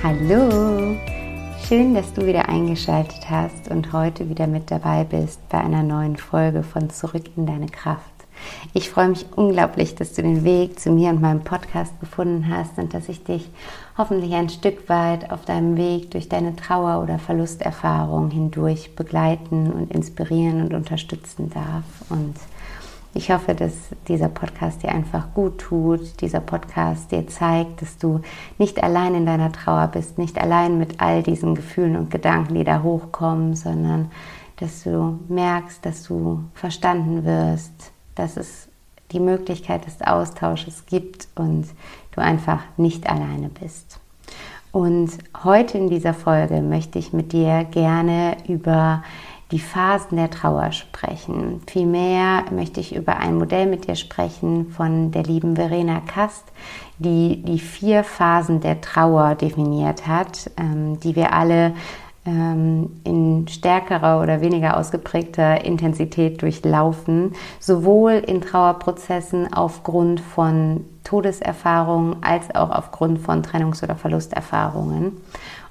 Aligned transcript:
Hallo, 0.00 0.96
schön, 1.66 1.92
dass 1.92 2.12
du 2.14 2.24
wieder 2.24 2.48
eingeschaltet 2.48 3.28
hast 3.28 3.68
und 3.68 3.92
heute 3.92 4.28
wieder 4.28 4.46
mit 4.46 4.70
dabei 4.70 5.02
bist 5.02 5.40
bei 5.48 5.58
einer 5.58 5.82
neuen 5.82 6.16
Folge 6.16 6.62
von 6.62 6.88
Zurück 6.88 7.24
in 7.36 7.46
deine 7.46 7.66
Kraft. 7.66 8.04
Ich 8.74 8.90
freue 8.90 9.08
mich 9.08 9.26
unglaublich, 9.34 9.96
dass 9.96 10.12
du 10.12 10.22
den 10.22 10.44
Weg 10.44 10.78
zu 10.78 10.92
mir 10.92 11.10
und 11.10 11.20
meinem 11.20 11.42
Podcast 11.42 11.98
gefunden 11.98 12.48
hast 12.48 12.78
und 12.78 12.94
dass 12.94 13.08
ich 13.08 13.24
dich 13.24 13.50
hoffentlich 13.98 14.34
ein 14.34 14.48
Stück 14.48 14.88
weit 14.88 15.32
auf 15.32 15.44
deinem 15.44 15.76
Weg 15.76 16.12
durch 16.12 16.28
deine 16.28 16.54
Trauer- 16.54 17.02
oder 17.02 17.18
Verlusterfahrung 17.18 18.30
hindurch 18.30 18.94
begleiten 18.94 19.72
und 19.72 19.92
inspirieren 19.92 20.62
und 20.62 20.74
unterstützen 20.74 21.50
darf. 21.50 21.82
Und 22.08 22.36
ich 23.18 23.32
hoffe, 23.32 23.56
dass 23.56 23.72
dieser 24.06 24.28
Podcast 24.28 24.84
dir 24.84 24.90
einfach 24.90 25.34
gut 25.34 25.58
tut, 25.58 26.20
dieser 26.20 26.38
Podcast 26.38 27.10
dir 27.10 27.26
zeigt, 27.26 27.82
dass 27.82 27.98
du 27.98 28.20
nicht 28.58 28.80
allein 28.80 29.16
in 29.16 29.26
deiner 29.26 29.50
Trauer 29.50 29.88
bist, 29.88 30.18
nicht 30.18 30.40
allein 30.40 30.78
mit 30.78 31.00
all 31.00 31.24
diesen 31.24 31.56
Gefühlen 31.56 31.96
und 31.96 32.12
Gedanken, 32.12 32.54
die 32.54 32.62
da 32.62 32.80
hochkommen, 32.84 33.56
sondern 33.56 34.12
dass 34.60 34.84
du 34.84 35.18
merkst, 35.28 35.84
dass 35.84 36.04
du 36.04 36.44
verstanden 36.54 37.24
wirst, 37.24 37.90
dass 38.14 38.36
es 38.36 38.68
die 39.10 39.20
Möglichkeit 39.20 39.84
des 39.84 40.00
Austausches 40.00 40.86
gibt 40.86 41.26
und 41.34 41.66
du 42.12 42.20
einfach 42.20 42.60
nicht 42.76 43.10
alleine 43.10 43.48
bist. 43.48 43.98
Und 44.70 45.10
heute 45.42 45.76
in 45.76 45.90
dieser 45.90 46.14
Folge 46.14 46.60
möchte 46.60 47.00
ich 47.00 47.12
mit 47.12 47.32
dir 47.32 47.64
gerne 47.64 48.36
über 48.46 49.02
die 49.50 49.58
Phasen 49.58 50.18
der 50.18 50.30
Trauer 50.30 50.72
sprechen. 50.72 51.62
Vielmehr 51.66 52.44
möchte 52.50 52.80
ich 52.80 52.94
über 52.94 53.16
ein 53.16 53.36
Modell 53.36 53.66
mit 53.66 53.86
dir 53.86 53.96
sprechen 53.96 54.70
von 54.70 55.10
der 55.10 55.22
lieben 55.22 55.56
Verena 55.56 56.00
Kast, 56.00 56.44
die 56.98 57.42
die 57.42 57.58
vier 57.58 58.04
Phasen 58.04 58.60
der 58.60 58.80
Trauer 58.80 59.34
definiert 59.34 60.06
hat, 60.06 60.50
ähm, 60.58 61.00
die 61.00 61.16
wir 61.16 61.32
alle 61.32 61.72
ähm, 62.26 63.00
in 63.04 63.48
stärkerer 63.48 64.20
oder 64.20 64.42
weniger 64.42 64.76
ausgeprägter 64.76 65.64
Intensität 65.64 66.42
durchlaufen, 66.42 67.32
sowohl 67.58 68.12
in 68.12 68.42
Trauerprozessen 68.42 69.52
aufgrund 69.52 70.20
von 70.20 70.84
Todeserfahrungen 71.04 72.16
als 72.22 72.54
auch 72.54 72.70
aufgrund 72.70 73.20
von 73.20 73.42
Trennungs- 73.42 73.82
oder 73.82 73.96
Verlusterfahrungen. 73.96 75.16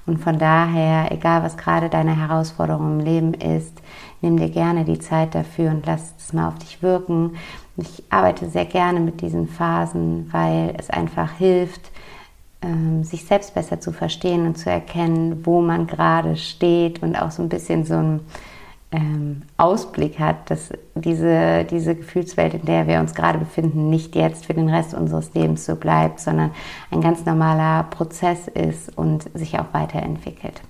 Und 0.08 0.18
von 0.18 0.38
daher, 0.38 1.12
egal 1.12 1.42
was 1.42 1.56
gerade 1.56 1.88
deine 1.88 2.16
Herausforderung 2.16 2.98
im 2.98 3.04
Leben 3.04 3.34
ist, 3.34 3.80
nimm 4.22 4.38
dir 4.38 4.48
gerne 4.48 4.84
die 4.84 4.98
Zeit 4.98 5.34
dafür 5.34 5.70
und 5.70 5.86
lass 5.86 6.14
es 6.18 6.32
mal 6.32 6.48
auf 6.48 6.58
dich 6.58 6.82
wirken. 6.82 7.36
Ich 7.76 8.02
arbeite 8.10 8.48
sehr 8.48 8.64
gerne 8.64 9.00
mit 9.00 9.20
diesen 9.20 9.48
Phasen, 9.48 10.28
weil 10.32 10.74
es 10.78 10.90
einfach 10.90 11.32
hilft, 11.32 11.90
ähm, 12.62 13.04
sich 13.04 13.24
selbst 13.24 13.54
besser 13.54 13.80
zu 13.80 13.92
verstehen 13.92 14.46
und 14.46 14.56
zu 14.56 14.70
erkennen, 14.70 15.46
wo 15.46 15.60
man 15.60 15.86
gerade 15.86 16.36
steht 16.36 17.02
und 17.02 17.14
auch 17.14 17.30
so 17.30 17.42
ein 17.42 17.48
bisschen 17.48 17.84
so 17.84 17.94
ein 17.94 18.20
ähm, 18.90 19.42
Ausblick 19.56 20.18
hat, 20.18 20.50
dass 20.50 20.70
diese, 20.94 21.64
diese 21.64 21.94
Gefühlswelt, 21.94 22.54
in 22.54 22.64
der 22.64 22.86
wir 22.86 23.00
uns 23.00 23.14
gerade 23.14 23.38
befinden, 23.38 23.90
nicht 23.90 24.16
jetzt 24.16 24.46
für 24.46 24.54
den 24.54 24.68
Rest 24.68 24.94
unseres 24.94 25.34
Lebens 25.34 25.66
so 25.66 25.76
bleibt, 25.76 26.20
sondern 26.20 26.52
ein 26.90 27.00
ganz 27.00 27.24
normaler 27.26 27.84
Prozess 27.84 28.48
ist 28.48 28.96
und 28.96 29.24
sich 29.34 29.58
auch 29.58 29.72
weiterentwickelt. 29.72 30.60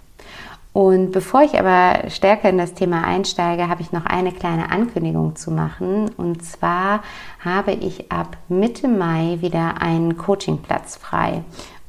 Und 0.72 1.12
bevor 1.12 1.42
ich 1.42 1.58
aber 1.58 2.08
stärker 2.08 2.50
in 2.50 2.58
das 2.58 2.74
Thema 2.74 3.02
einsteige, 3.02 3.68
habe 3.68 3.82
ich 3.82 3.90
noch 3.90 4.04
eine 4.06 4.32
kleine 4.32 4.70
Ankündigung 4.70 5.34
zu 5.34 5.50
machen. 5.50 6.10
Und 6.16 6.44
zwar 6.44 7.02
habe 7.44 7.72
ich 7.72 8.12
ab 8.12 8.36
Mitte 8.48 8.86
Mai 8.86 9.38
wieder 9.40 9.80
einen 9.80 10.16
Coachingplatz 10.16 10.96
frei. 10.96 11.42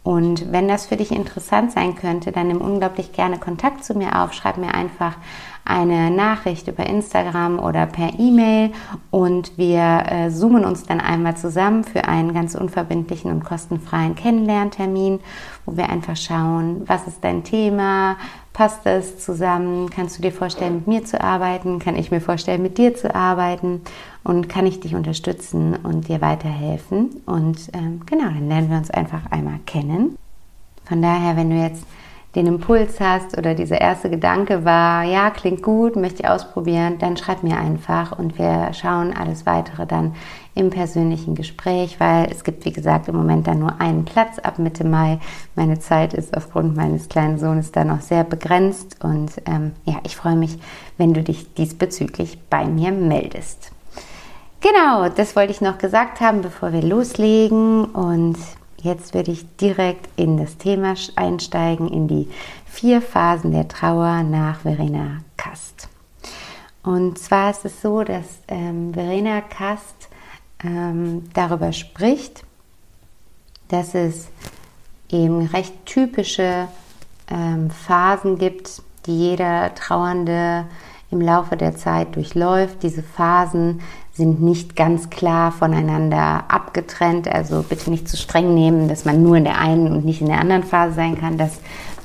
Und 0.09 0.52
wenn 0.52 0.68
das 0.68 0.88
für 0.88 0.96
dich 0.96 1.12
interessant 1.12 1.72
sein 1.72 1.96
könnte, 1.96 2.31
dann 2.31 2.47
nimm 2.47 2.62
unglaublich 2.62 3.12
gerne 3.14 3.38
Kontakt 3.38 3.86
zu 3.86 3.94
mir 3.94 4.20
auf. 4.20 4.34
Schreib 4.34 4.58
mir 4.58 4.74
einfach 4.74 5.16
eine 5.64 6.09
Nachricht 6.09 6.68
über 6.68 6.88
Instagram 6.88 7.59
oder 7.59 7.86
per 7.86 8.18
E-Mail 8.18 8.72
und 9.12 9.56
wir 9.56 10.06
äh, 10.09 10.31
zoomen 10.31 10.66
uns 10.66 10.84
dann 10.84 11.00
einmal 11.00 11.38
zusammen 11.38 11.84
für 11.84 12.06
einen 12.06 12.34
ganz 12.34 12.56
unverbindlichen 12.56 13.30
und 13.30 13.46
kostenfreien 13.46 14.16
Kennenlerntermin, 14.16 15.19
wo 15.68 15.78
wir 15.78 15.90
einfach 15.92 16.18
schauen, 16.18 16.81
was 16.88 17.06
ist 17.06 17.24
dein 17.24 17.44
Thema, 17.44 18.18
passt 18.59 18.86
es 18.86 19.18
zusammen, 19.20 19.90
kannst 19.90 20.18
du 20.18 20.22
dir 20.22 20.34
vorstellen, 20.34 20.75
mit 20.75 20.88
mir 20.88 21.06
zu 21.06 21.22
arbeiten, 21.22 21.80
kann 21.80 21.96
ich 21.96 22.12
mir 22.12 22.20
vorstellen, 22.20 22.62
mit 22.62 22.78
dir 22.78 22.94
zu 22.94 23.16
arbeiten 23.16 23.80
und 24.25 24.50
kann 24.50 24.68
ich 24.68 24.81
dich 24.81 24.96
unterstützen 24.96 25.78
und 25.78 26.09
dir 26.09 26.20
weiterhelfen. 26.20 27.22
Und 27.25 27.69
ähm, 27.72 28.02
genau, 28.06 28.25
dann 28.25 28.50
lernen 28.50 28.69
wir 28.69 28.75
uns 28.75 28.92
einfach 28.92 29.31
einmal 29.31 29.59
kennen. 29.66 30.18
Von 30.84 31.02
daher, 31.02 31.38
wenn 31.38 31.52
du 31.52 31.56
jetzt 31.56 31.86
den 32.35 32.45
Impuls 32.45 33.00
hast 33.00 33.38
oder 33.38 33.56
dieser 33.56 33.81
erste 33.81 34.09
Gedanke 34.09 34.63
war, 34.63 35.03
ja, 35.03 35.31
klingt 35.31 35.63
gut, 35.63 35.95
möchte 35.95 36.22
ich 36.22 36.29
ausprobieren, 36.29 37.00
dann 37.00 37.17
schreib 37.17 37.41
mir 37.41 37.57
einfach 37.57 38.17
und 38.17 38.38
wir 38.38 38.72
schauen 38.73 39.16
alles 39.16 39.47
weitere 39.47 39.88
dann 39.88 40.13
im 40.53 40.69
persönlichen 40.69 41.34
Gespräch, 41.34 42.00
weil 42.00 42.28
es 42.31 42.44
gibt, 42.44 42.66
wie 42.66 42.72
gesagt, 42.72 43.07
im 43.07 43.16
Moment 43.16 43.47
dann 43.47 43.59
nur 43.59 43.81
einen 43.81 44.06
Platz 44.06 44.38
ab 44.39 44.59
Mitte 44.59 44.84
Mai. 44.84 45.19
Meine 45.56 45.79
Zeit 45.79 46.13
ist 46.13 46.38
aufgrund 46.38 46.75
meines 46.75 47.09
kleinen 47.09 47.39
Sohnes 47.39 47.72
da 47.72 47.84
noch 47.84 48.01
sehr 48.01 48.23
begrenzt 48.23 49.03
und 49.03 49.31
ähm, 49.45 49.72
ja, 49.85 49.95
ich 50.03 50.16
freue 50.16 50.35
mich, 50.35 50.59
wenn 50.97 51.13
du 51.13 51.23
dich 51.23 51.53
diesbezüglich 51.56 52.38
bei 52.50 52.66
mir 52.66 52.91
meldest. 52.91 53.72
Genau, 54.62 55.07
das 55.09 55.35
wollte 55.35 55.51
ich 55.51 55.62
noch 55.62 55.78
gesagt 55.78 56.19
haben, 56.19 56.41
bevor 56.41 56.73
wir 56.73 56.81
loslegen 56.84 57.85
und 57.85 58.38
Jetzt 58.81 59.13
würde 59.13 59.31
ich 59.31 59.45
direkt 59.57 60.07
in 60.16 60.38
das 60.38 60.57
Thema 60.57 60.95
einsteigen, 61.16 61.90
in 61.91 62.07
die 62.07 62.29
vier 62.66 63.01
Phasen 63.01 63.51
der 63.51 63.67
Trauer 63.67 64.23
nach 64.23 64.62
Verena 64.62 65.22
Kast. 65.35 65.90
Und 66.84 67.19
zwar 67.19 67.51
ist 67.51 67.66
es 67.66 67.81
so, 67.81 68.03
dass 68.03 68.25
ähm, 68.47 68.94
Verena 68.94 69.41
Kast 69.41 70.07
ähm, 70.63 71.29
darüber 71.34 71.73
spricht, 71.73 72.45
dass 73.68 73.95
es 73.95 74.30
eben 75.09 75.45
recht 75.48 75.86
typische 75.86 76.68
ähm, 77.30 77.69
Phasen 77.69 78.38
gibt, 78.38 78.81
die 79.06 79.30
jeder 79.30 79.75
Trauernde 79.75 80.65
im 81.11 81.21
Laufe 81.21 81.57
der 81.57 81.75
Zeit 81.75 82.15
durchläuft. 82.15 82.83
Diese 82.83 83.01
Phasen 83.01 83.81
sind 84.13 84.41
nicht 84.41 84.75
ganz 84.75 85.09
klar 85.09 85.51
voneinander 85.51 86.44
abgetrennt. 86.50 87.27
Also 87.27 87.63
bitte 87.63 87.89
nicht 87.89 88.07
zu 88.07 88.17
streng 88.17 88.53
nehmen, 88.53 88.88
dass 88.88 89.06
man 89.06 89.23
nur 89.23 89.38
in 89.38 89.45
der 89.45 89.59
einen 89.59 89.91
und 89.91 90.06
nicht 90.06 90.21
in 90.21 90.27
der 90.27 90.39
anderen 90.39 90.63
Phase 90.63 90.94
sein 90.94 91.17
kann. 91.17 91.38
Das 91.38 91.59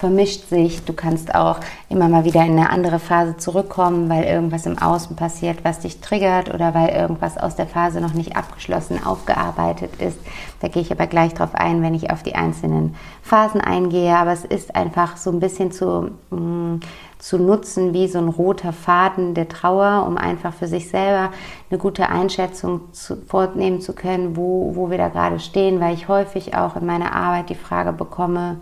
vermischt 0.04 0.48
sich. 0.48 0.84
Du 0.84 0.92
kannst 0.92 1.34
auch 1.34 1.60
immer 1.88 2.08
mal 2.08 2.24
wieder 2.24 2.44
in 2.44 2.58
eine 2.58 2.68
andere 2.68 2.98
Phase 2.98 3.36
zurückkommen, 3.36 4.10
weil 4.10 4.24
irgendwas 4.24 4.66
im 4.66 4.78
Außen 4.78 5.16
passiert, 5.16 5.64
was 5.64 5.80
dich 5.80 6.00
triggert 6.00 6.52
oder 6.52 6.74
weil 6.74 6.90
irgendwas 6.90 7.38
aus 7.38 7.56
der 7.56 7.66
Phase 7.66 8.00
noch 8.00 8.12
nicht 8.12 8.36
abgeschlossen, 8.36 9.04
aufgearbeitet 9.04 9.96
ist. 9.98 10.18
Da 10.60 10.68
gehe 10.68 10.82
ich 10.82 10.92
aber 10.92 11.06
gleich 11.06 11.32
drauf 11.34 11.54
ein, 11.54 11.82
wenn 11.82 11.94
ich 11.94 12.10
auf 12.10 12.22
die 12.22 12.34
einzelnen 12.34 12.96
Phasen 13.22 13.60
eingehe. 13.60 14.14
Aber 14.14 14.32
es 14.32 14.44
ist 14.44 14.76
einfach 14.76 15.16
so 15.16 15.30
ein 15.30 15.40
bisschen 15.40 15.72
zu, 15.72 16.10
mh, 16.30 16.38
mm, 16.38 16.80
zu 17.18 17.38
nutzen 17.38 17.94
wie 17.94 18.08
so 18.08 18.18
ein 18.18 18.28
roter 18.28 18.72
Faden 18.72 19.34
der 19.34 19.48
Trauer, 19.48 20.06
um 20.06 20.16
einfach 20.16 20.52
für 20.54 20.66
sich 20.66 20.88
selber 20.88 21.32
eine 21.70 21.78
gute 21.78 22.08
Einschätzung 22.08 22.92
zu, 22.92 23.16
vornehmen 23.16 23.80
zu 23.80 23.94
können, 23.94 24.36
wo, 24.36 24.76
wo 24.76 24.90
wir 24.90 24.98
da 24.98 25.08
gerade 25.08 25.40
stehen, 25.40 25.80
weil 25.80 25.94
ich 25.94 26.08
häufig 26.08 26.56
auch 26.56 26.76
in 26.76 26.86
meiner 26.86 27.14
Arbeit 27.14 27.50
die 27.50 27.54
Frage 27.54 27.92
bekomme, 27.92 28.58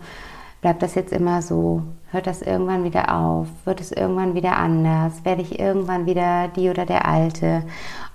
Bleibt 0.63 0.81
das 0.81 0.95
jetzt 0.95 1.11
immer 1.11 1.41
so? 1.41 1.83
Hört 2.11 2.25
das 2.25 2.41
irgendwann 2.41 2.85
wieder 2.85 3.13
auf? 3.13 3.47
Wird 3.65 3.81
es 3.81 3.91
irgendwann 3.91 4.33
wieder 4.33 4.55
anders? 4.55 5.25
Werde 5.25 5.41
ich 5.41 5.59
irgendwann 5.59 6.05
wieder 6.05 6.47
die 6.47 6.69
oder 6.69 6.85
der 6.85 7.05
Alte? 7.05 7.65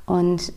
Und 0.07 0.55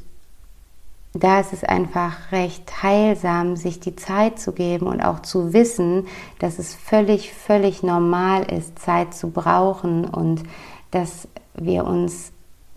da 1.13 1.42
ist 1.42 1.52
es 1.52 1.63
einfach 1.63 2.31
recht 2.31 2.84
heilsam, 2.84 3.58
sich 3.58 3.80
die 3.81 3.96
Zeit 3.96 4.40
zu 4.40 4.54
geben 4.54 4.88
und 4.88 5.02
auch 5.02 5.22
zu 5.22 5.54
wissen, 5.54 6.08
dass 6.40 6.58
es 6.58 6.74
völlig, 6.74 7.34
völlig 7.34 7.84
normal 7.84 8.44
ist, 8.44 8.80
Zeit 8.80 9.13
zu 9.13 9.30
brauchen 9.30 10.06
und 10.06 10.44
dass 10.92 11.28
wir 11.56 11.86
uns 11.86 12.31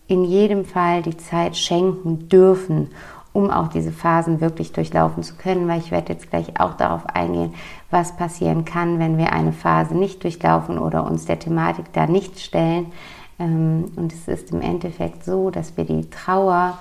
in 0.09 0.25
jedem 0.25 0.65
Fall 0.65 1.03
die 1.03 1.17
Zeit 1.17 1.57
schenken 1.57 2.29
dürfen, 2.29 2.91
um 3.33 3.51
auch 3.51 3.69
diese 3.69 3.93
Phasen 3.93 4.41
wirklich 4.41 4.73
durchlaufen 4.73 5.23
zu 5.23 5.37
können, 5.37 5.67
weil 5.69 5.81
ich 5.81 5.91
werde 5.91 6.13
jetzt 6.13 6.31
gleich 6.31 6.61
auch 6.61 6.75
darauf 6.75 7.07
eingehen, 7.07 7.55
was 7.91 8.17
passieren 8.17 8.65
kann, 8.65 8.99
wenn 8.99 9.17
wir 9.17 9.33
eine 9.33 9.53
Phase 9.53 9.95
nicht 9.95 10.23
durchlaufen 10.25 10.79
oder 10.79 11.05
uns 11.05 11.25
der 11.25 11.39
Thematik 11.39 11.93
da 11.93 12.07
nicht 12.07 12.41
stellen. 12.41 12.93
Ähm, 13.39 13.93
und 13.97 14.13
es 14.13 14.29
ist 14.29 14.53
im 14.53 14.61
Endeffekt 14.61 15.25
so, 15.25 15.51
dass 15.51 15.77
wir 15.77 15.85
die 15.85 16.09
Trauer 16.11 16.79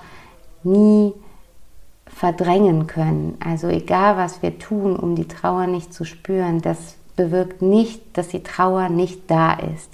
nie 0.62 1.12
verdrängen 2.14 2.86
können. 2.86 3.36
Also 3.44 3.68
egal, 3.68 4.16
was 4.16 4.42
wir 4.42 4.58
tun, 4.58 4.96
um 4.96 5.16
die 5.16 5.28
Trauer 5.28 5.66
nicht 5.66 5.92
zu 5.92 6.04
spüren, 6.04 6.60
das 6.60 6.96
bewirkt 7.16 7.62
nicht, 7.62 8.16
dass 8.16 8.28
die 8.28 8.42
Trauer 8.42 8.88
nicht 8.88 9.30
da 9.30 9.54
ist. 9.54 9.90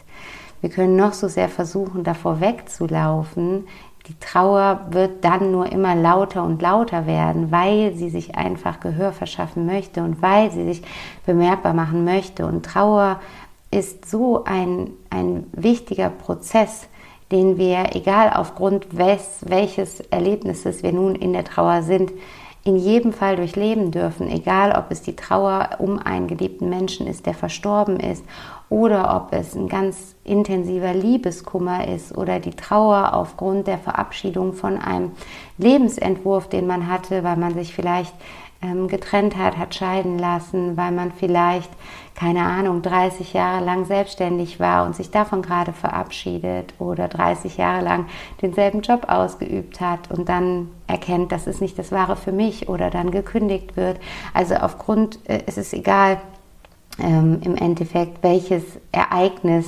Wir 0.60 0.70
können 0.70 0.96
noch 0.96 1.14
so 1.14 1.28
sehr 1.28 1.48
versuchen, 1.48 2.04
davor 2.04 2.40
wegzulaufen. 2.40 3.66
Die 4.06 4.18
Trauer 4.18 4.86
wird 4.90 5.24
dann 5.24 5.52
nur 5.52 5.72
immer 5.72 5.94
lauter 5.94 6.44
und 6.44 6.60
lauter 6.60 7.06
werden, 7.06 7.50
weil 7.50 7.94
sie 7.94 8.10
sich 8.10 8.34
einfach 8.36 8.80
Gehör 8.80 9.12
verschaffen 9.12 9.64
möchte 9.66 10.02
und 10.02 10.20
weil 10.20 10.50
sie 10.50 10.64
sich 10.64 10.82
bemerkbar 11.24 11.72
machen 11.72 12.04
möchte. 12.04 12.44
Und 12.44 12.66
Trauer 12.66 13.20
ist 13.70 14.10
so 14.10 14.44
ein, 14.44 14.90
ein 15.08 15.46
wichtiger 15.52 16.10
Prozess, 16.10 16.88
den 17.30 17.58
wir, 17.58 17.94
egal 17.94 18.32
aufgrund 18.34 18.96
wes, 18.96 19.40
welches 19.46 20.00
Erlebnisses 20.00 20.82
wir 20.82 20.92
nun 20.92 21.14
in 21.14 21.32
der 21.32 21.44
Trauer 21.44 21.82
sind, 21.82 22.12
in 22.62 22.76
jedem 22.76 23.12
Fall 23.12 23.36
durchleben 23.36 23.90
dürfen, 23.90 24.28
egal 24.28 24.72
ob 24.72 24.90
es 24.90 25.00
die 25.00 25.16
Trauer 25.16 25.70
um 25.78 25.98
einen 25.98 26.28
geliebten 26.28 26.68
Menschen 26.68 27.06
ist, 27.06 27.24
der 27.24 27.34
verstorben 27.34 27.98
ist, 27.98 28.24
oder 28.68 29.16
ob 29.16 29.32
es 29.32 29.54
ein 29.54 29.68
ganz 29.68 30.14
intensiver 30.24 30.92
Liebeskummer 30.92 31.88
ist 31.88 32.16
oder 32.16 32.38
die 32.38 32.54
Trauer 32.54 33.14
aufgrund 33.14 33.66
der 33.66 33.78
Verabschiedung 33.78 34.52
von 34.52 34.78
einem 34.78 35.12
Lebensentwurf, 35.58 36.48
den 36.48 36.66
man 36.66 36.88
hatte, 36.88 37.24
weil 37.24 37.36
man 37.36 37.54
sich 37.54 37.74
vielleicht 37.74 38.14
ähm, 38.62 38.88
getrennt 38.88 39.36
hat, 39.36 39.56
hat 39.56 39.74
scheiden 39.74 40.18
lassen, 40.18 40.76
weil 40.76 40.92
man 40.92 41.12
vielleicht, 41.12 41.70
keine 42.14 42.42
Ahnung, 42.42 42.82
30 42.82 43.32
Jahre 43.32 43.64
lang 43.64 43.86
selbstständig 43.86 44.60
war 44.60 44.84
und 44.84 44.94
sich 44.94 45.10
davon 45.10 45.40
gerade 45.42 45.72
verabschiedet 45.72 46.74
oder 46.78 47.08
30 47.08 47.56
Jahre 47.56 47.82
lang 47.82 48.06
denselben 48.42 48.82
Job 48.82 49.08
ausgeübt 49.08 49.80
hat 49.80 50.10
und 50.10 50.28
dann 50.28 50.68
erkennt, 50.86 51.32
das 51.32 51.46
ist 51.46 51.60
nicht 51.60 51.78
das 51.78 51.90
Wahre 51.90 52.16
für 52.16 52.32
mich 52.32 52.68
oder 52.68 52.90
dann 52.90 53.10
gekündigt 53.10 53.76
wird. 53.76 53.98
Also 54.34 54.56
aufgrund, 54.56 55.18
äh, 55.28 55.42
es 55.46 55.56
ist 55.56 55.72
egal 55.72 56.20
ähm, 56.98 57.40
im 57.42 57.56
Endeffekt, 57.56 58.22
welches 58.22 58.64
Ereignis 58.92 59.66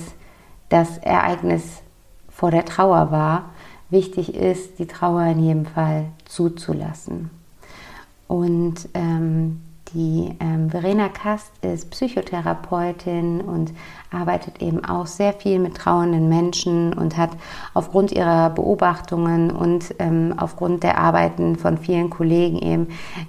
das 0.68 0.98
Ereignis 0.98 1.82
vor 2.28 2.50
der 2.50 2.64
Trauer 2.64 3.10
war. 3.10 3.50
Wichtig 3.88 4.34
ist, 4.34 4.78
die 4.78 4.86
Trauer 4.86 5.22
in 5.24 5.38
jedem 5.38 5.66
Fall 5.66 6.06
zuzulassen. 6.24 7.41
Und 8.32 8.88
ähm, 8.94 9.60
die 9.92 10.34
ähm, 10.40 10.70
Verena 10.70 11.10
Kast 11.10 11.52
ist 11.60 11.90
Psychotherapeutin 11.90 13.42
und 13.42 13.74
arbeitet 14.10 14.62
eben 14.62 14.82
auch 14.86 15.06
sehr 15.06 15.34
viel 15.34 15.58
mit 15.58 15.74
trauernden 15.74 16.30
Menschen 16.30 16.94
und 16.94 17.18
hat 17.18 17.32
aufgrund 17.74 18.10
ihrer 18.10 18.48
Beobachtungen 18.48 19.50
und 19.50 19.94
ähm, 19.98 20.32
aufgrund 20.38 20.82
der 20.82 20.96
Arbeiten 20.96 21.56
von 21.56 21.76
vielen 21.76 22.08
Kollegen 22.08 22.58
eben 22.58 22.86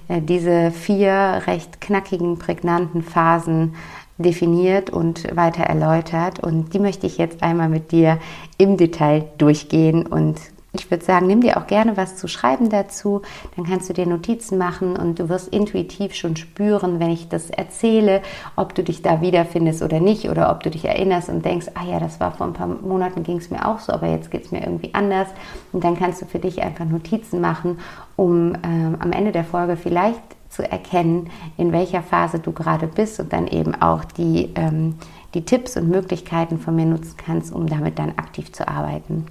äh, 0.08 0.22
diese 0.22 0.70
vier 0.70 1.42
recht 1.46 1.82
knackigen, 1.82 2.38
prägnanten 2.38 3.02
Phasen 3.02 3.74
definiert 4.16 4.88
und 4.88 5.36
weiter 5.36 5.64
erläutert. 5.64 6.40
Und 6.40 6.72
die 6.72 6.78
möchte 6.78 7.06
ich 7.06 7.18
jetzt 7.18 7.42
einmal 7.42 7.68
mit 7.68 7.92
dir 7.92 8.18
im 8.56 8.78
Detail 8.78 9.26
durchgehen 9.36 10.06
und 10.06 10.40
ich 10.74 10.90
würde 10.90 11.04
sagen, 11.04 11.26
nimm 11.26 11.40
dir 11.40 11.56
auch 11.56 11.66
gerne 11.66 11.96
was 11.96 12.16
zu 12.16 12.26
schreiben 12.28 12.68
dazu, 12.68 13.22
dann 13.56 13.64
kannst 13.64 13.88
du 13.88 13.92
dir 13.92 14.06
Notizen 14.06 14.58
machen 14.58 14.96
und 14.96 15.18
du 15.18 15.28
wirst 15.28 15.48
intuitiv 15.48 16.14
schon 16.14 16.36
spüren, 16.36 16.98
wenn 17.00 17.10
ich 17.10 17.28
das 17.28 17.50
erzähle, 17.50 18.22
ob 18.56 18.74
du 18.74 18.82
dich 18.82 19.00
da 19.00 19.20
wiederfindest 19.20 19.82
oder 19.82 20.00
nicht 20.00 20.28
oder 20.28 20.50
ob 20.50 20.62
du 20.62 20.70
dich 20.70 20.84
erinnerst 20.84 21.28
und 21.28 21.44
denkst, 21.44 21.68
ah 21.74 21.84
ja, 21.84 22.00
das 22.00 22.18
war 22.20 22.32
vor 22.32 22.46
ein 22.46 22.52
paar 22.52 22.66
Monaten 22.66 23.22
ging 23.22 23.38
es 23.38 23.50
mir 23.50 23.66
auch 23.66 23.78
so, 23.78 23.92
aber 23.92 24.08
jetzt 24.08 24.30
geht 24.30 24.44
es 24.44 24.50
mir 24.50 24.62
irgendwie 24.62 24.92
anders 24.94 25.28
und 25.72 25.84
dann 25.84 25.96
kannst 25.96 26.22
du 26.22 26.26
für 26.26 26.38
dich 26.40 26.62
einfach 26.62 26.84
Notizen 26.84 27.40
machen, 27.40 27.78
um 28.16 28.54
ähm, 28.64 28.96
am 28.98 29.12
Ende 29.12 29.32
der 29.32 29.44
Folge 29.44 29.76
vielleicht 29.76 30.22
zu 30.48 30.68
erkennen, 30.68 31.30
in 31.56 31.72
welcher 31.72 32.02
Phase 32.02 32.38
du 32.38 32.52
gerade 32.52 32.86
bist 32.86 33.20
und 33.20 33.32
dann 33.32 33.46
eben 33.46 33.74
auch 33.74 34.04
die, 34.04 34.50
ähm, 34.54 34.96
die 35.34 35.44
Tipps 35.44 35.76
und 35.76 35.88
Möglichkeiten 35.88 36.58
von 36.58 36.76
mir 36.76 36.86
nutzen 36.86 37.16
kannst, 37.16 37.52
um 37.52 37.66
damit 37.66 37.98
dann 37.98 38.10
aktiv 38.10 38.52
zu 38.52 38.66
arbeiten. 38.68 39.26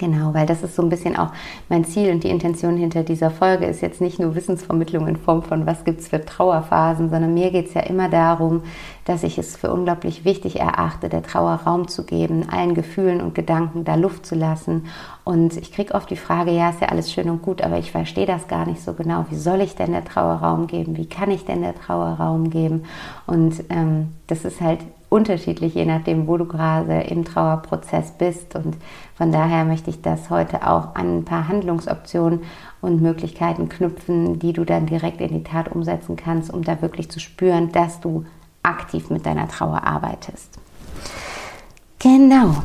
Genau, 0.00 0.32
weil 0.32 0.46
das 0.46 0.62
ist 0.62 0.76
so 0.76 0.82
ein 0.82 0.88
bisschen 0.88 1.14
auch 1.14 1.28
mein 1.68 1.84
Ziel 1.84 2.10
und 2.10 2.24
die 2.24 2.30
Intention 2.30 2.78
hinter 2.78 3.02
dieser 3.02 3.30
Folge 3.30 3.66
ist 3.66 3.82
jetzt 3.82 4.00
nicht 4.00 4.18
nur 4.18 4.34
Wissensvermittlung 4.34 5.06
in 5.06 5.16
Form 5.18 5.42
von, 5.42 5.66
was 5.66 5.84
gibt 5.84 6.00
es 6.00 6.08
für 6.08 6.24
Trauerphasen, 6.24 7.10
sondern 7.10 7.34
mir 7.34 7.50
geht 7.50 7.66
es 7.68 7.74
ja 7.74 7.82
immer 7.82 8.08
darum, 8.08 8.62
dass 9.04 9.24
ich 9.24 9.36
es 9.36 9.56
für 9.56 9.70
unglaublich 9.70 10.24
wichtig 10.24 10.58
erachte, 10.58 11.10
der 11.10 11.22
Trauer 11.22 11.52
Raum 11.66 11.86
zu 11.86 12.06
geben, 12.06 12.48
allen 12.48 12.74
Gefühlen 12.74 13.20
und 13.20 13.34
Gedanken 13.34 13.84
da 13.84 13.94
Luft 13.94 14.24
zu 14.24 14.36
lassen. 14.36 14.86
Und 15.22 15.58
ich 15.58 15.70
kriege 15.70 15.94
oft 15.94 16.08
die 16.08 16.16
Frage, 16.16 16.50
ja, 16.50 16.70
ist 16.70 16.80
ja 16.80 16.88
alles 16.88 17.12
schön 17.12 17.28
und 17.28 17.42
gut, 17.42 17.60
aber 17.60 17.76
ich 17.76 17.92
verstehe 17.92 18.24
das 18.24 18.48
gar 18.48 18.64
nicht 18.64 18.80
so 18.80 18.94
genau. 18.94 19.26
Wie 19.28 19.36
soll 19.36 19.60
ich 19.60 19.74
denn 19.74 19.92
der 19.92 20.06
Trauer 20.06 20.36
Raum 20.36 20.66
geben? 20.66 20.96
Wie 20.96 21.10
kann 21.10 21.30
ich 21.30 21.44
denn 21.44 21.60
der 21.60 21.74
Trauer 21.74 22.14
Raum 22.14 22.48
geben? 22.48 22.84
Und 23.26 23.64
ähm, 23.68 24.14
das 24.28 24.46
ist 24.46 24.62
halt 24.62 24.78
unterschiedlich, 25.10 25.74
je 25.74 25.84
nachdem, 25.84 26.26
wo 26.26 26.38
du 26.38 26.46
gerade 26.46 27.00
im 27.02 27.24
Trauerprozess 27.24 28.12
bist. 28.12 28.54
Und 28.54 28.76
von 29.14 29.32
daher 29.32 29.64
möchte 29.66 29.90
ich 29.90 30.00
das 30.00 30.30
heute 30.30 30.66
auch 30.66 30.94
an 30.94 31.18
ein 31.18 31.24
paar 31.24 31.48
Handlungsoptionen 31.48 32.40
und 32.80 33.02
Möglichkeiten 33.02 33.68
knüpfen, 33.68 34.38
die 34.38 34.54
du 34.54 34.64
dann 34.64 34.86
direkt 34.86 35.20
in 35.20 35.34
die 35.34 35.42
Tat 35.42 35.70
umsetzen 35.70 36.16
kannst, 36.16 36.50
um 36.52 36.62
da 36.62 36.80
wirklich 36.80 37.10
zu 37.10 37.20
spüren, 37.20 37.72
dass 37.72 38.00
du 38.00 38.24
aktiv 38.62 39.10
mit 39.10 39.26
deiner 39.26 39.48
Trauer 39.48 39.84
arbeitest. 39.84 40.58
Genau. 41.98 42.62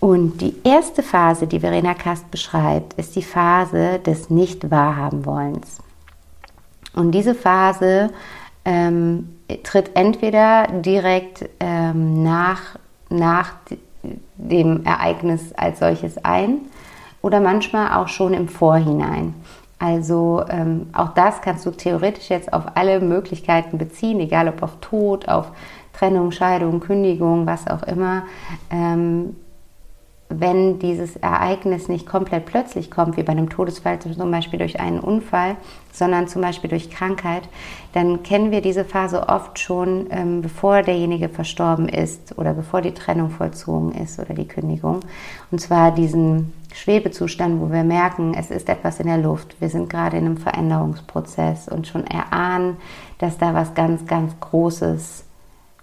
Und 0.00 0.40
die 0.40 0.54
erste 0.64 1.02
Phase, 1.02 1.46
die 1.46 1.60
Verena 1.60 1.94
Kast 1.94 2.30
beschreibt, 2.30 2.94
ist 2.94 3.16
die 3.16 3.22
Phase 3.22 3.98
des 4.00 4.30
Nicht-Wahrhaben-Wollens. 4.30 5.78
Und 6.94 7.12
diese 7.12 7.34
Phase 7.34 8.10
ähm, 8.64 9.37
tritt 9.62 9.92
entweder 9.94 10.66
direkt 10.68 11.48
ähm, 11.60 12.22
nach, 12.22 12.76
nach 13.08 13.52
dem 14.36 14.84
Ereignis 14.84 15.52
als 15.54 15.80
solches 15.80 16.22
ein 16.24 16.60
oder 17.22 17.40
manchmal 17.40 17.92
auch 17.94 18.08
schon 18.08 18.34
im 18.34 18.48
Vorhinein. 18.48 19.34
Also 19.78 20.44
ähm, 20.48 20.88
auch 20.92 21.10
das 21.10 21.40
kannst 21.40 21.64
du 21.64 21.70
theoretisch 21.70 22.30
jetzt 22.30 22.52
auf 22.52 22.64
alle 22.74 23.00
Möglichkeiten 23.00 23.78
beziehen, 23.78 24.18
egal 24.20 24.48
ob 24.48 24.62
auf 24.62 24.76
Tod, 24.80 25.28
auf 25.28 25.52
Trennung, 25.92 26.32
Scheidung, 26.32 26.80
Kündigung, 26.80 27.46
was 27.46 27.66
auch 27.68 27.82
immer. 27.84 28.24
Ähm, 28.70 29.36
wenn 30.30 30.78
dieses 30.78 31.16
Ereignis 31.16 31.88
nicht 31.88 32.06
komplett 32.06 32.44
plötzlich 32.44 32.90
kommt, 32.90 33.16
wie 33.16 33.22
bei 33.22 33.32
einem 33.32 33.48
Todesfall 33.48 33.98
zum 33.98 34.30
Beispiel 34.30 34.58
durch 34.58 34.78
einen 34.78 35.00
Unfall, 35.00 35.56
sondern 35.90 36.28
zum 36.28 36.42
Beispiel 36.42 36.68
durch 36.68 36.90
Krankheit, 36.90 37.48
dann 37.94 38.22
kennen 38.22 38.50
wir 38.50 38.60
diese 38.60 38.84
Phase 38.84 39.28
oft 39.28 39.58
schon, 39.58 40.06
ähm, 40.10 40.42
bevor 40.42 40.82
derjenige 40.82 41.30
verstorben 41.30 41.88
ist 41.88 42.36
oder 42.36 42.52
bevor 42.52 42.82
die 42.82 42.92
Trennung 42.92 43.30
vollzogen 43.30 43.92
ist 43.92 44.18
oder 44.18 44.34
die 44.34 44.46
Kündigung. 44.46 45.00
Und 45.50 45.60
zwar 45.60 45.92
diesen 45.92 46.52
Schwebezustand, 46.74 47.60
wo 47.60 47.72
wir 47.72 47.82
merken, 47.82 48.34
es 48.34 48.50
ist 48.50 48.68
etwas 48.68 49.00
in 49.00 49.06
der 49.06 49.18
Luft, 49.18 49.58
wir 49.60 49.70
sind 49.70 49.88
gerade 49.88 50.18
in 50.18 50.26
einem 50.26 50.36
Veränderungsprozess 50.36 51.68
und 51.68 51.86
schon 51.86 52.06
erahnen, 52.06 52.76
dass 53.18 53.38
da 53.38 53.54
was 53.54 53.74
ganz, 53.74 54.06
ganz 54.06 54.38
Großes 54.40 55.24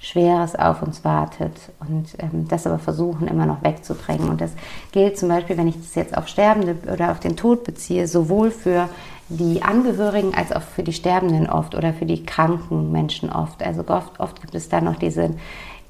Schweres 0.05 0.55
auf 0.55 0.83
uns 0.83 1.03
wartet 1.03 1.53
und 1.79 2.05
ähm, 2.19 2.47
das 2.47 2.67
aber 2.67 2.77
versuchen 2.77 3.27
immer 3.27 3.47
noch 3.47 3.63
wegzudrängen. 3.63 4.29
Und 4.29 4.39
das 4.39 4.51
gilt 4.91 5.17
zum 5.17 5.29
Beispiel, 5.29 5.57
wenn 5.57 5.67
ich 5.67 5.77
das 5.77 5.95
jetzt 5.95 6.15
auf 6.15 6.27
Sterbende 6.27 6.75
oder 6.93 7.09
auf 7.09 7.19
den 7.19 7.35
Tod 7.35 7.63
beziehe, 7.63 8.07
sowohl 8.07 8.51
für 8.51 8.87
die 9.29 9.63
Angehörigen 9.63 10.35
als 10.35 10.51
auch 10.51 10.61
für 10.61 10.83
die 10.83 10.93
Sterbenden 10.93 11.49
oft 11.49 11.73
oder 11.73 11.91
für 11.91 12.05
die 12.05 12.23
kranken 12.23 12.91
Menschen 12.91 13.31
oft. 13.31 13.63
Also 13.63 13.83
oft, 13.87 14.19
oft 14.19 14.41
gibt 14.41 14.53
es 14.53 14.69
da 14.69 14.79
noch 14.79 14.97
diese, 14.97 15.31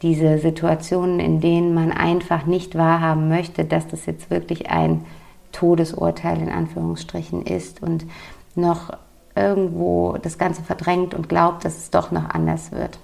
diese 0.01 0.37
Situationen, 0.37 1.19
in 1.19 1.41
denen 1.41 1.73
man 1.73 1.91
einfach 1.91 2.45
nicht 2.45 2.77
wahrhaben 2.77 3.27
möchte, 3.27 3.65
dass 3.65 3.85
das 3.85 4.05
jetzt 4.05 4.29
wirklich 4.29 4.69
ein 4.71 5.03
Todesurteil 5.51 6.41
in 6.41 6.49
Anführungsstrichen 6.49 7.41
ist 7.41 7.83
und 7.83 8.05
noch 8.55 8.91
irgendwo 9.35 10.17
das 10.21 10.37
Ganze 10.37 10.63
verdrängt 10.63 11.13
und 11.13 11.27
glaubt, 11.27 11.65
dass 11.65 11.75
es 11.75 11.89
doch 11.89 12.11
noch 12.11 12.29
anders 12.29 12.71
wird. 12.71 12.97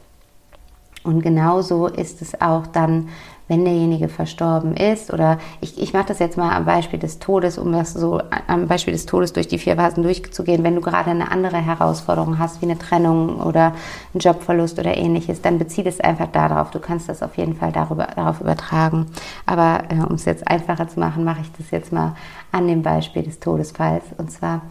Und 1.04 1.22
genauso 1.22 1.88
ist 1.88 2.22
es 2.22 2.40
auch 2.42 2.68
dann, 2.68 3.10
wenn 3.52 3.66
derjenige 3.66 4.08
verstorben 4.08 4.78
ist. 4.78 5.12
Oder 5.12 5.38
ich, 5.60 5.78
ich 5.78 5.92
mache 5.92 6.06
das 6.08 6.20
jetzt 6.20 6.38
mal 6.38 6.56
am 6.56 6.64
Beispiel 6.64 7.00
des 7.00 7.20
Todes, 7.20 7.58
um 7.58 7.74
das 7.74 7.94
so 7.94 8.22
am 8.48 8.68
Beispiel 8.68 8.94
des 8.94 9.06
Todes 9.06 9.34
durch 9.34 9.50
die 9.50 9.58
vier 9.58 9.76
Phasen 9.76 10.04
durchzugehen. 10.04 10.64
Wenn 10.64 10.76
du 10.76 10.82
gerade 10.82 11.10
eine 11.10 11.32
andere 11.32 11.58
Herausforderung 11.58 12.40
hast, 12.40 12.62
wie 12.62 12.66
eine 12.66 12.80
Trennung 12.80 13.42
oder 13.42 13.74
einen 14.14 14.22
Jobverlust 14.22 14.80
oder 14.80 14.96
ähnliches, 14.96 15.42
dann 15.42 15.60
bezieh 15.60 15.84
das 15.84 16.00
einfach 16.00 16.28
darauf. 16.28 16.72
Du 16.72 16.80
kannst 16.80 17.10
das 17.10 17.22
auf 17.22 17.36
jeden 17.36 17.56
Fall 17.56 17.74
darüber, 17.74 18.08
darauf 18.16 18.40
übertragen. 18.40 19.08
Aber 19.46 19.84
äh, 19.90 19.96
um 19.96 20.16
es 20.16 20.24
jetzt 20.24 20.48
einfacher 20.48 20.88
zu 20.88 21.02
machen, 21.02 21.26
mache 21.26 21.42
ich 21.42 21.52
das 21.58 21.72
jetzt 21.72 21.92
mal 21.92 22.16
an 22.54 22.70
dem 22.70 22.84
Beispiel 22.84 23.24
des 23.24 23.42
Todesfalls. 23.42 24.06
Und 24.18 24.32
zwar, 24.32 24.62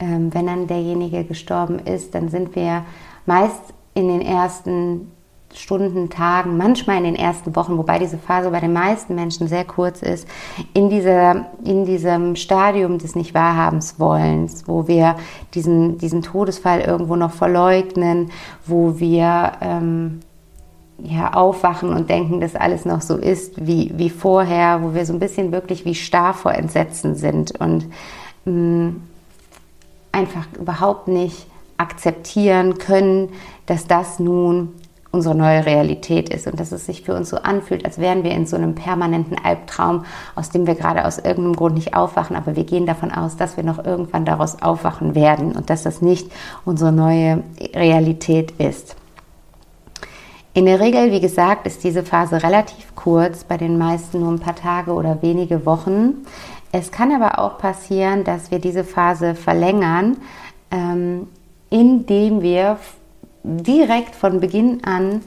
ähm, 0.00 0.34
wenn 0.34 0.46
dann 0.46 0.66
derjenige 0.66 1.22
gestorben 1.22 1.78
ist, 1.78 2.16
dann 2.16 2.30
sind 2.30 2.56
wir 2.56 2.84
meist 3.26 3.74
in 3.94 4.08
den 4.08 4.22
ersten 4.22 5.12
Stunden, 5.54 6.10
Tagen, 6.10 6.56
manchmal 6.56 6.98
in 6.98 7.04
den 7.04 7.14
ersten 7.14 7.54
Wochen, 7.54 7.78
wobei 7.78 7.98
diese 7.98 8.18
Phase 8.18 8.50
bei 8.50 8.60
den 8.60 8.72
meisten 8.72 9.14
Menschen 9.14 9.46
sehr 9.46 9.64
kurz 9.64 10.02
ist, 10.02 10.26
in, 10.72 10.90
dieser, 10.90 11.46
in 11.64 11.84
diesem 11.84 12.36
Stadium 12.36 12.98
des 12.98 13.14
Nicht-Wahrhabens-Wollens, 13.14 14.64
wo 14.66 14.88
wir 14.88 15.16
diesen, 15.54 15.98
diesen 15.98 16.22
Todesfall 16.22 16.80
irgendwo 16.80 17.16
noch 17.16 17.32
verleugnen, 17.32 18.30
wo 18.66 18.98
wir 18.98 19.52
ähm, 19.60 20.20
ja, 20.98 21.32
aufwachen 21.32 21.90
und 21.90 22.10
denken, 22.10 22.40
dass 22.40 22.56
alles 22.56 22.84
noch 22.84 23.00
so 23.00 23.16
ist 23.16 23.66
wie, 23.66 23.92
wie 23.96 24.10
vorher, 24.10 24.82
wo 24.82 24.94
wir 24.94 25.06
so 25.06 25.12
ein 25.12 25.18
bisschen 25.18 25.52
wirklich 25.52 25.84
wie 25.84 25.94
starr 25.94 26.34
vor 26.34 26.52
Entsetzen 26.52 27.14
sind 27.14 27.58
und 27.60 27.88
mh, 28.44 28.52
mm, 28.52 29.02
einfach 30.12 30.46
überhaupt 30.58 31.08
nicht 31.08 31.46
akzeptieren 31.76 32.78
können, 32.78 33.30
dass 33.66 33.86
das 33.86 34.20
nun 34.20 34.72
unsere 35.14 35.34
neue 35.34 35.64
Realität 35.64 36.28
ist 36.28 36.46
und 36.46 36.58
dass 36.58 36.72
es 36.72 36.84
sich 36.84 37.02
für 37.02 37.14
uns 37.14 37.30
so 37.30 37.38
anfühlt, 37.38 37.84
als 37.84 37.98
wären 37.98 38.24
wir 38.24 38.32
in 38.32 38.46
so 38.46 38.56
einem 38.56 38.74
permanenten 38.74 39.38
Albtraum, 39.42 40.04
aus 40.34 40.50
dem 40.50 40.66
wir 40.66 40.74
gerade 40.74 41.06
aus 41.06 41.18
irgendeinem 41.18 41.56
Grund 41.56 41.76
nicht 41.76 41.94
aufwachen, 41.94 42.36
aber 42.36 42.56
wir 42.56 42.64
gehen 42.64 42.84
davon 42.84 43.10
aus, 43.12 43.36
dass 43.36 43.56
wir 43.56 43.64
noch 43.64 43.82
irgendwann 43.84 44.24
daraus 44.24 44.60
aufwachen 44.60 45.14
werden 45.14 45.52
und 45.52 45.70
dass 45.70 45.84
das 45.84 46.02
nicht 46.02 46.30
unsere 46.64 46.92
neue 46.92 47.42
Realität 47.74 48.50
ist. 48.58 48.96
In 50.52 50.66
der 50.66 50.80
Regel, 50.80 51.10
wie 51.10 51.20
gesagt, 51.20 51.66
ist 51.66 51.82
diese 51.82 52.02
Phase 52.04 52.42
relativ 52.42 52.94
kurz, 52.94 53.44
bei 53.44 53.56
den 53.56 53.78
meisten 53.78 54.20
nur 54.20 54.32
ein 54.32 54.38
paar 54.38 54.54
Tage 54.54 54.92
oder 54.92 55.20
wenige 55.20 55.66
Wochen. 55.66 56.24
Es 56.70 56.90
kann 56.92 57.12
aber 57.12 57.38
auch 57.38 57.58
passieren, 57.58 58.24
dass 58.24 58.50
wir 58.50 58.58
diese 58.58 58.84
Phase 58.84 59.34
verlängern, 59.34 60.16
ähm, 60.70 61.28
indem 61.70 62.42
wir 62.42 62.78
direkt 63.44 64.16
von 64.16 64.40
Beginn 64.40 64.82
an 64.84 65.20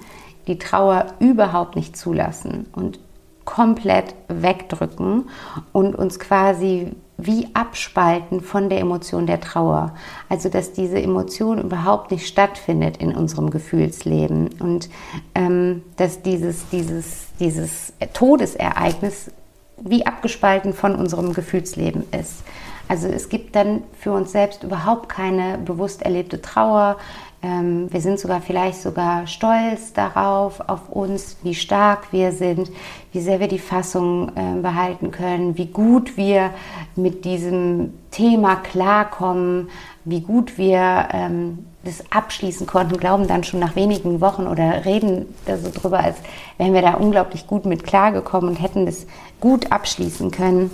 die 0.47 0.57
Trauer 0.57 1.13
überhaupt 1.19 1.75
nicht 1.75 1.95
zulassen 1.95 2.67
und 2.73 2.99
komplett 3.45 4.13
wegdrücken 4.27 5.29
und 5.71 5.95
uns 5.95 6.19
quasi 6.19 6.91
wie 7.17 7.47
abspalten 7.53 8.41
von 8.41 8.69
der 8.69 8.79
Emotion 8.79 9.25
der 9.25 9.39
Trauer. 9.39 9.95
Also 10.29 10.49
dass 10.49 10.73
diese 10.73 11.01
Emotion 11.01 11.61
überhaupt 11.61 12.11
nicht 12.11 12.27
stattfindet 12.27 12.97
in 12.97 13.15
unserem 13.15 13.49
Gefühlsleben 13.49 14.49
und 14.59 14.89
ähm, 15.33 15.83
dass 15.95 16.21
dieses, 16.21 16.69
dieses, 16.69 17.27
dieses 17.39 17.93
Todesereignis 18.13 19.31
wie 19.79 20.05
abgespalten 20.05 20.73
von 20.73 20.95
unserem 20.95 21.33
Gefühlsleben 21.33 22.03
ist. 22.11 22.43
Also 22.89 23.07
es 23.07 23.29
gibt 23.29 23.55
dann 23.55 23.83
für 23.99 24.11
uns 24.11 24.31
selbst 24.31 24.63
überhaupt 24.63 25.09
keine 25.09 25.57
bewusst 25.57 26.03
erlebte 26.03 26.41
Trauer, 26.41 26.97
ähm, 27.43 27.87
wir 27.91 28.01
sind 28.01 28.19
sogar 28.19 28.41
vielleicht 28.41 28.81
sogar 28.81 29.27
stolz 29.27 29.93
darauf, 29.93 30.59
auf 30.67 30.89
uns, 30.89 31.37
wie 31.43 31.53
stark 31.53 32.11
wir 32.11 32.31
sind, 32.31 32.71
wie 33.11 33.21
sehr 33.21 33.39
wir 33.39 33.47
die 33.47 33.59
Fassung 33.59 34.31
äh, 34.35 34.59
behalten 34.59 35.11
können, 35.11 35.57
wie 35.57 35.67
gut 35.67 36.17
wir 36.17 36.51
mit 36.95 37.25
diesem 37.25 37.93
Thema 38.09 38.55
klarkommen, 38.55 39.69
wie 40.03 40.21
gut 40.21 40.57
wir 40.57 41.09
ähm, 41.11 41.59
das 41.83 42.03
abschließen 42.11 42.65
konnten, 42.65 42.97
glauben 42.97 43.27
dann 43.27 43.43
schon 43.43 43.59
nach 43.59 43.75
wenigen 43.75 44.19
Wochen 44.19 44.47
oder 44.47 44.83
reden 44.85 45.25
da 45.45 45.57
so 45.57 45.69
drüber, 45.71 45.99
als 45.99 46.17
wären 46.57 46.73
wir 46.73 46.81
da 46.81 46.95
unglaublich 46.95 47.45
gut 47.45 47.65
mit 47.65 47.83
klargekommen 47.83 48.49
und 48.49 48.61
hätten 48.61 48.85
das 48.85 49.05
gut 49.39 49.71
abschließen 49.71 50.31
können. 50.31 50.71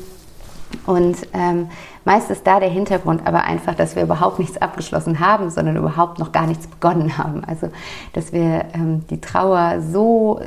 Und 0.85 1.17
ähm, 1.33 1.69
meist 2.05 2.29
ist 2.29 2.45
da 2.45 2.59
der 2.59 2.69
Hintergrund 2.69 3.25
aber 3.25 3.43
einfach, 3.43 3.75
dass 3.75 3.95
wir 3.95 4.03
überhaupt 4.03 4.39
nichts 4.39 4.61
abgeschlossen 4.61 5.19
haben, 5.19 5.49
sondern 5.49 5.77
überhaupt 5.77 6.19
noch 6.19 6.31
gar 6.31 6.47
nichts 6.47 6.67
begonnen 6.67 7.17
haben. 7.17 7.43
Also, 7.43 7.69
dass 8.13 8.33
wir 8.33 8.65
ähm, 8.73 9.05
die 9.09 9.21
Trauer 9.21 9.81
so 9.81 10.41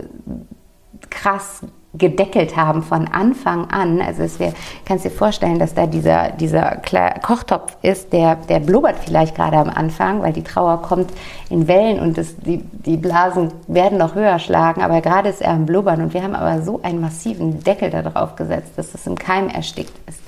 krass 1.11 1.63
gedeckelt 1.99 2.57
haben 2.57 2.83
von 2.83 3.09
Anfang 3.09 3.71
an. 3.71 4.01
Also 4.01 4.23
es 4.23 4.39
wär, 4.39 4.53
kannst 4.85 5.05
dir 5.05 5.11
vorstellen, 5.11 5.59
dass 5.59 5.75
da 5.75 5.87
dieser, 5.87 6.31
dieser 6.31 6.81
Kochtopf 7.23 7.77
ist, 7.83 8.13
der, 8.13 8.37
der 8.37 8.61
blubbert 8.61 8.97
vielleicht 8.99 9.35
gerade 9.35 9.57
am 9.57 9.69
Anfang, 9.69 10.23
weil 10.23 10.33
die 10.33 10.45
Trauer 10.45 10.83
kommt 10.83 11.11
in 11.51 11.69
Wellen 11.69 12.01
und 12.01 12.19
das, 12.19 12.37
die, 12.37 12.59
die 12.59 12.97
Blasen 12.97 13.53
werden 13.67 13.99
noch 13.99 14.15
höher 14.15 14.39
schlagen, 14.39 14.83
aber 14.83 15.01
gerade 15.01 15.29
ist 15.29 15.43
er 15.43 15.53
am 15.53 15.67
Blubbern 15.67 16.01
und 16.03 16.15
wir 16.15 16.23
haben 16.23 16.35
aber 16.35 16.63
so 16.63 16.81
einen 16.83 17.01
massiven 17.01 17.63
Deckel 17.63 17.91
darauf 17.91 18.37
gesetzt, 18.37 18.73
dass 18.77 18.95
es 18.95 19.07
im 19.07 19.17
Keim 19.17 19.49
erstickt 19.49 19.95
ist 20.09 20.21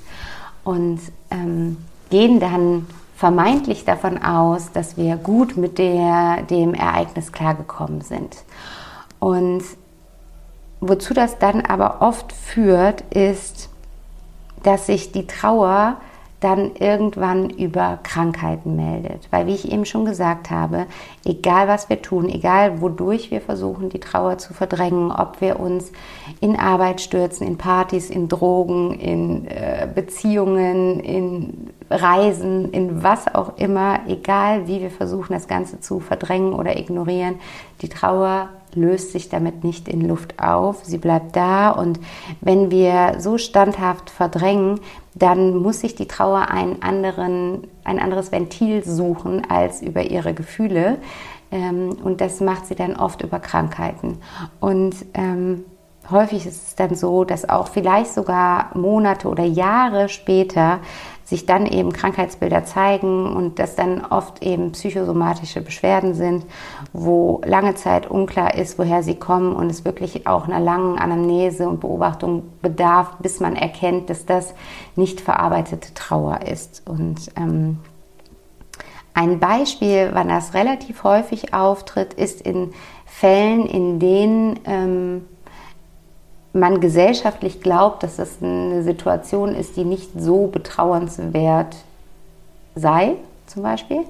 und 0.64 1.00
ähm, 1.30 1.78
gehen 2.10 2.40
dann 2.40 2.86
vermeintlich 3.16 3.84
davon 3.84 4.22
aus, 4.22 4.70
dass 4.70 4.96
wir 4.96 5.16
gut 5.16 5.56
mit 5.56 5.78
der, 5.78 6.42
dem 6.48 6.72
Ereignis 6.74 7.32
klargekommen 7.32 8.00
sind. 8.00 8.36
Und 9.18 9.62
wozu 10.80 11.14
das 11.14 11.38
dann 11.38 11.60
aber 11.62 12.02
oft 12.02 12.32
führt, 12.32 13.02
ist, 13.14 13.68
dass 14.62 14.86
sich 14.86 15.12
die 15.12 15.26
Trauer 15.26 15.96
dann 16.40 16.76
irgendwann 16.76 17.50
über 17.50 17.98
Krankheiten 18.04 18.76
meldet. 18.76 19.26
Weil, 19.32 19.46
wie 19.46 19.54
ich 19.54 19.72
eben 19.72 19.84
schon 19.84 20.04
gesagt 20.04 20.50
habe, 20.50 20.86
egal 21.24 21.66
was 21.66 21.88
wir 21.88 22.00
tun, 22.00 22.28
egal 22.28 22.80
wodurch 22.80 23.30
wir 23.32 23.40
versuchen, 23.40 23.88
die 23.88 23.98
Trauer 23.98 24.38
zu 24.38 24.54
verdrängen, 24.54 25.10
ob 25.10 25.40
wir 25.40 25.58
uns 25.58 25.90
in 26.40 26.56
Arbeit 26.56 27.00
stürzen, 27.00 27.46
in 27.46 27.58
Partys, 27.58 28.08
in 28.08 28.28
Drogen, 28.28 28.92
in 28.92 29.48
äh, 29.48 29.88
Beziehungen, 29.92 31.00
in 31.00 31.70
Reisen, 31.90 32.70
in 32.72 33.02
was 33.02 33.34
auch 33.34 33.56
immer, 33.56 34.00
egal 34.06 34.66
wie 34.66 34.80
wir 34.80 34.90
versuchen, 34.90 35.32
das 35.32 35.48
Ganze 35.48 35.80
zu 35.80 36.00
verdrängen 36.00 36.52
oder 36.52 36.78
ignorieren, 36.78 37.36
die 37.82 37.88
Trauer 37.88 38.50
löst 38.74 39.12
sich 39.12 39.28
damit 39.28 39.64
nicht 39.64 39.88
in 39.88 40.06
Luft 40.06 40.34
auf, 40.38 40.84
sie 40.84 40.98
bleibt 40.98 41.36
da. 41.36 41.70
Und 41.70 41.98
wenn 42.40 42.70
wir 42.70 43.16
so 43.18 43.38
standhaft 43.38 44.10
verdrängen, 44.10 44.80
dann 45.14 45.56
muss 45.56 45.80
sich 45.80 45.94
die 45.94 46.06
Trauer 46.06 46.48
einen 46.50 46.82
anderen, 46.82 47.66
ein 47.84 47.98
anderes 47.98 48.30
Ventil 48.30 48.84
suchen 48.84 49.48
als 49.50 49.82
über 49.82 50.02
ihre 50.02 50.34
Gefühle. 50.34 50.98
Ähm, 51.50 51.96
und 52.02 52.20
das 52.20 52.40
macht 52.40 52.66
sie 52.66 52.74
dann 52.74 52.96
oft 52.96 53.22
über 53.22 53.40
Krankheiten. 53.40 54.18
Und 54.60 54.94
ähm, 55.14 55.64
häufig 56.10 56.46
ist 56.46 56.68
es 56.68 56.74
dann 56.76 56.94
so, 56.94 57.24
dass 57.24 57.48
auch 57.48 57.68
vielleicht 57.68 58.12
sogar 58.12 58.76
Monate 58.76 59.28
oder 59.28 59.44
Jahre 59.44 60.08
später 60.08 60.80
sich 61.28 61.44
dann 61.44 61.66
eben 61.66 61.92
Krankheitsbilder 61.92 62.64
zeigen 62.64 63.36
und 63.36 63.58
das 63.58 63.76
dann 63.76 64.02
oft 64.02 64.42
eben 64.42 64.72
psychosomatische 64.72 65.60
Beschwerden 65.60 66.14
sind, 66.14 66.46
wo 66.94 67.42
lange 67.44 67.74
Zeit 67.74 68.10
unklar 68.10 68.54
ist, 68.54 68.78
woher 68.78 69.02
sie 69.02 69.16
kommen 69.16 69.54
und 69.54 69.68
es 69.70 69.84
wirklich 69.84 70.26
auch 70.26 70.48
einer 70.48 70.58
langen 70.58 70.98
Anamnese 70.98 71.68
und 71.68 71.80
Beobachtung 71.80 72.44
bedarf, 72.62 73.16
bis 73.18 73.40
man 73.40 73.56
erkennt, 73.56 74.08
dass 74.08 74.24
das 74.24 74.54
nicht 74.96 75.20
verarbeitete 75.20 75.92
Trauer 75.92 76.40
ist. 76.50 76.82
Und 76.88 77.30
ähm, 77.36 77.78
ein 79.12 79.38
Beispiel, 79.38 80.08
wann 80.14 80.28
das 80.28 80.54
relativ 80.54 81.04
häufig 81.04 81.52
auftritt, 81.52 82.14
ist 82.14 82.40
in 82.40 82.72
Fällen, 83.04 83.66
in 83.66 83.98
denen 83.98 84.60
ähm, 84.64 85.26
man 86.58 86.80
gesellschaftlich 86.80 87.60
glaubt, 87.60 88.02
dass 88.02 88.16
das 88.16 88.42
eine 88.42 88.82
Situation 88.82 89.54
ist, 89.54 89.76
die 89.76 89.84
nicht 89.84 90.10
so 90.18 90.46
betrauernswert 90.46 91.76
sei, 92.74 93.14
zum 93.46 93.62
Beispiel. 93.62 94.04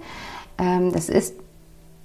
Ähm, 0.58 0.92
das 0.92 1.08
ist 1.08 1.34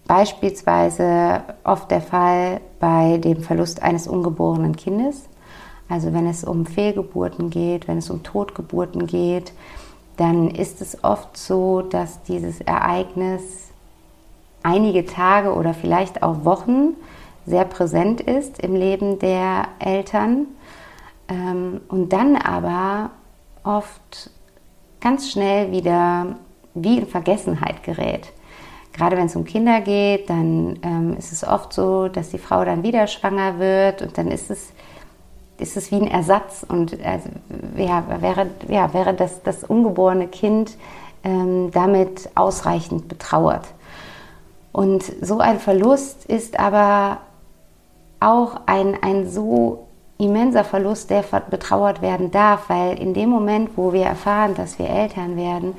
beispielsweise 0.08 1.42
oft 1.64 1.90
der 1.92 2.02
Fall 2.02 2.62
bei 2.80 3.18
dem 3.18 3.42
Verlust 3.42 3.82
eines 3.82 4.08
ungeborenen 4.08 4.76
Kindes. 4.76 5.24
Also 5.90 6.14
wenn 6.14 6.28
es 6.28 6.44
um 6.44 6.66
Fehlgeburten 6.66 7.50
geht, 7.50 7.88
wenn 7.88 7.98
es 7.98 8.10
um 8.10 8.24
Totgeburten 8.24 9.08
geht, 9.08 9.54
dann 10.18 10.50
ist 10.50 10.82
es 10.82 11.04
oft 11.04 11.38
so, 11.38 11.82
dass 11.82 12.24
dieses 12.24 12.62
Ereignis 12.62 13.42
einige 14.62 15.06
Tage 15.06 15.54
oder 15.54 15.74
vielleicht 15.74 16.24
auch 16.24 16.46
Wochen 16.46 16.96
sehr 17.46 17.66
präsent 17.66 18.22
ist 18.22 18.60
im 18.60 18.76
Leben 18.76 19.20
der 19.20 19.68
Eltern 19.80 20.48
ähm, 21.28 21.82
und 21.88 22.14
dann 22.14 22.36
aber 22.36 23.12
oft 23.64 24.30
ganz 25.02 25.32
schnell 25.32 25.72
wieder 25.72 26.38
wie 26.74 26.98
in 27.00 27.08
Vergessenheit 27.08 27.84
gerät. 27.84 28.32
gerade 28.94 29.18
wenn 29.18 29.26
es 29.26 29.36
um 29.36 29.44
Kinder 29.44 29.82
geht, 29.82 30.30
dann 30.30 30.80
ähm, 30.84 31.18
ist 31.18 31.32
es 31.32 31.44
oft 31.44 31.74
so, 31.74 32.08
dass 32.08 32.30
die 32.30 32.38
Frau 32.38 32.64
dann 32.64 32.84
wieder 32.84 33.08
schwanger 33.08 33.60
wird 33.60 34.02
und 34.02 34.18
dann 34.18 34.30
ist 34.30 34.52
es, 34.52 34.72
ist 35.58 35.78
es 35.78 35.92
wie 35.92 35.96
ein 35.96 36.08
Ersatz 36.08 36.66
und 36.68 36.98
also, 37.04 37.30
ja, 37.76 38.04
wäre, 38.22 38.48
ja, 38.68 38.94
wäre 38.94 39.14
das, 39.14 39.42
das 39.42 39.64
ungeborene 39.64 40.28
Kind 40.28 40.78
ähm, 41.24 41.72
damit 41.72 42.30
ausreichend 42.36 43.08
betrauert. 43.08 43.66
Und 44.72 45.04
so 45.22 45.40
ein 45.40 45.60
Verlust 45.60 46.26
ist 46.26 46.60
aber 46.60 47.20
auch 48.24 48.62
ein, 48.66 48.98
ein 49.02 49.30
so 49.30 49.88
immenser 50.18 50.64
Verlust, 50.64 51.10
der 51.10 51.24
betrauert 51.50 52.02
werden 52.02 52.32
darf, 52.32 52.70
weil 52.70 53.00
in 53.00 53.14
dem 53.14 53.30
Moment, 53.30 53.72
wo 53.76 53.94
wir 53.94 54.04
erfahren, 54.04 54.56
dass 54.56 54.80
wir 54.80 54.90
Eltern 54.90 55.36
werden, 55.36 55.74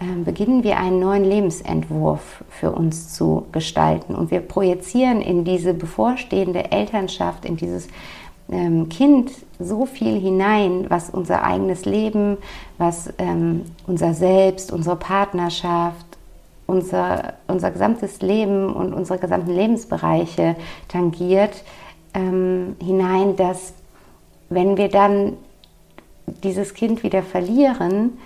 ähm, 0.00 0.24
beginnen 0.24 0.62
wir 0.62 0.76
einen 0.78 1.00
neuen 1.00 1.24
Lebensentwurf 1.24 2.44
für 2.48 2.70
uns 2.70 3.14
zu 3.14 3.46
gestalten. 3.50 4.14
Und 4.14 4.30
wir 4.30 4.40
projizieren 4.40 5.20
in 5.20 5.44
diese 5.44 5.74
bevorstehende 5.74 6.70
Elternschaft, 6.70 7.44
in 7.44 7.56
dieses 7.56 7.88
ähm, 8.50 8.88
Kind 8.88 9.32
so 9.58 9.86
viel 9.86 10.20
hinein, 10.20 10.86
was 10.88 11.10
unser 11.10 11.42
eigenes 11.42 11.84
Leben, 11.84 12.36
was 12.78 13.12
ähm, 13.18 13.62
unser 13.86 14.14
Selbst, 14.14 14.72
unsere 14.72 14.96
Partnerschaft, 14.96 16.06
unser, 16.66 17.34
unser 17.48 17.70
gesamtes 17.70 18.20
Leben 18.22 18.72
und 18.72 18.92
unsere 18.92 19.18
gesamten 19.18 19.50
Lebensbereiche 19.50 20.54
tangiert, 20.86 21.64
ähm, 22.18 22.76
hinein, 22.82 23.36
dass 23.36 23.72
wenn 24.50 24.76
wir 24.76 24.88
dann 24.88 25.36
dieses 26.42 26.74
Kind 26.74 27.02
wieder 27.02 27.22
verlieren, 27.22 28.18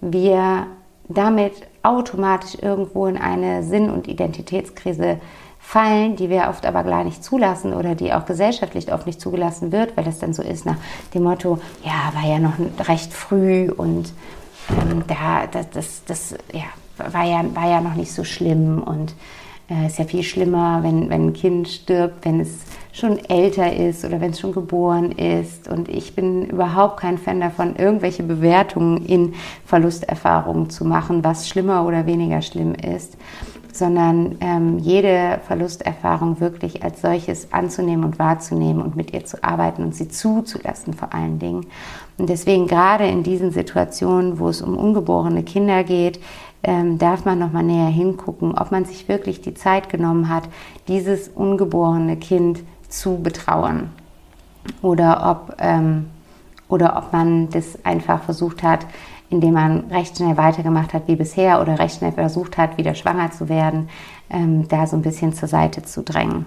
wir 0.00 0.66
damit 1.08 1.52
automatisch 1.82 2.56
irgendwo 2.60 3.06
in 3.06 3.16
eine 3.16 3.62
Sinn- 3.62 3.90
und 3.90 4.06
Identitätskrise 4.06 5.18
fallen, 5.58 6.16
die 6.16 6.30
wir 6.30 6.48
oft 6.48 6.64
aber 6.66 6.84
gar 6.84 7.04
nicht 7.04 7.22
zulassen 7.22 7.74
oder 7.74 7.94
die 7.94 8.12
auch 8.12 8.24
gesellschaftlich 8.24 8.92
oft 8.92 9.06
nicht 9.06 9.20
zugelassen 9.20 9.72
wird, 9.72 9.96
weil 9.96 10.04
das 10.04 10.18
dann 10.18 10.32
so 10.32 10.42
ist 10.42 10.66
nach 10.66 10.76
dem 11.14 11.24
Motto, 11.24 11.58
ja, 11.84 12.12
war 12.14 12.28
ja 12.28 12.38
noch 12.38 12.54
recht 12.88 13.12
früh 13.12 13.70
und 13.70 14.12
ähm, 14.70 15.04
da, 15.06 15.46
das, 15.46 15.70
das, 15.70 16.04
das 16.06 16.34
ja, 16.52 16.64
war, 17.12 17.24
ja, 17.24 17.44
war 17.54 17.68
ja 17.68 17.80
noch 17.80 17.94
nicht 17.94 18.12
so 18.12 18.24
schlimm 18.24 18.82
und 18.82 19.14
äh, 19.70 19.86
ist 19.86 19.98
ja 19.98 20.04
viel 20.04 20.22
schlimmer, 20.22 20.82
wenn, 20.82 21.08
wenn 21.08 21.28
ein 21.28 21.32
Kind 21.32 21.68
stirbt, 21.68 22.24
wenn 22.24 22.40
es 22.40 22.58
schon 22.92 23.18
älter 23.26 23.72
ist 23.72 24.04
oder 24.04 24.20
wenn 24.20 24.32
es 24.32 24.40
schon 24.40 24.52
geboren 24.52 25.12
ist. 25.12 25.68
Und 25.68 25.88
ich 25.88 26.14
bin 26.14 26.46
überhaupt 26.46 26.98
kein 26.98 27.18
Fan 27.18 27.40
davon, 27.40 27.76
irgendwelche 27.76 28.22
Bewertungen 28.22 29.06
in 29.06 29.34
Verlusterfahrungen 29.64 30.70
zu 30.70 30.84
machen, 30.84 31.22
was 31.22 31.48
schlimmer 31.48 31.86
oder 31.86 32.06
weniger 32.06 32.42
schlimm 32.42 32.74
ist, 32.74 33.16
sondern 33.72 34.36
ähm, 34.40 34.78
jede 34.78 35.38
Verlusterfahrung 35.46 36.40
wirklich 36.40 36.82
als 36.82 37.00
solches 37.00 37.52
anzunehmen 37.52 38.04
und 38.04 38.18
wahrzunehmen 38.18 38.82
und 38.82 38.96
mit 38.96 39.12
ihr 39.12 39.24
zu 39.24 39.42
arbeiten 39.44 39.84
und 39.84 39.94
sie 39.94 40.08
zuzulassen 40.08 40.92
vor 40.92 41.14
allen 41.14 41.38
Dingen. 41.38 41.66
Und 42.18 42.28
deswegen 42.28 42.66
gerade 42.66 43.06
in 43.06 43.22
diesen 43.22 43.52
Situationen, 43.52 44.38
wo 44.38 44.48
es 44.48 44.60
um 44.60 44.76
ungeborene 44.76 45.42
Kinder 45.42 45.84
geht, 45.84 46.20
ähm, 46.62 46.98
darf 46.98 47.24
man 47.24 47.38
noch 47.38 47.52
mal 47.52 47.62
näher 47.62 47.88
hingucken, 47.88 48.56
ob 48.56 48.70
man 48.70 48.84
sich 48.84 49.08
wirklich 49.08 49.40
die 49.40 49.54
Zeit 49.54 49.88
genommen 49.88 50.28
hat, 50.28 50.44
dieses 50.88 51.28
ungeborene 51.28 52.16
Kind 52.16 52.60
zu 52.88 53.22
betrauern 53.22 53.90
oder 54.82 55.30
ob, 55.30 55.56
ähm, 55.58 56.06
oder 56.68 56.96
ob 56.96 57.12
man 57.12 57.48
das 57.50 57.84
einfach 57.84 58.22
versucht 58.22 58.62
hat, 58.62 58.86
indem 59.30 59.54
man 59.54 59.84
recht 59.90 60.16
schnell 60.16 60.36
weitergemacht 60.36 60.92
hat 60.92 61.06
wie 61.06 61.16
bisher 61.16 61.60
oder 61.62 61.78
recht 61.78 61.98
schnell 61.98 62.12
versucht 62.12 62.58
hat, 62.58 62.76
wieder 62.76 62.94
schwanger 62.94 63.30
zu 63.30 63.48
werden, 63.48 63.88
ähm, 64.28 64.66
da 64.68 64.86
so 64.86 64.96
ein 64.96 65.02
bisschen 65.02 65.32
zur 65.32 65.48
Seite 65.48 65.82
zu 65.82 66.02
drängen. 66.02 66.46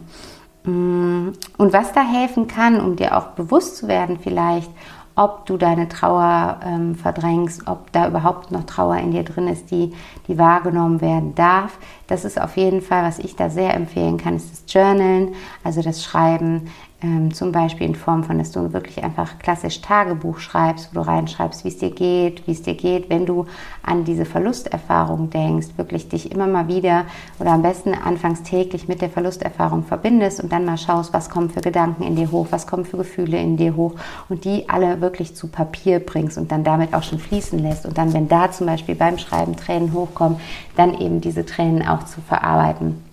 Mm, 0.65 1.29
und 1.58 1.74
was 1.74 1.93
da 1.93 2.01
helfen 2.01 2.48
kann, 2.48 2.80
um 2.80 2.95
dir 2.95 3.17
auch 3.17 3.28
bewusst 3.28 3.78
zu 3.78 3.88
werden 3.88 4.19
vielleicht, 4.21 4.69
ob 5.15 5.45
du 5.45 5.58
deine 5.58 5.88
Trauer 5.89 6.60
ähm, 6.65 6.95
verdrängst, 6.95 7.67
ob 7.67 7.91
da 7.91 8.08
überhaupt 8.08 8.52
noch 8.52 8.63
Trauer 8.63 8.97
in 8.97 9.12
dir 9.12 9.23
drin 9.23 9.47
ist, 9.47 9.71
die, 9.71 9.93
die 10.28 10.38
wahrgenommen 10.38 11.02
werden 11.02 11.36
darf. 11.36 11.78
Das 12.08 12.26
ist 12.26 12.41
auf 12.41 12.58
jeden 12.58 12.82
Fall, 12.82 13.04
was 13.04 13.19
ich 13.19 13.36
da 13.36 13.49
sehr 13.49 13.73
empfehlen 13.73 14.17
kann, 14.17 14.36
ist 14.36 14.52
das 14.52 14.73
Journalen, 14.73 15.36
also 15.63 15.82
das 15.82 16.04
Schreiben 16.04 16.69
ähm, 17.04 17.34
zum 17.34 17.52
Beispiel 17.52 17.86
in 17.86 17.96
Form 17.96 18.24
von, 18.24 18.38
dass 18.38 18.52
du 18.52 18.72
wirklich 18.72 19.04
einfach 19.04 19.38
klassisch 19.39 19.82
Tagebuch 19.82 20.39
schreibst, 20.39 20.89
wo 20.92 21.02
du 21.02 21.08
reinschreibst, 21.08 21.66
wie 21.66 21.68
es 21.68 21.78
dir 21.78 21.92
geht, 21.92 22.48
wie 22.48 22.52
es 22.52 22.62
dir 22.62 22.76
geht, 22.76 23.10
wenn 23.10 23.26
du 23.26 23.46
an 23.84 24.06
diese 24.06 24.24
Verlusterfahrung 24.24 25.30
denkst, 25.30 25.68
wirklich 25.76 26.08
dich 26.08 26.32
immer 26.32 26.48
mal 26.48 26.70
wieder 26.70 27.06
oder 27.39 27.52
am 27.52 27.62
besten 27.62 27.94
anfangs 27.94 28.44
täglich 28.44 28.88
mit 28.88 29.02
der 29.02 29.10
Verlusterfahrung 29.10 29.84
verbindest 29.84 30.42
und 30.42 30.52
dann 30.52 30.63
mal 30.63 30.78
schaust, 30.78 31.13
was 31.13 31.30
kommen 31.30 31.50
für 31.50 31.62
Gedanken 31.62 32.04
in 32.04 32.16
dir 32.16 32.32
hoch, 32.32 32.48
was 32.52 32.68
kommen 32.68 32.86
für 32.86 32.98
Gefühle 32.98 33.38
in 33.38 33.58
dir 33.58 33.76
hoch 33.76 33.96
und 34.30 34.46
die 34.46 34.70
alle 34.70 35.02
wirklich 35.02 35.36
zu 35.36 35.50
Papier 35.50 36.00
bringst 36.00 36.38
und 36.38 36.52
dann 36.52 36.63
damit 36.63 36.94
auch 36.94 37.04
schon 37.04 37.20
fließen 37.20 37.60
lässt 37.60 37.86
und 37.86 37.98
dann, 37.98 38.13
wenn 38.13 38.30
da 38.30 38.50
zum 38.52 38.68
Beispiel 38.68 38.96
beim 38.96 39.18
Schreiben 39.18 39.58
Tränen 39.58 39.92
hochkommen, 39.92 40.39
dann 40.78 40.94
eben 40.94 41.20
diese 41.20 41.46
Tränen 41.46 41.86
auch 41.86 42.06
zu 42.06 42.22
verarbeiten 42.22 43.04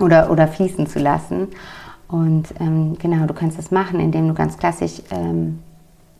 oder, 0.00 0.30
oder 0.30 0.48
fließen 0.48 0.86
zu 0.86 0.98
lassen. 0.98 1.48
Und 2.08 2.54
ähm, 2.60 2.96
genau, 2.98 3.26
du 3.26 3.34
kannst 3.34 3.58
das 3.58 3.70
machen, 3.70 4.00
indem 4.00 4.28
du 4.28 4.34
ganz 4.34 4.56
klassisch 4.58 5.02
ähm, 5.10 5.58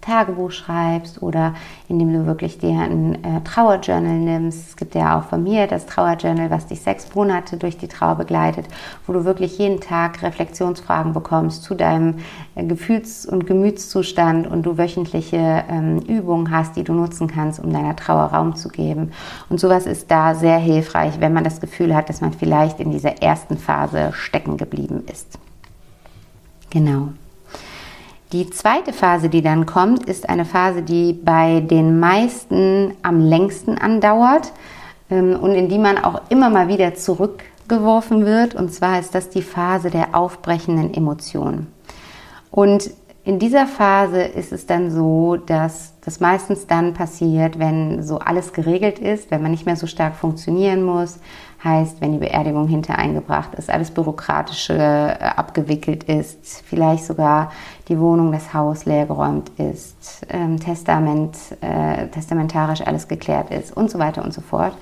Tagebuch 0.07 0.53
schreibst 0.53 1.21
oder 1.23 1.55
indem 1.89 2.13
du 2.13 2.27
wirklich 2.27 2.59
dir 2.59 2.79
ein 2.79 3.25
äh, 3.25 3.41
Trauerjournal 3.43 4.19
nimmst. 4.19 4.69
Es 4.69 4.77
gibt 4.77 4.95
ja 4.95 5.19
auch 5.19 5.25
von 5.25 5.43
mir 5.43 5.67
das 5.67 5.87
Trauerjournal, 5.87 6.51
was 6.51 6.67
dich 6.67 6.81
sechs 6.81 7.15
Monate 7.15 7.57
durch 7.57 7.77
die 7.77 7.89
Trauer 7.89 8.15
begleitet, 8.15 8.67
wo 9.07 9.13
du 9.13 9.25
wirklich 9.25 9.59
jeden 9.59 9.81
Tag 9.81 10.23
Reflexionsfragen 10.23 11.13
bekommst 11.13 11.65
zu 11.65 11.75
deinem 11.75 12.17
äh, 12.55 12.65
Gefühls- 12.65 13.27
und 13.27 13.47
Gemütszustand 13.47 14.47
und 14.47 14.63
du 14.65 14.79
wöchentliche 14.79 15.65
ähm, 15.69 15.99
Übungen 15.99 16.51
hast, 16.51 16.77
die 16.77 16.85
du 16.85 16.93
nutzen 16.93 17.27
kannst, 17.27 17.59
um 17.59 17.73
deiner 17.73 17.97
Trauer 17.97 18.27
Raum 18.27 18.55
zu 18.55 18.69
geben. 18.69 19.11
Und 19.49 19.59
sowas 19.59 19.87
ist 19.87 20.11
da 20.11 20.35
sehr 20.35 20.59
hilfreich, 20.59 21.21
wenn 21.21 21.33
man 21.33 21.45
das 21.45 21.61
Gefühl 21.61 21.95
hat, 21.95 22.09
dass 22.09 22.21
man 22.21 22.33
vielleicht 22.33 22.79
in 22.79 22.93
dieser 22.93 23.23
ersten 23.23 23.59
Phase 23.59 24.13
stecken 24.13 24.57
geblieben 24.57 25.03
ist. 25.11 25.39
Genau. 26.77 27.09
Die 28.33 28.51
zweite 28.51 28.93
Phase, 28.93 29.31
die 29.31 29.41
dann 29.41 29.65
kommt, 29.65 30.05
ist 30.05 30.29
eine 30.29 30.45
Phase, 30.45 30.83
die 30.83 31.15
bei 31.15 31.61
den 31.61 31.99
meisten 31.99 32.93
am 33.03 33.19
längsten 33.19 33.79
andauert 33.79 34.53
ähm, 35.09 35.39
und 35.41 35.55
in 35.55 35.71
die 35.71 35.79
man 35.79 35.97
auch 35.97 36.21
immer 36.29 36.51
mal 36.51 36.69
wieder 36.69 36.95
zurückgeworfen 36.95 38.27
wird. 38.27 38.55
Und 38.55 38.75
zwar 38.75 39.01
ist 39.01 39.15
das 39.15 39.31
die 39.31 39.41
Phase 39.41 39.89
der 39.89 40.15
aufbrechenden 40.15 40.93
Emotionen. 40.93 41.69
Und 42.51 42.91
in 43.25 43.39
dieser 43.39 43.67
Phase 43.67 44.21
ist 44.21 44.53
es 44.53 44.67
dann 44.67 44.91
so, 44.91 45.37
dass 45.37 45.95
das 46.05 46.21
meistens 46.21 46.67
dann 46.67 46.93
passiert, 46.93 47.59
wenn 47.59 48.03
so 48.03 48.19
alles 48.19 48.53
geregelt 48.53 48.99
ist, 48.99 49.31
wenn 49.31 49.41
man 49.41 49.51
nicht 49.51 49.65
mehr 49.65 49.77
so 49.77 49.87
stark 49.87 50.15
funktionieren 50.15 50.85
muss, 50.85 51.21
heißt, 51.63 52.01
wenn 52.01 52.13
die 52.13 52.19
Beerdigung 52.19 52.69
hintereingebracht 52.69 53.55
ist, 53.55 53.71
alles 53.71 53.91
Bürokratische 53.91 54.75
äh, 54.75 55.25
abgewickelt 55.25 56.05
ist, 56.05 56.63
vielleicht 56.65 57.05
sogar 57.05 57.51
die 57.89 57.99
Wohnung, 57.99 58.33
das 58.33 58.53
Haus 58.53 58.85
leergeräumt 58.85 59.51
ist, 59.59 60.27
ähm, 60.29 60.59
Testament, 60.61 61.37
äh, 61.61 62.09
testamentarisch 62.09 62.83
alles 62.83 63.09
geklärt 63.09 63.51
ist 63.51 63.77
und 63.77 63.91
so 63.91 63.99
weiter 63.99 64.25
und 64.25 64.33
so 64.33 64.41
fort. 64.41 64.75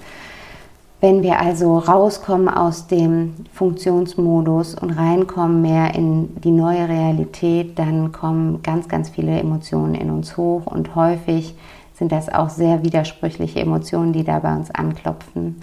Wenn 1.01 1.23
wir 1.23 1.39
also 1.39 1.79
rauskommen 1.79 2.49
aus 2.49 2.87
dem 2.87 3.35
Funktionsmodus 3.53 4.75
und 4.75 4.91
reinkommen 4.91 5.61
mehr 5.61 5.95
in 5.95 6.41
die 6.41 6.51
neue 6.51 6.89
Realität, 6.89 7.79
dann 7.79 8.11
kommen 8.11 8.63
ganz, 8.63 8.89
ganz 8.89 9.11
viele 9.11 9.39
Emotionen 9.39 9.95
in 9.95 10.11
uns 10.11 10.39
hoch 10.39 10.65
und 10.65 10.95
häufig 10.95 11.55
sind 11.93 12.11
das 12.11 12.33
auch 12.33 12.49
sehr 12.49 12.83
widersprüchliche 12.83 13.61
Emotionen, 13.61 14.15
die 14.15 14.25
da 14.25 14.39
bei 14.39 14.57
uns 14.57 14.71
anklopfen. 14.71 15.61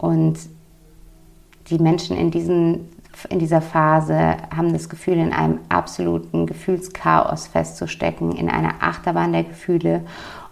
Und 0.00 0.38
die 1.68 1.78
Menschen 1.78 2.16
in, 2.16 2.30
diesen, 2.30 2.88
in 3.28 3.38
dieser 3.38 3.60
Phase 3.60 4.38
haben 4.54 4.72
das 4.72 4.88
Gefühl, 4.88 5.18
in 5.18 5.32
einem 5.32 5.58
absoluten 5.68 6.46
Gefühlschaos 6.46 7.48
festzustecken, 7.48 8.32
in 8.32 8.48
einer 8.48 8.76
Achterbahn 8.80 9.32
der 9.34 9.44
Gefühle. 9.44 10.00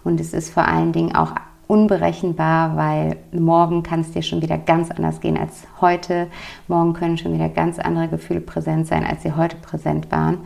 Und 0.03 0.21
es 0.21 0.33
ist 0.33 0.53
vor 0.53 0.67
allen 0.67 0.93
Dingen 0.93 1.15
auch 1.15 1.33
unberechenbar, 1.65 2.77
weil 2.77 3.17
morgen 3.31 3.81
kann 3.81 4.01
es 4.01 4.11
dir 4.11 4.21
schon 4.21 4.43
wieder 4.43 4.59
ganz 4.59 4.91
anders 4.91 5.19
gehen 5.19 5.37
als 5.37 5.65
heute. 5.81 6.27
Morgen 6.67 6.93
können 6.93 7.17
schon 7.17 7.33
wieder 7.33 7.49
ganz 7.49 7.79
andere 7.79 8.07
Gefühle 8.07 8.41
präsent 8.41 8.85
sein, 8.85 9.03
als 9.03 9.23
sie 9.23 9.35
heute 9.35 9.55
präsent 9.57 10.11
waren. 10.11 10.39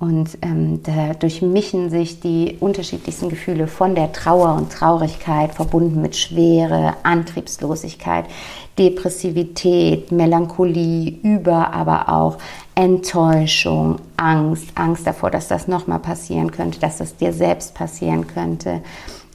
Und 0.00 0.38
ähm, 0.40 0.82
da 0.82 1.12
durchmischen 1.12 1.90
sich 1.90 2.20
die 2.20 2.56
unterschiedlichsten 2.58 3.28
Gefühle 3.28 3.66
von 3.66 3.94
der 3.94 4.12
Trauer 4.12 4.54
und 4.54 4.72
Traurigkeit, 4.72 5.54
verbunden 5.54 6.00
mit 6.00 6.16
Schwere, 6.16 6.94
Antriebslosigkeit, 7.02 8.24
Depressivität, 8.78 10.10
Melancholie, 10.10 11.18
über 11.22 11.74
aber 11.74 12.08
auch 12.08 12.38
Enttäuschung, 12.74 13.96
Angst, 14.16 14.68
Angst 14.74 15.06
davor, 15.06 15.30
dass 15.30 15.48
das 15.48 15.68
nochmal 15.68 15.98
passieren 15.98 16.50
könnte, 16.50 16.80
dass 16.80 16.96
das 16.96 17.16
dir 17.16 17.34
selbst 17.34 17.74
passieren 17.74 18.26
könnte. 18.26 18.80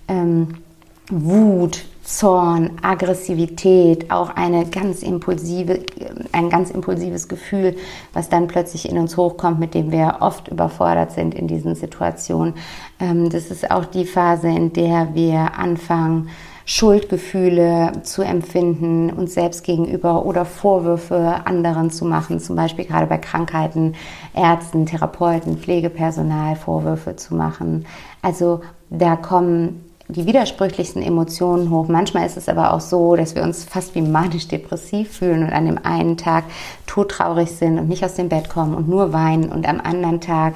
Ähm, 0.07 0.55
Wut, 1.11 1.85
Zorn, 2.05 2.77
Aggressivität, 2.83 4.11
auch 4.11 4.29
eine 4.35 4.67
ganz 4.67 5.01
impulsive, 5.01 5.79
ein 6.31 6.51
ganz 6.51 6.69
impulsives 6.69 7.27
Gefühl, 7.27 7.75
was 8.13 8.29
dann 8.29 8.47
plötzlich 8.47 8.87
in 8.87 8.99
uns 8.99 9.17
hochkommt, 9.17 9.59
mit 9.59 9.73
dem 9.73 9.91
wir 9.91 10.17
oft 10.19 10.47
überfordert 10.47 11.11
sind 11.11 11.33
in 11.33 11.47
diesen 11.47 11.73
Situationen. 11.73 12.53
Ähm, 12.99 13.29
das 13.31 13.49
ist 13.49 13.71
auch 13.71 13.85
die 13.85 14.05
Phase, 14.05 14.47
in 14.47 14.71
der 14.71 15.15
wir 15.15 15.57
anfangen, 15.57 16.29
Schuldgefühle 16.67 17.91
zu 18.03 18.23
empfinden, 18.23 19.11
uns 19.11 19.35
selbst 19.35 19.63
gegenüber 19.63 20.25
oder 20.25 20.45
Vorwürfe 20.45 21.41
anderen 21.45 21.91
zu 21.91 22.05
machen, 22.05 22.39
zum 22.39 22.55
Beispiel 22.55 22.85
gerade 22.85 23.05
bei 23.07 23.19
Krankheiten, 23.19 23.93
Ärzten, 24.33 24.85
Therapeuten, 24.85 25.57
Pflegepersonal 25.57 26.55
Vorwürfe 26.55 27.15
zu 27.15 27.35
machen. 27.35 27.85
Also 28.21 28.61
da 28.89 29.15
kommen 29.15 29.84
die 30.07 30.25
widersprüchlichsten 30.25 31.01
Emotionen 31.01 31.71
hoch. 31.71 31.87
Manchmal 31.87 32.27
ist 32.27 32.37
es 32.37 32.47
aber 32.47 32.73
auch 32.73 32.81
so, 32.81 33.15
dass 33.15 33.33
wir 33.35 33.41
uns 33.41 33.63
fast 33.63 33.95
wie 33.95 34.01
manisch-depressiv 34.01 35.17
fühlen 35.17 35.43
und 35.43 35.51
an 35.51 35.65
dem 35.65 35.79
einen 35.83 36.17
Tag 36.17 36.43
todtraurig 36.85 37.49
sind 37.49 37.79
und 37.79 37.89
nicht 37.89 38.05
aus 38.05 38.13
dem 38.13 38.29
Bett 38.29 38.49
kommen 38.49 38.75
und 38.75 38.87
nur 38.87 39.13
weinen 39.13 39.51
und 39.51 39.67
am 39.67 39.81
anderen 39.81 40.21
Tag 40.21 40.55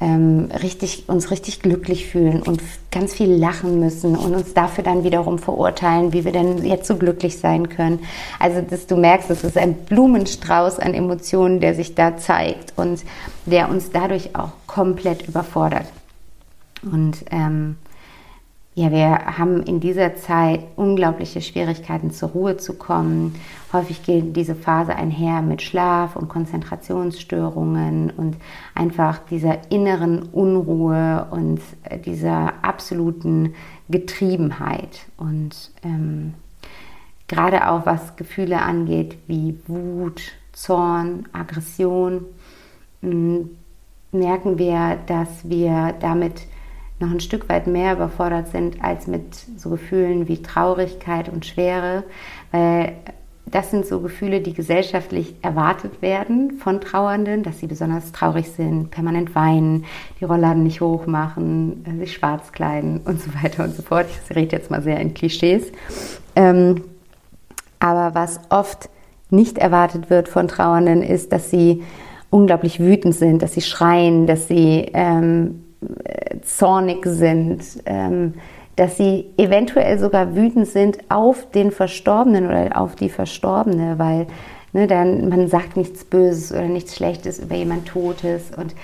ähm, 0.00 0.48
richtig, 0.62 1.08
uns 1.08 1.30
richtig 1.30 1.60
glücklich 1.60 2.06
fühlen 2.06 2.42
und 2.42 2.62
ganz 2.90 3.14
viel 3.14 3.30
lachen 3.30 3.80
müssen 3.80 4.16
und 4.16 4.34
uns 4.34 4.54
dafür 4.54 4.82
dann 4.82 5.04
wiederum 5.04 5.38
verurteilen, 5.38 6.12
wie 6.12 6.24
wir 6.24 6.32
denn 6.32 6.64
jetzt 6.64 6.86
so 6.86 6.96
glücklich 6.96 7.38
sein 7.38 7.68
können. 7.68 8.00
Also 8.38 8.62
dass 8.62 8.86
du 8.86 8.96
merkst, 8.96 9.30
es 9.30 9.44
ist 9.44 9.58
ein 9.58 9.74
Blumenstrauß 9.74 10.78
an 10.78 10.94
Emotionen, 10.94 11.60
der 11.60 11.74
sich 11.74 11.94
da 11.94 12.16
zeigt 12.16 12.74
und 12.76 13.02
der 13.46 13.70
uns 13.70 13.90
dadurch 13.92 14.34
auch 14.36 14.52
komplett 14.66 15.26
überfordert. 15.28 15.86
Und 16.82 17.24
ähm, 17.30 17.76
ja, 18.80 18.90
wir 18.90 19.38
haben 19.38 19.62
in 19.64 19.78
dieser 19.78 20.16
Zeit 20.16 20.60
unglaubliche 20.76 21.42
Schwierigkeiten 21.42 22.12
zur 22.12 22.30
Ruhe 22.30 22.56
zu 22.56 22.72
kommen. 22.72 23.34
Häufig 23.74 24.02
geht 24.04 24.34
diese 24.34 24.54
Phase 24.54 24.96
einher 24.96 25.42
mit 25.42 25.60
Schlaf 25.60 26.16
und 26.16 26.30
Konzentrationsstörungen 26.30 28.08
und 28.08 28.36
einfach 28.74 29.18
dieser 29.30 29.70
inneren 29.70 30.22
Unruhe 30.22 31.26
und 31.30 31.60
dieser 32.06 32.54
absoluten 32.62 33.54
Getriebenheit. 33.90 35.00
Und 35.18 35.72
ähm, 35.84 36.32
gerade 37.28 37.68
auch 37.68 37.84
was 37.84 38.16
Gefühle 38.16 38.62
angeht 38.62 39.18
wie 39.26 39.58
Wut, 39.66 40.22
Zorn, 40.54 41.28
Aggression, 41.32 42.24
merken 43.02 44.56
wir, 44.56 44.98
dass 45.06 45.28
wir 45.46 45.94
damit 46.00 46.46
noch 47.00 47.10
ein 47.10 47.20
Stück 47.20 47.48
weit 47.48 47.66
mehr 47.66 47.94
überfordert 47.94 48.48
sind 48.48 48.82
als 48.84 49.06
mit 49.06 49.34
so 49.56 49.70
Gefühlen 49.70 50.28
wie 50.28 50.42
Traurigkeit 50.42 51.28
und 51.28 51.46
Schwere, 51.46 52.04
weil 52.52 52.92
das 53.46 53.70
sind 53.70 53.86
so 53.86 54.00
Gefühle, 54.00 54.40
die 54.40 54.52
gesellschaftlich 54.52 55.34
erwartet 55.42 56.02
werden 56.02 56.58
von 56.58 56.80
Trauernden, 56.80 57.42
dass 57.42 57.58
sie 57.58 57.66
besonders 57.66 58.12
traurig 58.12 58.48
sind, 58.50 58.90
permanent 58.90 59.34
weinen, 59.34 59.86
die 60.20 60.24
Rollladen 60.24 60.62
nicht 60.62 60.80
hochmachen, 60.80 61.84
äh, 61.84 61.98
sich 61.98 62.12
schwarz 62.12 62.52
kleiden 62.52 63.00
und 63.04 63.20
so 63.20 63.30
weiter 63.42 63.64
und 63.64 63.74
so 63.74 63.82
fort. 63.82 64.06
Ich 64.08 64.36
rede 64.36 64.56
jetzt 64.56 64.70
mal 64.70 64.82
sehr 64.82 65.00
in 65.00 65.14
Klischees. 65.14 65.72
Ähm, 66.36 66.84
aber 67.80 68.14
was 68.14 68.40
oft 68.50 68.88
nicht 69.30 69.58
erwartet 69.58 70.10
wird 70.10 70.28
von 70.28 70.46
Trauernden, 70.46 71.02
ist, 71.02 71.32
dass 71.32 71.50
sie 71.50 71.82
unglaublich 72.28 72.78
wütend 72.78 73.14
sind, 73.14 73.42
dass 73.42 73.54
sie 73.54 73.62
schreien, 73.62 74.26
dass 74.26 74.46
sie 74.46 74.90
ähm, 74.92 75.64
zornig 76.42 77.04
sind, 77.06 77.62
ähm, 77.86 78.34
dass 78.76 78.96
sie 78.96 79.26
eventuell 79.36 79.98
sogar 79.98 80.34
wütend 80.34 80.66
sind 80.66 80.98
auf 81.10 81.50
den 81.50 81.70
Verstorbenen 81.70 82.46
oder 82.46 82.80
auf 82.80 82.96
die 82.96 83.08
Verstorbene, 83.08 83.98
weil 83.98 84.26
ne, 84.72 84.86
dann 84.86 85.28
man 85.28 85.48
sagt 85.48 85.76
nichts 85.76 86.04
Böses 86.04 86.52
oder 86.52 86.68
nichts 86.68 86.96
Schlechtes 86.96 87.38
über 87.38 87.56
jemand 87.56 87.86
Totes. 87.86 88.50
Und 88.56 88.74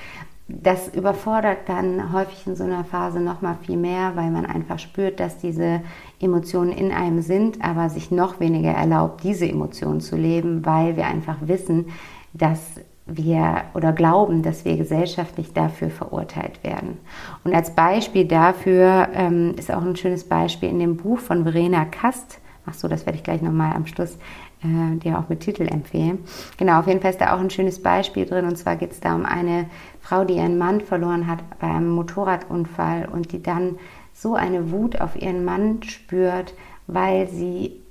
das 0.49 0.89
überfordert 0.89 1.59
dann 1.67 2.13
häufig 2.13 2.47
in 2.47 2.57
so 2.57 2.65
einer 2.65 2.85
Phase 2.85 3.21
noch 3.21 3.43
mal 3.43 3.57
viel 3.63 3.77
mehr, 3.77 4.13
weil 4.15 4.31
man 4.31 4.47
einfach 4.47 4.79
spürt, 4.79 5.19
dass 5.19 5.39
diese 5.39 5.81
Emotionen 6.21 6.73
in 6.73 6.93
einem 6.93 7.21
sind, 7.21 7.65
aber 7.65 7.91
sich 7.91 8.11
noch 8.11 8.39
weniger 8.39 8.71
erlaubt, 8.71 9.25
diese 9.25 9.49
Emotionen 9.49 10.01
zu 10.01 10.17
leben, 10.17 10.65
weil 10.65 10.97
wir 10.97 11.07
einfach 11.07 11.37
wissen, 11.41 11.87
dass 12.33 12.61
wir 13.07 13.63
oder 13.75 13.93
glauben, 13.93 14.43
dass 14.43 14.65
wir 14.65 14.77
gesellschaftlich 14.77 15.53
dafür 15.53 15.91
verurteilt 15.91 16.63
werden. 16.65 16.99
Und 17.45 17.55
als 17.55 17.75
Beispiel 17.75 18.27
dafür 18.27 19.09
ähm, 19.15 19.55
ist 19.57 19.73
auch 19.73 19.83
ein 19.83 19.97
schönes 19.97 20.25
Beispiel 20.25 20.69
in 20.69 20.81
dem 20.81 20.97
Buch 20.97 21.21
von 21.21 21.45
Verena 21.45 21.85
Kast. 21.85 22.41
Ach 22.67 22.75
so, 22.75 22.89
das 22.89 23.07
werde 23.07 23.17
ich 23.17 23.25
gleich 23.25 23.43
nochmal 23.43 23.77
am 23.77 23.87
Schluss 23.87 24.19
äh, 24.65 24.97
dir 24.97 25.19
auch 25.19 25.29
mit 25.29 25.41
Titel 25.41 25.69
empfehlen. 25.69 26.19
Genau, 26.57 26.81
auf 26.81 26.89
jeden 26.89 27.01
Fall 27.01 27.13
ist 27.13 27.21
da 27.21 27.35
auch 27.35 27.41
ein 27.41 27.51
schönes 27.51 27.81
Beispiel 27.81 28.27
drin. 28.27 28.45
Und 28.45 28.57
zwar 28.57 28.75
geht 28.75 28.91
es 28.91 28.99
da 28.99 29.15
um 29.15 29.25
eine 29.25 29.67
Frau, 30.01 30.25
die 30.25 30.35
ihren 30.35 30.59
Mann 30.59 30.81
verloren 30.81 31.29
hat 31.29 31.39
bei 31.61 31.69
einem 31.69 31.91
Motorradunfall 31.91 33.09
und 33.11 33.31
die 33.31 33.43
dann 33.43 33.79
so 34.13 34.35
eine 34.35 34.73
Wut 34.73 35.01
auf 35.01 35.15
ihren 35.15 35.45
Mann 35.45 35.83
spürt, 35.85 36.55
weil 36.89 37.29
sie 37.29 37.83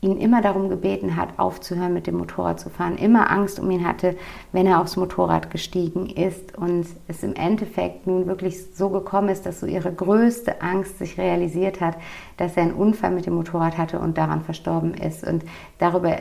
ihn 0.00 0.18
immer 0.18 0.42
darum 0.42 0.68
gebeten 0.68 1.16
hat, 1.16 1.38
aufzuhören 1.38 1.94
mit 1.94 2.06
dem 2.06 2.18
Motorrad 2.18 2.60
zu 2.60 2.68
fahren, 2.68 2.98
immer 2.98 3.30
Angst 3.30 3.58
um 3.58 3.70
ihn 3.70 3.86
hatte, 3.86 4.16
wenn 4.52 4.66
er 4.66 4.80
aufs 4.80 4.96
Motorrad 4.96 5.50
gestiegen 5.50 6.10
ist 6.10 6.56
und 6.56 6.86
es 7.08 7.22
im 7.22 7.34
Endeffekt 7.34 8.06
nun 8.06 8.26
wirklich 8.26 8.74
so 8.74 8.90
gekommen 8.90 9.30
ist, 9.30 9.46
dass 9.46 9.60
so 9.60 9.66
ihre 9.66 9.92
größte 9.92 10.60
Angst 10.60 10.98
sich 10.98 11.18
realisiert 11.18 11.80
hat, 11.80 11.96
dass 12.36 12.56
er 12.56 12.64
einen 12.64 12.74
Unfall 12.74 13.10
mit 13.10 13.26
dem 13.26 13.34
Motorrad 13.34 13.78
hatte 13.78 13.98
und 13.98 14.18
daran 14.18 14.42
verstorben 14.42 14.94
ist. 14.94 15.26
Und 15.26 15.44
darüber 15.78 16.16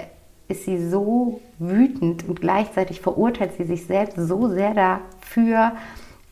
ist 0.47 0.65
sie 0.65 0.89
so 0.89 1.41
wütend 1.59 2.27
und 2.27 2.39
gleichzeitig 2.39 3.01
verurteilt 3.01 3.53
sie 3.57 3.63
sich 3.63 3.85
selbst 3.85 4.15
so 4.17 4.47
sehr 4.47 4.73
dafür, 4.73 5.73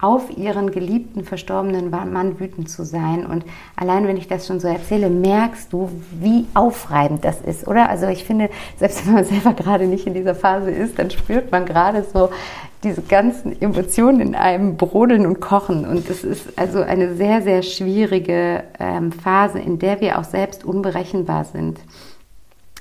auf 0.03 0.37
ihren 0.37 0.71
geliebten 0.71 1.23
verstorbenen 1.23 1.89
Mann 1.89 2.37
wütend 2.37 2.69
zu 2.69 2.83
sein. 2.83 3.25
Und 3.25 3.45
allein 3.77 4.05
wenn 4.05 4.17
ich 4.17 4.27
das 4.27 4.45
schon 4.45 4.59
so 4.59 4.67
erzähle, 4.67 5.09
merkst 5.09 5.71
du, 5.71 5.89
wie 6.19 6.45
aufreibend 6.53 7.23
das 7.23 7.39
ist, 7.39 7.65
oder? 7.69 7.89
Also 7.89 8.07
ich 8.07 8.25
finde, 8.25 8.49
selbst 8.77 9.07
wenn 9.07 9.13
man 9.13 9.23
selber 9.23 9.53
gerade 9.53 9.87
nicht 9.87 10.05
in 10.05 10.13
dieser 10.13 10.35
Phase 10.35 10.71
ist, 10.71 10.99
dann 10.99 11.09
spürt 11.09 11.53
man 11.53 11.65
gerade 11.65 12.03
so 12.03 12.29
diese 12.83 13.01
ganzen 13.01 13.61
Emotionen 13.61 14.19
in 14.19 14.35
einem 14.35 14.75
brodeln 14.75 15.25
und 15.25 15.39
kochen. 15.39 15.87
Und 15.87 16.09
es 16.09 16.25
ist 16.25 16.59
also 16.59 16.81
eine 16.81 17.15
sehr, 17.15 17.41
sehr 17.41 17.63
schwierige 17.63 18.65
ähm, 18.79 19.13
Phase, 19.13 19.59
in 19.59 19.79
der 19.79 20.01
wir 20.01 20.19
auch 20.19 20.25
selbst 20.25 20.65
unberechenbar 20.65 21.45
sind. 21.45 21.79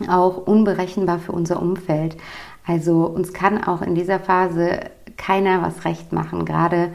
Auch 0.08 0.44
unberechenbar 0.44 1.20
für 1.20 1.30
unser 1.30 1.62
Umfeld. 1.62 2.16
Also 2.66 3.06
uns 3.06 3.32
kann 3.32 3.62
auch 3.62 3.82
in 3.82 3.94
dieser 3.94 4.18
Phase 4.18 4.80
keiner 5.16 5.62
was 5.62 5.84
recht 5.84 6.12
machen. 6.12 6.44
Gerade 6.44 6.92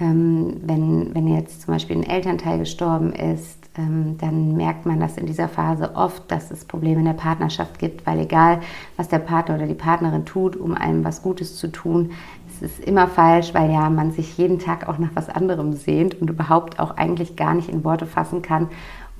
ähm, 0.00 0.56
wenn, 0.62 1.14
wenn 1.14 1.28
jetzt 1.28 1.62
zum 1.62 1.74
Beispiel 1.74 1.96
ein 1.96 2.08
Elternteil 2.08 2.58
gestorben 2.58 3.12
ist, 3.12 3.60
ähm, 3.76 4.16
dann 4.18 4.56
merkt 4.56 4.86
man 4.86 4.98
das 4.98 5.16
in 5.16 5.26
dieser 5.26 5.48
Phase 5.48 5.94
oft, 5.94 6.30
dass 6.30 6.50
es 6.50 6.64
Probleme 6.64 7.00
in 7.00 7.06
der 7.06 7.12
Partnerschaft 7.12 7.78
gibt, 7.78 8.06
weil 8.06 8.20
egal, 8.20 8.60
was 8.96 9.08
der 9.08 9.18
Partner 9.18 9.56
oder 9.56 9.66
die 9.66 9.74
Partnerin 9.74 10.24
tut, 10.24 10.56
um 10.56 10.74
einem 10.74 11.04
was 11.04 11.22
Gutes 11.22 11.56
zu 11.56 11.68
tun, 11.68 12.10
es 12.48 12.62
ist 12.62 12.80
immer 12.80 13.06
falsch, 13.06 13.54
weil 13.54 13.70
ja 13.70 13.88
man 13.90 14.10
sich 14.10 14.36
jeden 14.36 14.58
Tag 14.58 14.88
auch 14.88 14.98
nach 14.98 15.10
was 15.14 15.28
anderem 15.28 15.72
sehnt 15.72 16.20
und 16.20 16.30
überhaupt 16.30 16.80
auch 16.80 16.96
eigentlich 16.96 17.36
gar 17.36 17.54
nicht 17.54 17.68
in 17.68 17.84
Worte 17.84 18.06
fassen 18.06 18.42
kann, 18.42 18.68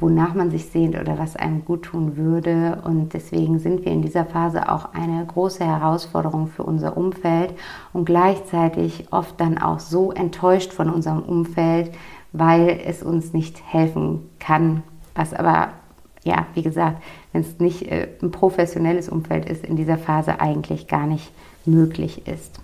wonach 0.00 0.34
man 0.34 0.50
sich 0.50 0.66
sehnt 0.66 0.98
oder 0.98 1.18
was 1.18 1.36
einem 1.36 1.64
gut 1.64 1.82
tun 1.82 2.16
würde. 2.16 2.82
Und 2.84 3.12
deswegen 3.12 3.58
sind 3.58 3.84
wir 3.84 3.92
in 3.92 4.02
dieser 4.02 4.24
Phase 4.24 4.70
auch 4.70 4.94
eine 4.94 5.24
große 5.24 5.64
Herausforderung 5.64 6.48
für 6.48 6.62
unser 6.62 6.96
Umfeld 6.96 7.54
und 7.92 8.06
gleichzeitig 8.06 9.08
oft 9.10 9.40
dann 9.40 9.58
auch 9.58 9.78
so 9.78 10.10
enttäuscht 10.12 10.72
von 10.72 10.90
unserem 10.90 11.22
Umfeld, 11.22 11.92
weil 12.32 12.80
es 12.84 13.02
uns 13.02 13.32
nicht 13.32 13.62
helfen 13.66 14.28
kann. 14.38 14.82
Was 15.14 15.34
aber, 15.34 15.68
ja, 16.24 16.46
wie 16.54 16.62
gesagt, 16.62 17.02
wenn 17.32 17.42
es 17.42 17.58
nicht 17.58 17.90
äh, 17.90 18.08
ein 18.22 18.30
professionelles 18.30 19.08
Umfeld 19.08 19.48
ist, 19.48 19.64
in 19.64 19.76
dieser 19.76 19.98
Phase 19.98 20.40
eigentlich 20.40 20.86
gar 20.86 21.06
nicht 21.06 21.30
möglich 21.66 22.26
ist. 22.26 22.60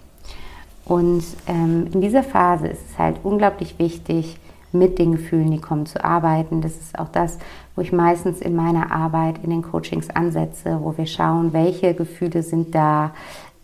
Und 0.85 1.25
ähm, 1.49 1.89
in 1.93 2.01
dieser 2.01 2.23
Phase 2.23 2.69
ist 2.69 2.91
es 2.91 2.99
halt 2.99 3.17
unglaublich 3.25 3.79
wichtig, 3.79 4.39
mit 4.73 4.99
den 4.99 5.13
Gefühlen, 5.13 5.51
die 5.51 5.61
kommen, 5.61 5.87
zu 5.87 6.05
arbeiten. 6.05 6.61
Das 6.61 6.73
ist 6.73 6.99
auch 6.99 7.09
das, 7.09 7.39
wo 7.75 7.83
ich 7.83 7.93
meistens 7.93 8.41
in 8.41 8.57
meiner 8.57 8.91
Arbeit, 8.91 9.43
in 9.43 9.51
den 9.51 9.63
Coachings 9.63 10.11
ansetze, 10.11 10.79
wo 10.83 10.97
wir 10.97 11.07
schauen, 11.07 11.53
welche 11.53 11.95
Gefühle 11.95 12.43
sind 12.43 12.75
da, 12.75 13.13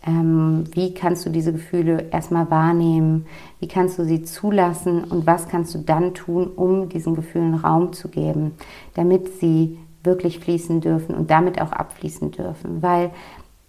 ähm, 0.05 0.65
wie 0.73 0.93
kannst 0.93 1.25
du 1.25 1.29
diese 1.29 1.53
Gefühle 1.53 2.09
erstmal 2.11 2.49
wahrnehmen, 2.51 3.25
wie 3.59 3.67
kannst 3.67 3.97
du 3.97 4.03
sie 4.03 4.23
zulassen 4.23 5.03
und 5.05 5.25
was 5.25 5.47
kannst 5.47 5.73
du 5.73 5.79
dann 5.79 6.13
tun, 6.13 6.47
um 6.47 6.89
diesen 6.89 7.15
Gefühlen 7.15 7.55
Raum 7.55 7.93
zu 7.93 8.09
geben, 8.09 8.51
damit 8.95 9.39
sie 9.39 9.79
wirklich 10.03 10.39
fließen 10.39 10.81
dürfen 10.81 11.15
und 11.15 11.31
damit 11.31 11.61
auch 11.61 11.71
abfließen 11.71 12.31
dürfen. 12.31 12.81
Weil 12.81 13.11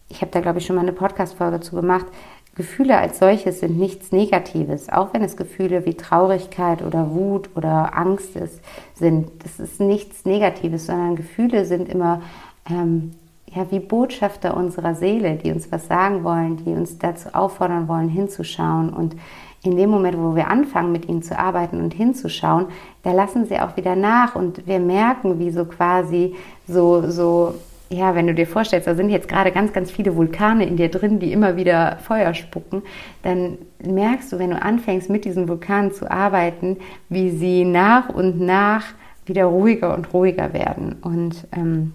ich 0.09 0.21
habe 0.21 0.33
da, 0.33 0.41
glaube 0.41 0.59
ich, 0.59 0.67
schon 0.67 0.77
mal 0.77 0.83
eine 0.83 0.93
Podcast-Folge 0.93 1.61
zu 1.61 1.77
gemacht. 1.77 2.07
Gefühle 2.55 2.99
als 2.99 3.19
solches 3.19 3.61
sind 3.61 3.79
nichts 3.79 4.13
Negatives, 4.13 4.89
auch 4.89 5.13
wenn 5.13 5.23
es 5.23 5.37
Gefühle 5.37 5.85
wie 5.87 5.95
Traurigkeit 5.95 6.83
oder 6.83 7.11
Wut 7.11 7.51
oder 7.57 7.97
Angst 7.97 8.37
ist, 8.37 8.61
sind. 8.95 9.31
Das 9.43 9.59
ist 9.59 9.81
nichts 9.81 10.25
Negatives, 10.25 10.87
sondern 10.87 11.17
Gefühle 11.17 11.65
sind 11.65 11.89
immer 11.89 12.23
ähm, 12.71 13.13
ja, 13.53 13.71
wie 13.71 13.81
Botschafter 13.81 14.57
unserer 14.57 14.95
Seele, 14.95 15.37
die 15.37 15.53
uns 15.53 15.71
was 15.71 15.87
sagen 15.87 16.25
wollen, 16.25 16.57
die 16.65 16.71
uns 16.71 16.99
dazu 16.99 17.29
auffordern 17.33 17.89
wollen, 17.89 18.09
hinzuschauen. 18.09 18.91
Und 18.91 19.17
in 19.65 19.77
dem 19.77 19.91
Moment, 19.91 20.19
wo 20.19 20.37
wir 20.37 20.49
anfangen, 20.49 20.93
mit 20.93 21.09
ihnen 21.09 21.23
zu 21.23 21.39
arbeiten 21.39 21.81
und 21.81 21.95
hinzuschauen, 21.95 22.67
da 23.03 23.13
lassen 23.13 23.47
sie 23.47 23.59
auch 23.59 23.77
wieder 23.77 23.97
nach 23.97 24.35
und 24.35 24.67
wir 24.67 24.79
merken, 24.79 25.39
wie 25.39 25.51
so 25.51 25.65
quasi 25.65 26.35
so, 26.69 27.11
so 27.11 27.55
ja, 27.91 28.15
wenn 28.15 28.27
du 28.27 28.35
dir 28.35 28.47
vorstellst, 28.47 28.87
da 28.87 28.95
sind 28.95 29.11
jetzt 29.11 29.29
gerade 29.29 29.53
ganz, 29.53 29.73
ganz 29.73 29.91
viele 29.91 30.17
Vulkane 30.17 30.67
in 30.67 30.77
dir 30.77 30.89
drin, 30.91 31.19
die 31.19 31.33
immer 31.33 31.57
wieder 31.57 31.99
Feuer 31.99 32.35
spucken, 32.35 32.83
dann 33.23 33.59
merkst 33.85 34.33
du, 34.33 34.39
wenn 34.39 34.51
du 34.51 34.61
anfängst, 34.61 35.11
mit 35.11 35.25
diesen 35.25 35.49
Vulkanen 35.49 35.93
zu 35.93 36.11
arbeiten, 36.11 36.79
wie 37.09 37.31
sie 37.31 37.65
nach 37.65 38.09
und 38.09 38.41
nach 38.41 38.85
wieder 39.27 39.45
ruhiger 39.45 39.95
und 39.95 40.13
ruhiger 40.13 40.53
werden 40.53 40.97
und 41.03 41.47
ähm, 41.53 41.93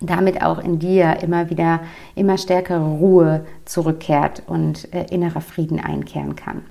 damit 0.00 0.42
auch 0.42 0.58
in 0.58 0.78
dir 0.78 1.22
immer 1.22 1.50
wieder 1.50 1.80
immer 2.14 2.38
stärkere 2.38 2.84
Ruhe 2.84 3.44
zurückkehrt 3.66 4.42
und 4.46 4.92
äh, 4.94 5.06
innerer 5.10 5.42
Frieden 5.42 5.80
einkehren 5.80 6.36
kann. 6.36 6.62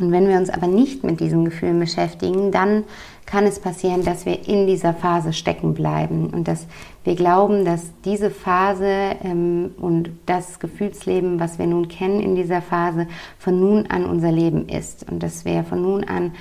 Und 0.00 0.12
wenn 0.12 0.28
wir 0.28 0.36
uns 0.36 0.50
aber 0.50 0.66
nicht 0.66 1.04
mit 1.04 1.20
diesen 1.20 1.44
Gefühlen 1.44 1.78
beschäftigen, 1.78 2.50
dann 2.50 2.84
kann 3.26 3.44
es 3.44 3.60
passieren, 3.60 4.04
dass 4.04 4.26
wir 4.26 4.48
in 4.48 4.66
dieser 4.66 4.92
Phase 4.92 5.32
stecken 5.32 5.74
bleiben. 5.74 6.30
Und 6.30 6.48
dass 6.48 6.66
wir 7.04 7.14
glauben, 7.14 7.64
dass 7.64 7.92
diese 8.04 8.30
Phase 8.30 9.16
ähm, 9.22 9.72
und 9.80 10.10
das 10.26 10.58
Gefühlsleben, 10.58 11.38
was 11.38 11.58
wir 11.58 11.66
nun 11.66 11.88
kennen 11.88 12.20
in 12.20 12.34
dieser 12.34 12.62
Phase, 12.62 13.06
von 13.38 13.60
nun 13.60 13.86
an 13.86 14.04
unser 14.04 14.32
Leben 14.32 14.68
ist. 14.68 15.08
Und 15.08 15.22
dass 15.22 15.44
wir 15.44 15.62
von 15.64 15.82
nun 15.82 16.04
an 16.04 16.32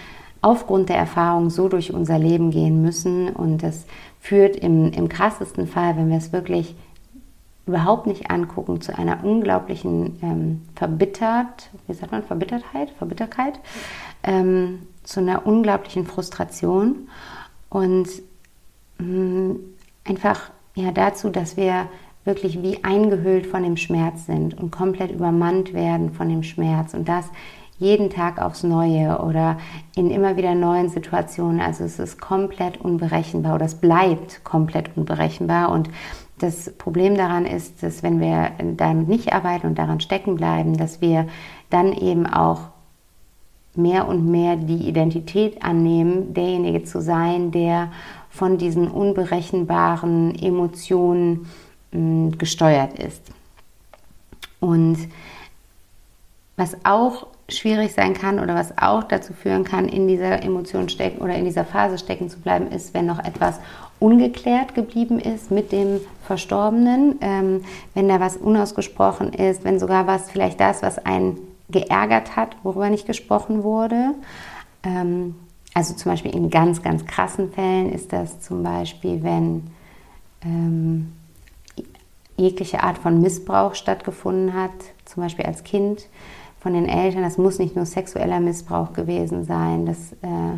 aufgrund 0.41 0.89
der 0.89 0.97
Erfahrung 0.97 1.49
so 1.49 1.67
durch 1.67 1.93
unser 1.93 2.17
Leben 2.17 2.49
gehen 2.49 2.81
müssen. 2.81 3.29
Und 3.29 3.61
das 3.61 3.85
führt 4.19 4.55
im, 4.55 4.91
im 4.91 5.09
krassesten 5.09 5.67
Fall, 5.67 5.95
wenn 5.97 6.09
wir 6.09 6.17
es 6.17 6.33
wirklich 6.33 6.75
überhaupt 7.69 8.07
nicht 8.07 8.29
angucken, 8.31 8.81
zu 8.81 8.97
einer 8.97 9.23
unglaublichen 9.23 10.19
ähm, 10.21 10.61
Verbittert, 10.75 11.69
wie 11.87 11.93
sagt 11.93 12.11
man, 12.11 12.23
Verbittertheit, 12.23 12.89
Verbitterkeit, 12.97 13.59
ähm, 14.23 14.87
zu 15.03 15.19
einer 15.19 15.45
unglaublichen 15.45 16.05
Frustration 16.05 17.07
und 17.69 18.07
mh, 18.97 19.05
mm, 19.05 19.59
einfach 20.05 20.49
ja 20.75 20.91
dazu, 20.91 21.29
dass 21.29 21.57
wir 21.57 21.87
wirklich 22.25 22.61
wie 22.61 22.83
eingehüllt 22.83 23.47
von 23.47 23.63
dem 23.63 23.77
Schmerz 23.77 24.25
sind 24.25 24.57
und 24.57 24.71
komplett 24.71 25.11
übermannt 25.11 25.73
werden 25.73 26.11
von 26.11 26.27
dem 26.29 26.43
Schmerz 26.43 26.93
und 26.93 27.07
das 27.07 27.25
jeden 27.79 28.09
Tag 28.09 28.41
aufs 28.41 28.63
Neue 28.63 29.19
oder 29.19 29.57
in 29.95 30.11
immer 30.11 30.35
wieder 30.35 30.53
neuen 30.53 30.89
Situationen. 30.89 31.61
Also 31.61 31.85
es 31.85 31.97
ist 31.97 32.19
komplett 32.19 32.77
unberechenbar 32.81 33.55
oder 33.55 33.65
es 33.65 33.75
bleibt 33.75 34.43
komplett 34.43 34.97
unberechenbar 34.97 35.71
und 35.71 35.89
das 36.39 36.71
Problem 36.77 37.15
daran 37.15 37.45
ist, 37.45 37.83
dass 37.83 38.03
wenn 38.03 38.19
wir 38.19 38.51
damit 38.77 39.07
nicht 39.07 39.33
arbeiten 39.33 39.67
und 39.67 39.77
daran 39.77 39.99
stecken 39.99 40.35
bleiben, 40.35 40.77
dass 40.77 41.01
wir 41.01 41.27
dann 41.69 41.93
eben 41.93 42.25
auch 42.25 42.69
mehr 43.75 44.07
und 44.07 44.25
mehr 44.29 44.55
die 44.55 44.87
Identität 44.87 45.63
annehmen, 45.63 46.33
derjenige 46.33 46.83
zu 46.83 47.01
sein, 47.01 47.51
der 47.51 47.91
von 48.29 48.57
diesen 48.57 48.87
unberechenbaren 48.87 50.35
Emotionen 50.35 51.47
mh, 51.91 52.37
gesteuert 52.37 52.97
ist. 52.99 53.21
Und 54.59 54.97
was 56.57 56.77
auch 56.83 57.27
schwierig 57.47 57.93
sein 57.93 58.13
kann 58.13 58.39
oder 58.39 58.55
was 58.55 58.77
auch 58.77 59.03
dazu 59.03 59.33
führen 59.33 59.63
kann, 59.63 59.87
in 59.87 60.07
dieser 60.07 60.43
Emotion 60.43 60.89
stecken 60.89 61.21
oder 61.21 61.35
in 61.35 61.45
dieser 61.45 61.65
Phase 61.65 61.97
stecken 61.97 62.29
zu 62.29 62.39
bleiben, 62.39 62.67
ist, 62.67 62.93
wenn 62.93 63.05
noch 63.05 63.19
etwas 63.19 63.59
ungeklärt 63.99 64.75
geblieben 64.75 65.19
ist 65.19 65.51
mit 65.51 65.71
dem 65.71 65.99
Verstorbenen, 66.25 67.17
ähm, 67.21 67.65
wenn 67.93 68.07
da 68.07 68.19
was 68.19 68.37
unausgesprochen 68.37 69.33
ist, 69.33 69.63
wenn 69.63 69.79
sogar 69.79 70.07
was 70.07 70.31
vielleicht 70.31 70.59
das, 70.59 70.81
was 70.81 70.97
einen 71.05 71.37
geärgert 71.69 72.35
hat, 72.35 72.55
worüber 72.63 72.89
nicht 72.89 73.05
gesprochen 73.05 73.63
wurde. 73.63 74.15
Ähm, 74.83 75.35
also 75.73 75.93
zum 75.93 76.11
Beispiel 76.11 76.33
in 76.33 76.49
ganz, 76.49 76.81
ganz 76.81 77.05
krassen 77.05 77.51
Fällen 77.51 77.91
ist 77.91 78.11
das 78.11 78.41
zum 78.41 78.63
Beispiel, 78.63 79.21
wenn 79.23 79.67
ähm, 80.43 81.13
jegliche 82.37 82.83
Art 82.83 82.97
von 82.97 83.21
Missbrauch 83.21 83.75
stattgefunden 83.75 84.53
hat, 84.53 84.71
zum 85.05 85.23
Beispiel 85.23 85.45
als 85.45 85.63
Kind 85.63 86.07
von 86.59 86.73
den 86.73 86.87
Eltern. 86.87 87.23
Das 87.23 87.37
muss 87.37 87.59
nicht 87.59 87.75
nur 87.75 87.85
sexueller 87.85 88.39
Missbrauch 88.39 88.93
gewesen 88.93 89.45
sein, 89.45 89.85
das 89.85 90.13
äh, 90.21 90.57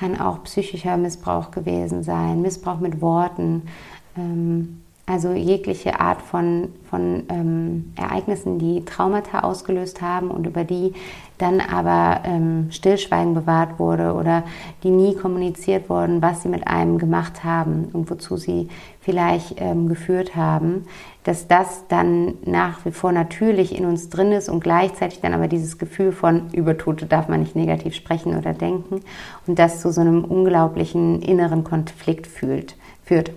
kann 0.00 0.18
auch 0.18 0.42
psychischer 0.44 0.96
Missbrauch 0.96 1.50
gewesen 1.50 2.02
sein, 2.02 2.40
Missbrauch 2.40 2.80
mit 2.80 3.02
Worten. 3.02 3.68
Ähm, 4.16 4.80
also 5.10 5.32
jegliche 5.32 5.98
Art 5.98 6.22
von, 6.22 6.68
von 6.88 7.24
ähm, 7.28 7.92
Ereignissen, 7.96 8.60
die 8.60 8.84
Traumata 8.84 9.40
ausgelöst 9.40 10.00
haben 10.00 10.30
und 10.30 10.46
über 10.46 10.62
die 10.62 10.94
dann 11.36 11.60
aber 11.60 12.20
ähm, 12.24 12.68
Stillschweigen 12.70 13.34
bewahrt 13.34 13.78
wurde 13.78 14.12
oder 14.12 14.44
die 14.84 14.90
nie 14.90 15.16
kommuniziert 15.16 15.88
wurden, 15.88 16.22
was 16.22 16.42
sie 16.42 16.48
mit 16.48 16.68
einem 16.68 16.98
gemacht 16.98 17.42
haben 17.42 17.88
und 17.92 18.08
wozu 18.10 18.36
sie 18.36 18.68
vielleicht 19.00 19.54
ähm, 19.56 19.88
geführt 19.88 20.36
haben, 20.36 20.86
dass 21.24 21.48
das 21.48 21.88
dann 21.88 22.34
nach 22.44 22.84
wie 22.84 22.92
vor 22.92 23.10
natürlich 23.10 23.76
in 23.76 23.86
uns 23.86 24.10
drin 24.10 24.30
ist 24.30 24.48
und 24.48 24.62
gleichzeitig 24.62 25.20
dann 25.20 25.34
aber 25.34 25.48
dieses 25.48 25.78
Gefühl 25.78 26.12
von 26.12 26.50
über 26.52 26.78
Tote 26.78 27.06
darf 27.06 27.26
man 27.26 27.40
nicht 27.40 27.56
negativ 27.56 27.94
sprechen 27.94 28.38
oder 28.38 28.52
denken 28.52 29.00
und 29.46 29.58
das 29.58 29.80
zu 29.80 29.90
so 29.90 30.02
einem 30.02 30.24
unglaublichen 30.24 31.20
inneren 31.20 31.64
Konflikt 31.64 32.28
fühlt, 32.28 32.76
führt. 33.02 33.32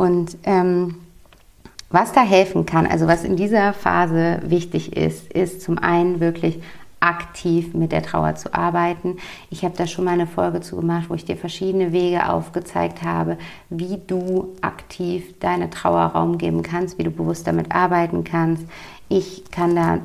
Und 0.00 0.38
ähm, 0.44 0.94
was 1.90 2.12
da 2.12 2.22
helfen 2.22 2.64
kann, 2.64 2.86
also 2.86 3.06
was 3.06 3.22
in 3.22 3.36
dieser 3.36 3.74
Phase 3.74 4.40
wichtig 4.44 4.96
ist, 4.96 5.30
ist 5.30 5.60
zum 5.60 5.76
einen 5.76 6.20
wirklich 6.20 6.62
aktiv 7.00 7.74
mit 7.74 7.92
der 7.92 8.02
Trauer 8.02 8.34
zu 8.34 8.54
arbeiten. 8.54 9.18
Ich 9.50 9.62
habe 9.62 9.76
da 9.76 9.86
schon 9.86 10.06
mal 10.06 10.12
eine 10.12 10.26
Folge 10.26 10.62
zu 10.62 10.76
gemacht, 10.76 11.10
wo 11.10 11.14
ich 11.14 11.26
dir 11.26 11.36
verschiedene 11.36 11.92
Wege 11.92 12.30
aufgezeigt 12.30 13.02
habe, 13.02 13.36
wie 13.68 14.00
du 14.06 14.56
aktiv 14.62 15.34
deine 15.38 15.68
Trauer 15.68 16.04
Raum 16.04 16.38
geben 16.38 16.62
kannst, 16.62 16.96
wie 16.96 17.04
du 17.04 17.10
bewusst 17.10 17.46
damit 17.46 17.70
arbeiten 17.70 18.24
kannst. 18.24 18.64
Ich 19.10 19.50
kann 19.50 19.76
da 19.76 19.98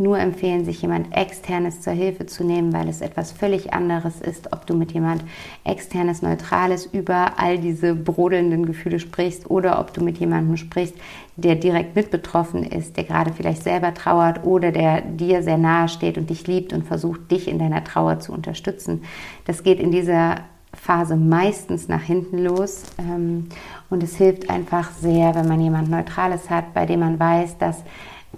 nur 0.00 0.18
empfehlen, 0.18 0.64
sich 0.64 0.80
jemand 0.80 1.14
externes 1.14 1.80
zur 1.80 1.92
Hilfe 1.92 2.24
zu 2.26 2.44
nehmen, 2.44 2.72
weil 2.72 2.88
es 2.88 3.00
etwas 3.00 3.32
völlig 3.32 3.72
anderes 3.72 4.20
ist, 4.20 4.52
ob 4.52 4.64
du 4.64 4.74
mit 4.74 4.92
jemand 4.92 5.24
externes, 5.64 6.22
neutrales 6.22 6.86
über 6.86 7.32
all 7.36 7.58
diese 7.58 7.96
brodelnden 7.96 8.64
Gefühle 8.64 9.00
sprichst 9.00 9.50
oder 9.50 9.80
ob 9.80 9.92
du 9.92 10.02
mit 10.02 10.18
jemandem 10.18 10.56
sprichst, 10.56 10.94
der 11.34 11.56
direkt 11.56 11.96
mit 11.96 12.12
betroffen 12.12 12.62
ist, 12.62 12.96
der 12.96 13.04
gerade 13.04 13.32
vielleicht 13.32 13.64
selber 13.64 13.92
trauert 13.92 14.44
oder 14.44 14.70
der 14.70 15.00
dir 15.00 15.42
sehr 15.42 15.58
nahe 15.58 15.88
steht 15.88 16.16
und 16.16 16.30
dich 16.30 16.46
liebt 16.46 16.72
und 16.72 16.86
versucht, 16.86 17.28
dich 17.32 17.48
in 17.48 17.58
deiner 17.58 17.82
Trauer 17.82 18.20
zu 18.20 18.32
unterstützen. 18.32 19.02
Das 19.46 19.64
geht 19.64 19.80
in 19.80 19.90
dieser 19.90 20.42
Phase 20.74 21.16
meistens 21.16 21.88
nach 21.88 22.02
hinten 22.02 22.38
los. 22.38 22.84
Ähm, 22.98 23.48
und 23.90 24.02
es 24.02 24.16
hilft 24.16 24.50
einfach 24.50 24.92
sehr, 24.92 25.34
wenn 25.34 25.48
man 25.48 25.60
jemand 25.60 25.90
Neutrales 25.90 26.50
hat, 26.50 26.74
bei 26.74 26.86
dem 26.86 27.00
man 27.00 27.18
weiß, 27.18 27.58
dass 27.58 27.82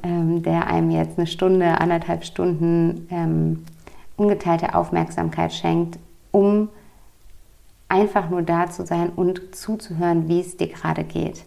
ähm, 0.03 0.43
der 0.43 0.67
einem 0.67 0.91
jetzt 0.91 1.19
eine 1.19 1.27
Stunde, 1.27 1.81
anderthalb 1.81 2.25
Stunden 2.25 3.07
ähm, 3.11 3.65
ungeteilte 4.17 4.75
Aufmerksamkeit 4.75 5.53
schenkt, 5.53 5.99
um 6.31 6.69
einfach 7.89 8.31
nur 8.31 8.43
da 8.43 8.71
zu 8.71 8.87
sein 8.87 9.11
und 9.11 9.55
zuzuhören, 9.55 10.29
wie 10.29 10.41
es 10.41 10.57
dir 10.57 10.69
gerade 10.69 11.05
geht. 11.05 11.45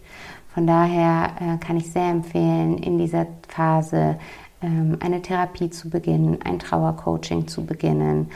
Von 0.52 0.66
daher 0.66 1.30
äh, 1.40 1.58
kann 1.58 1.76
ich 1.76 1.90
sehr 1.90 2.10
empfehlen, 2.10 2.78
in 2.78 2.98
dieser 2.98 3.26
Phase 3.48 4.18
ähm, 4.62 4.98
eine 5.00 5.20
Therapie 5.20 5.70
zu 5.70 5.90
beginnen, 5.90 6.38
ein 6.44 6.58
Trauercoaching 6.58 7.48
zu 7.48 7.64
beginnen 7.64 8.30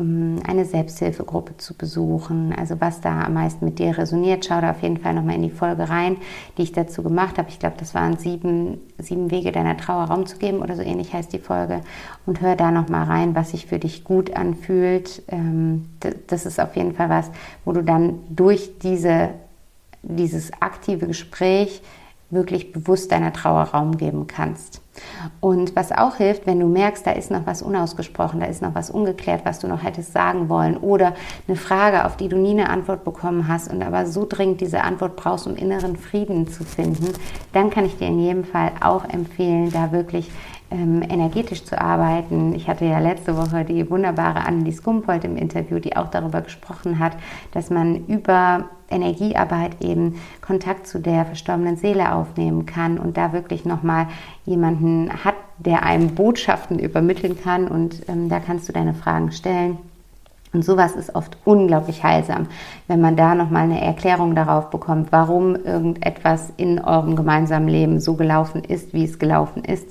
eine 0.00 0.64
Selbsthilfegruppe 0.64 1.56
zu 1.58 1.74
besuchen. 1.74 2.54
Also 2.56 2.80
was 2.80 3.00
da 3.00 3.22
am 3.24 3.34
meisten 3.34 3.64
mit 3.64 3.78
dir 3.78 3.98
resoniert, 3.98 4.46
schau 4.46 4.60
da 4.60 4.70
auf 4.70 4.82
jeden 4.82 4.96
Fall 4.96 5.14
nochmal 5.14 5.34
in 5.34 5.42
die 5.42 5.50
Folge 5.50 5.88
rein, 5.88 6.16
die 6.56 6.62
ich 6.62 6.72
dazu 6.72 7.02
gemacht 7.02 7.38
habe. 7.38 7.48
Ich 7.50 7.58
glaube, 7.58 7.76
das 7.78 7.94
waren 7.94 8.16
sieben, 8.16 8.78
sieben 8.98 9.30
Wege 9.30 9.52
deiner 9.52 9.76
Trauer 9.76 10.04
Raum 10.04 10.26
zu 10.26 10.38
geben 10.38 10.62
oder 10.62 10.74
so 10.74 10.82
ähnlich 10.82 11.12
heißt 11.12 11.32
die 11.32 11.38
Folge. 11.38 11.82
Und 12.26 12.40
hör 12.40 12.56
da 12.56 12.70
nochmal 12.70 13.04
rein, 13.04 13.34
was 13.34 13.50
sich 13.50 13.66
für 13.66 13.78
dich 13.78 14.04
gut 14.04 14.34
anfühlt. 14.36 15.22
Ähm, 15.28 15.88
das 16.26 16.46
ist 16.46 16.60
auf 16.60 16.76
jeden 16.76 16.94
Fall 16.94 17.10
was, 17.10 17.30
wo 17.64 17.72
du 17.72 17.82
dann 17.82 18.20
durch 18.30 18.78
diese, 18.78 19.30
dieses 20.02 20.50
aktive 20.60 21.06
Gespräch 21.06 21.82
wirklich 22.30 22.72
bewusst 22.72 23.12
deiner 23.12 23.32
Trauer 23.32 23.64
Raum 23.64 23.96
geben 23.96 24.26
kannst. 24.26 24.80
Und 25.40 25.76
was 25.76 25.92
auch 25.92 26.16
hilft, 26.16 26.46
wenn 26.46 26.60
du 26.60 26.66
merkst, 26.66 27.06
da 27.06 27.12
ist 27.12 27.30
noch 27.30 27.46
was 27.46 27.62
unausgesprochen, 27.62 28.40
da 28.40 28.46
ist 28.46 28.60
noch 28.60 28.74
was 28.74 28.90
ungeklärt, 28.90 29.44
was 29.44 29.58
du 29.58 29.66
noch 29.66 29.82
hättest 29.82 30.12
sagen 30.12 30.48
wollen 30.48 30.76
oder 30.76 31.14
eine 31.48 31.56
Frage, 31.56 32.04
auf 32.04 32.16
die 32.16 32.28
du 32.28 32.36
nie 32.36 32.50
eine 32.50 32.68
Antwort 32.68 33.04
bekommen 33.04 33.48
hast 33.48 33.72
und 33.72 33.82
aber 33.82 34.06
so 34.06 34.26
dringend 34.28 34.60
diese 34.60 34.82
Antwort 34.82 35.16
brauchst, 35.16 35.46
um 35.46 35.56
inneren 35.56 35.96
Frieden 35.96 36.48
zu 36.48 36.64
finden, 36.64 37.12
dann 37.52 37.70
kann 37.70 37.86
ich 37.86 37.96
dir 37.96 38.08
in 38.08 38.20
jedem 38.20 38.44
Fall 38.44 38.72
auch 38.80 39.04
empfehlen, 39.08 39.70
da 39.70 39.92
wirklich 39.92 40.30
ähm, 40.70 41.02
energetisch 41.02 41.64
zu 41.64 41.80
arbeiten. 41.80 42.54
Ich 42.54 42.68
hatte 42.68 42.84
ja 42.84 42.98
letzte 42.98 43.36
Woche 43.36 43.64
die 43.64 43.90
wunderbare 43.90 44.44
Annelies 44.46 44.82
Gumpold 44.82 45.24
im 45.24 45.36
Interview, 45.36 45.78
die 45.78 45.96
auch 45.96 46.08
darüber 46.08 46.40
gesprochen 46.40 46.98
hat, 46.98 47.12
dass 47.52 47.70
man 47.70 48.06
über 48.06 48.66
Energiearbeit 48.88 49.80
eben 49.80 50.20
Kontakt 50.40 50.86
zu 50.86 50.98
der 50.98 51.24
verstorbenen 51.24 51.76
Seele 51.76 52.12
aufnehmen 52.12 52.66
kann 52.66 52.98
und 52.98 53.16
da 53.16 53.32
wirklich 53.32 53.64
nochmal 53.64 54.06
jemanden 54.44 55.10
hat, 55.24 55.34
der 55.58 55.82
einem 55.82 56.14
Botschaften 56.14 56.78
übermitteln 56.78 57.40
kann 57.40 57.68
und 57.68 58.08
ähm, 58.08 58.28
da 58.28 58.40
kannst 58.40 58.68
du 58.68 58.72
deine 58.72 58.94
Fragen 58.94 59.32
stellen. 59.32 59.78
Und 60.52 60.64
sowas 60.64 60.96
ist 60.96 61.14
oft 61.14 61.36
unglaublich 61.44 62.02
heilsam, 62.02 62.48
wenn 62.88 63.00
man 63.00 63.16
da 63.16 63.36
nochmal 63.36 63.62
eine 63.62 63.80
Erklärung 63.80 64.34
darauf 64.34 64.70
bekommt, 64.70 65.12
warum 65.12 65.54
irgendetwas 65.54 66.52
in 66.56 66.80
eurem 66.80 67.14
gemeinsamen 67.14 67.68
Leben 67.68 68.00
so 68.00 68.14
gelaufen 68.14 68.64
ist, 68.64 68.92
wie 68.92 69.04
es 69.04 69.20
gelaufen 69.20 69.62
ist 69.62 69.86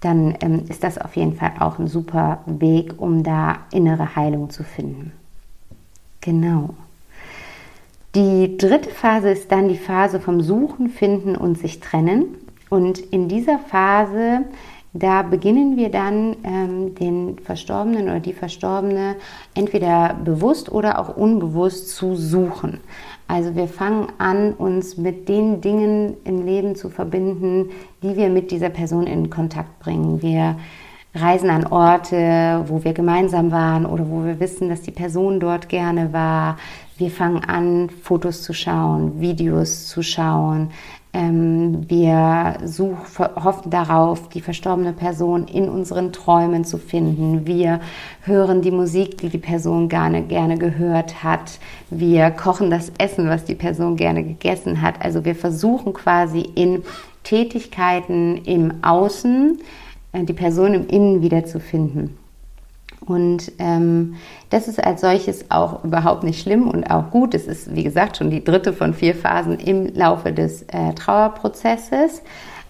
dann 0.00 0.36
ähm, 0.40 0.64
ist 0.68 0.82
das 0.82 0.98
auf 0.98 1.16
jeden 1.16 1.34
Fall 1.34 1.52
auch 1.60 1.78
ein 1.78 1.88
super 1.88 2.40
Weg, 2.46 2.94
um 2.98 3.22
da 3.22 3.58
innere 3.72 4.16
Heilung 4.16 4.50
zu 4.50 4.64
finden. 4.64 5.12
Genau. 6.20 6.70
Die 8.14 8.56
dritte 8.56 8.90
Phase 8.90 9.30
ist 9.30 9.52
dann 9.52 9.68
die 9.68 9.78
Phase 9.78 10.18
vom 10.18 10.40
Suchen, 10.40 10.88
Finden 10.88 11.36
und 11.36 11.58
sich 11.58 11.80
trennen. 11.80 12.24
Und 12.68 12.98
in 12.98 13.28
dieser 13.28 13.58
Phase, 13.58 14.42
da 14.92 15.22
beginnen 15.22 15.76
wir 15.76 15.90
dann 15.90 16.36
ähm, 16.42 16.94
den 16.96 17.38
Verstorbenen 17.38 18.04
oder 18.04 18.20
die 18.20 18.32
Verstorbene 18.32 19.16
entweder 19.54 20.14
bewusst 20.24 20.72
oder 20.72 20.98
auch 20.98 21.16
unbewusst 21.16 21.90
zu 21.90 22.16
suchen. 22.16 22.80
Also 23.30 23.54
wir 23.54 23.68
fangen 23.68 24.08
an, 24.18 24.54
uns 24.54 24.96
mit 24.96 25.28
den 25.28 25.60
Dingen 25.60 26.16
im 26.24 26.44
Leben 26.44 26.74
zu 26.74 26.88
verbinden, 26.88 27.70
die 28.02 28.16
wir 28.16 28.28
mit 28.28 28.50
dieser 28.50 28.70
Person 28.70 29.06
in 29.06 29.30
Kontakt 29.30 29.78
bringen. 29.78 30.20
Wir 30.20 30.56
reisen 31.14 31.48
an 31.48 31.64
Orte, 31.68 32.64
wo 32.66 32.82
wir 32.82 32.92
gemeinsam 32.92 33.52
waren 33.52 33.86
oder 33.86 34.10
wo 34.10 34.24
wir 34.24 34.40
wissen, 34.40 34.68
dass 34.68 34.82
die 34.82 34.90
Person 34.90 35.38
dort 35.38 35.68
gerne 35.68 36.12
war. 36.12 36.58
Wir 36.98 37.12
fangen 37.12 37.44
an, 37.44 37.88
Fotos 38.02 38.42
zu 38.42 38.52
schauen, 38.52 39.20
Videos 39.20 39.86
zu 39.86 40.02
schauen, 40.02 40.72
wir 41.12 42.58
such, 42.64 43.18
hoffen 43.18 43.70
darauf, 43.70 44.28
die 44.28 44.40
verstorbene 44.40 44.92
Person 44.92 45.48
in 45.48 45.68
unseren 45.68 46.12
Träumen 46.12 46.64
zu 46.64 46.78
finden. 46.78 47.46
Wir 47.46 47.80
hören 48.22 48.62
die 48.62 48.70
Musik, 48.70 49.18
die 49.18 49.28
die 49.28 49.38
Person 49.38 49.88
gerne, 49.88 50.22
gerne 50.22 50.56
gehört 50.56 51.24
hat. 51.24 51.58
Wir 51.90 52.30
kochen 52.30 52.70
das 52.70 52.92
Essen, 52.98 53.28
was 53.28 53.44
die 53.44 53.56
Person 53.56 53.96
gerne 53.96 54.22
gegessen 54.22 54.82
hat. 54.82 55.02
Also 55.04 55.24
wir 55.24 55.34
versuchen 55.34 55.92
quasi 55.94 56.40
in 56.54 56.84
Tätigkeiten 57.24 58.36
im 58.44 58.82
Außen 58.82 59.58
äh, 60.12 60.24
die 60.24 60.32
Person 60.32 60.74
im 60.74 60.86
Innen 60.86 61.22
wiederzufinden. 61.22 62.19
Und 63.06 63.52
ähm, 63.58 64.16
das 64.50 64.68
ist 64.68 64.82
als 64.82 65.00
solches 65.00 65.50
auch 65.50 65.84
überhaupt 65.84 66.22
nicht 66.22 66.42
schlimm 66.42 66.68
und 66.68 66.90
auch 66.90 67.10
gut. 67.10 67.34
Es 67.34 67.46
ist, 67.46 67.74
wie 67.74 67.82
gesagt, 67.82 68.18
schon 68.18 68.30
die 68.30 68.44
dritte 68.44 68.72
von 68.72 68.92
vier 68.92 69.14
Phasen 69.14 69.58
im 69.58 69.94
Laufe 69.94 70.32
des 70.32 70.62
äh, 70.62 70.92
Trauerprozesses 70.94 72.22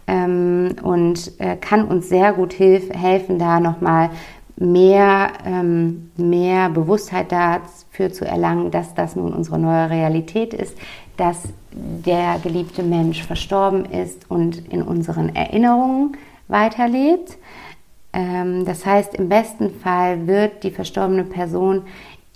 ähm, 0.07 0.77
und 0.83 1.33
äh, 1.41 1.57
kann 1.57 1.85
uns 1.85 2.09
sehr 2.09 2.33
gut 2.33 2.53
hilf 2.53 2.91
helfen, 2.91 3.39
da 3.39 3.59
nochmal 3.61 4.11
mehr, 4.57 5.33
ähm, 5.45 6.11
mehr 6.17 6.69
Bewusstheit 6.69 7.33
dafür 7.33 8.13
zu 8.13 8.25
erlangen, 8.27 8.71
dass 8.71 8.95
das 8.95 9.17
nun 9.17 9.33
unsere 9.33 9.59
neue 9.59 9.91
Realität 9.91 10.55
ist, 10.55 10.77
dass 11.17 11.43
der 11.73 12.39
geliebte 12.43 12.83
Mensch 12.83 13.23
verstorben 13.25 13.85
ist 13.85 14.31
und 14.31 14.69
in 14.69 14.83
unseren 14.83 15.35
Erinnerungen 15.35 16.17
weiterlebt. 16.49 17.39
Ähm, 18.13 18.65
das 18.65 18.85
heißt, 18.87 19.15
im 19.15 19.29
besten 19.29 19.71
Fall 19.71 20.27
wird 20.27 20.65
die 20.65 20.71
verstorbene 20.71 21.25
Person 21.25 21.85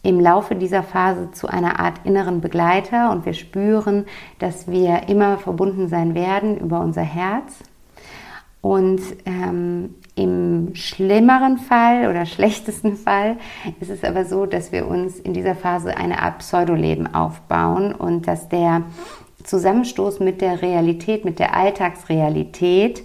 im 0.02 0.20
Laufe 0.20 0.54
dieser 0.54 0.82
Phase 0.82 1.30
zu 1.32 1.48
einer 1.48 1.80
Art 1.80 2.00
inneren 2.04 2.40
Begleiter 2.40 3.10
und 3.10 3.24
wir 3.24 3.32
spüren, 3.32 4.04
dass 4.38 4.68
wir 4.68 5.08
immer 5.08 5.38
verbunden 5.38 5.88
sein 5.88 6.14
werden 6.14 6.58
über 6.58 6.80
unser 6.80 7.02
Herz. 7.02 7.60
Und 8.60 9.00
ähm, 9.26 9.94
im 10.14 10.74
schlimmeren 10.74 11.58
Fall 11.58 12.08
oder 12.08 12.26
schlechtesten 12.26 12.96
Fall 12.96 13.36
ist 13.80 13.90
es 13.90 14.04
aber 14.04 14.24
so, 14.24 14.46
dass 14.46 14.72
wir 14.72 14.86
uns 14.86 15.18
in 15.18 15.32
dieser 15.32 15.54
Phase 15.54 15.96
eine 15.96 16.22
Art 16.22 16.38
Pseudoleben 16.38 17.14
aufbauen 17.14 17.94
und 17.94 18.28
dass 18.28 18.48
der 18.48 18.82
Zusammenstoß 19.42 20.20
mit 20.20 20.40
der 20.40 20.62
Realität, 20.62 21.24
mit 21.24 21.38
der 21.38 21.54
Alltagsrealität, 21.54 23.04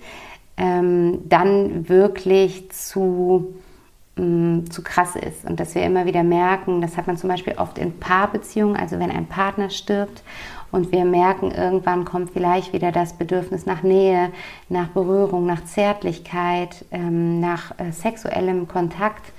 ähm, 0.60 1.22
dann 1.30 1.88
wirklich 1.88 2.70
zu, 2.72 3.56
ähm, 4.18 4.66
zu 4.70 4.84
krass 4.84 5.16
ist. 5.16 5.46
Und 5.46 5.60
dass 5.60 5.74
wir 5.74 5.84
immer 5.84 6.06
wieder 6.06 6.24
merken, 6.24 6.82
das 6.82 6.98
hat 6.98 7.08
man 7.08 7.18
zum 7.18 7.30
Beispiel 7.30 7.54
oft 7.58 7.78
in 7.78 7.98
Paarbeziehungen, 7.98 8.76
also 8.76 9.00
wenn 9.00 9.10
ein 9.10 9.26
Partner 9.26 9.70
stirbt 9.70 10.22
und 10.72 10.92
wir 10.92 11.06
merken, 11.06 11.52
irgendwann 11.52 12.06
kommt 12.06 12.32
vielleicht 12.32 12.74
wieder 12.74 12.92
das 12.92 13.14
Bedürfnis 13.14 13.66
nach 13.66 13.82
Nähe, 13.82 14.32
nach 14.68 14.90
Berührung, 14.90 15.46
nach 15.46 15.64
Zärtlichkeit, 15.64 16.86
ähm, 16.92 17.40
nach 17.40 17.72
äh, 17.80 17.92
sexuellem 17.92 18.68
Kontakt, 18.68 19.32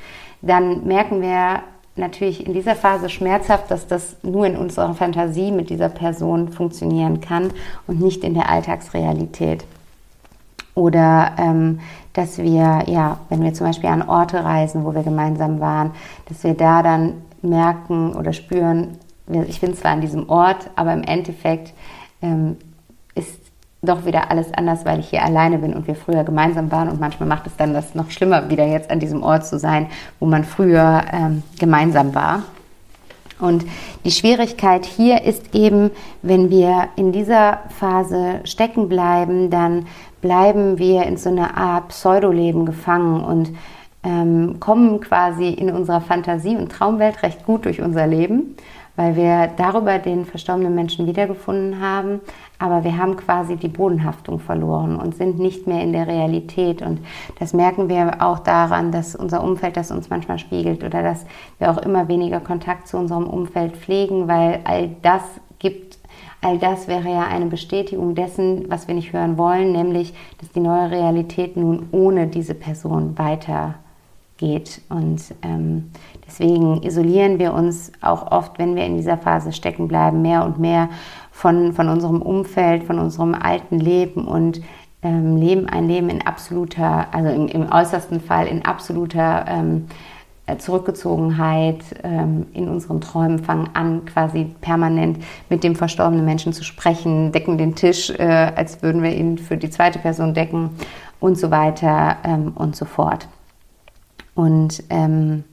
dann 0.42 0.86
merken 0.86 1.20
wir 1.20 1.62
natürlich 1.96 2.46
in 2.46 2.54
dieser 2.54 2.74
Phase 2.74 3.10
schmerzhaft, 3.10 3.70
dass 3.70 3.86
das 3.86 4.16
nur 4.22 4.46
in 4.46 4.56
unserer 4.56 4.94
Fantasie 4.94 5.52
mit 5.52 5.68
dieser 5.68 5.90
Person 5.90 6.50
funktionieren 6.50 7.20
kann 7.20 7.52
und 7.86 8.00
nicht 8.00 8.24
in 8.24 8.32
der 8.32 8.48
Alltagsrealität. 8.48 9.66
Oder 10.80 11.32
ähm, 11.36 11.80
dass 12.14 12.38
wir, 12.38 12.84
ja, 12.86 13.18
wenn 13.28 13.42
wir 13.42 13.52
zum 13.52 13.66
Beispiel 13.66 13.90
an 13.90 14.00
Orte 14.00 14.42
reisen, 14.42 14.82
wo 14.86 14.94
wir 14.94 15.02
gemeinsam 15.02 15.60
waren, 15.60 15.90
dass 16.26 16.42
wir 16.42 16.54
da 16.54 16.82
dann 16.82 17.20
merken 17.42 18.14
oder 18.14 18.32
spüren, 18.32 18.96
ich 19.46 19.60
bin 19.60 19.74
zwar 19.74 19.90
an 19.90 20.00
diesem 20.00 20.30
Ort, 20.30 20.70
aber 20.76 20.94
im 20.94 21.02
Endeffekt 21.02 21.74
ähm, 22.22 22.56
ist 23.14 23.38
doch 23.82 24.06
wieder 24.06 24.30
alles 24.30 24.54
anders, 24.54 24.86
weil 24.86 25.00
ich 25.00 25.10
hier 25.10 25.22
alleine 25.22 25.58
bin 25.58 25.74
und 25.74 25.86
wir 25.86 25.94
früher 25.94 26.24
gemeinsam 26.24 26.72
waren. 26.72 26.88
Und 26.88 26.98
manchmal 26.98 27.28
macht 27.28 27.46
es 27.46 27.56
dann 27.58 27.74
das 27.74 27.94
noch 27.94 28.10
schlimmer, 28.10 28.48
wieder 28.48 28.66
jetzt 28.66 28.90
an 28.90 29.00
diesem 29.00 29.22
Ort 29.22 29.44
zu 29.46 29.58
sein, 29.58 29.86
wo 30.18 30.24
man 30.24 30.44
früher 30.44 31.04
ähm, 31.12 31.42
gemeinsam 31.58 32.14
war. 32.14 32.44
Und 33.38 33.64
die 34.04 34.10
Schwierigkeit 34.10 34.84
hier 34.84 35.22
ist 35.22 35.54
eben, 35.54 35.90
wenn 36.22 36.50
wir 36.50 36.88
in 36.96 37.12
dieser 37.12 37.60
Phase 37.78 38.40
stecken 38.44 38.88
bleiben, 38.88 39.50
dann 39.50 39.86
bleiben 40.20 40.78
wir 40.78 41.04
in 41.04 41.16
so 41.16 41.30
einer 41.30 41.56
Art 41.56 41.88
Pseudoleben 41.88 42.66
gefangen 42.66 43.24
und 43.24 43.52
ähm, 44.02 44.60
kommen 44.60 45.00
quasi 45.00 45.48
in 45.48 45.70
unserer 45.70 46.00
Fantasie- 46.00 46.56
und 46.56 46.72
Traumwelt 46.72 47.22
recht 47.22 47.44
gut 47.44 47.64
durch 47.64 47.80
unser 47.80 48.06
Leben 48.06 48.56
weil 49.00 49.16
wir 49.16 49.48
darüber 49.56 49.98
den 49.98 50.26
verstorbenen 50.26 50.74
Menschen 50.74 51.06
wiedergefunden 51.06 51.80
haben, 51.80 52.20
aber 52.58 52.84
wir 52.84 52.98
haben 52.98 53.16
quasi 53.16 53.56
die 53.56 53.68
Bodenhaftung 53.68 54.40
verloren 54.40 54.96
und 54.96 55.14
sind 55.14 55.38
nicht 55.38 55.66
mehr 55.66 55.82
in 55.82 55.94
der 55.94 56.06
Realität. 56.06 56.82
Und 56.82 57.00
das 57.38 57.54
merken 57.54 57.88
wir 57.88 58.20
auch 58.20 58.40
daran, 58.40 58.92
dass 58.92 59.16
unser 59.16 59.42
Umfeld 59.42 59.78
das 59.78 59.90
uns 59.90 60.10
manchmal 60.10 60.38
spiegelt 60.38 60.84
oder 60.84 61.02
dass 61.02 61.24
wir 61.58 61.70
auch 61.70 61.78
immer 61.78 62.08
weniger 62.08 62.40
Kontakt 62.40 62.88
zu 62.88 62.98
unserem 62.98 63.26
Umfeld 63.26 63.76
pflegen, 63.78 64.28
weil 64.28 64.60
all 64.64 64.90
das 65.00 65.22
gibt 65.58 65.99
All 66.42 66.58
das 66.58 66.88
wäre 66.88 67.08
ja 67.10 67.26
eine 67.26 67.46
Bestätigung 67.46 68.14
dessen, 68.14 68.70
was 68.70 68.88
wir 68.88 68.94
nicht 68.94 69.12
hören 69.12 69.36
wollen, 69.36 69.72
nämlich, 69.72 70.14
dass 70.38 70.50
die 70.50 70.60
neue 70.60 70.90
Realität 70.90 71.56
nun 71.56 71.88
ohne 71.92 72.28
diese 72.28 72.54
Person 72.54 73.18
weiter 73.18 73.74
geht. 74.38 74.80
Und 74.88 75.22
ähm, 75.42 75.90
deswegen 76.26 76.82
isolieren 76.82 77.38
wir 77.38 77.52
uns 77.52 77.92
auch 78.00 78.32
oft, 78.32 78.58
wenn 78.58 78.74
wir 78.74 78.84
in 78.86 78.96
dieser 78.96 79.18
Phase 79.18 79.52
stecken 79.52 79.86
bleiben, 79.86 80.22
mehr 80.22 80.44
und 80.44 80.58
mehr 80.58 80.88
von, 81.30 81.74
von 81.74 81.88
unserem 81.88 82.22
Umfeld, 82.22 82.84
von 82.84 82.98
unserem 82.98 83.34
alten 83.34 83.78
Leben 83.78 84.26
und 84.26 84.62
ähm, 85.02 85.36
leben 85.36 85.66
ein 85.68 85.88
Leben 85.88 86.08
in 86.08 86.26
absoluter, 86.26 87.06
also 87.12 87.30
im, 87.30 87.48
im 87.48 87.70
äußersten 87.70 88.20
Fall 88.20 88.46
in 88.46 88.64
absoluter 88.64 89.44
ähm, 89.46 89.86
Zurückgezogenheit 90.58 91.78
ähm, 92.02 92.46
in 92.52 92.68
unseren 92.68 93.00
Träumen, 93.00 93.38
fangen 93.38 93.70
an, 93.74 94.04
quasi 94.04 94.46
permanent 94.60 95.18
mit 95.48 95.64
dem 95.64 95.76
verstorbenen 95.76 96.24
Menschen 96.24 96.52
zu 96.52 96.64
sprechen, 96.64 97.32
decken 97.32 97.58
den 97.58 97.74
Tisch, 97.74 98.10
äh, 98.10 98.52
als 98.54 98.82
würden 98.82 99.02
wir 99.02 99.14
ihn 99.14 99.38
für 99.38 99.56
die 99.56 99.70
zweite 99.70 99.98
Person 99.98 100.34
decken 100.34 100.70
und 101.20 101.38
so 101.38 101.50
weiter 101.50 102.16
ähm, 102.24 102.52
und 102.54 102.76
so 102.76 102.84
fort. 102.84 103.28
Und 104.34 104.82
ähm, 104.90 105.44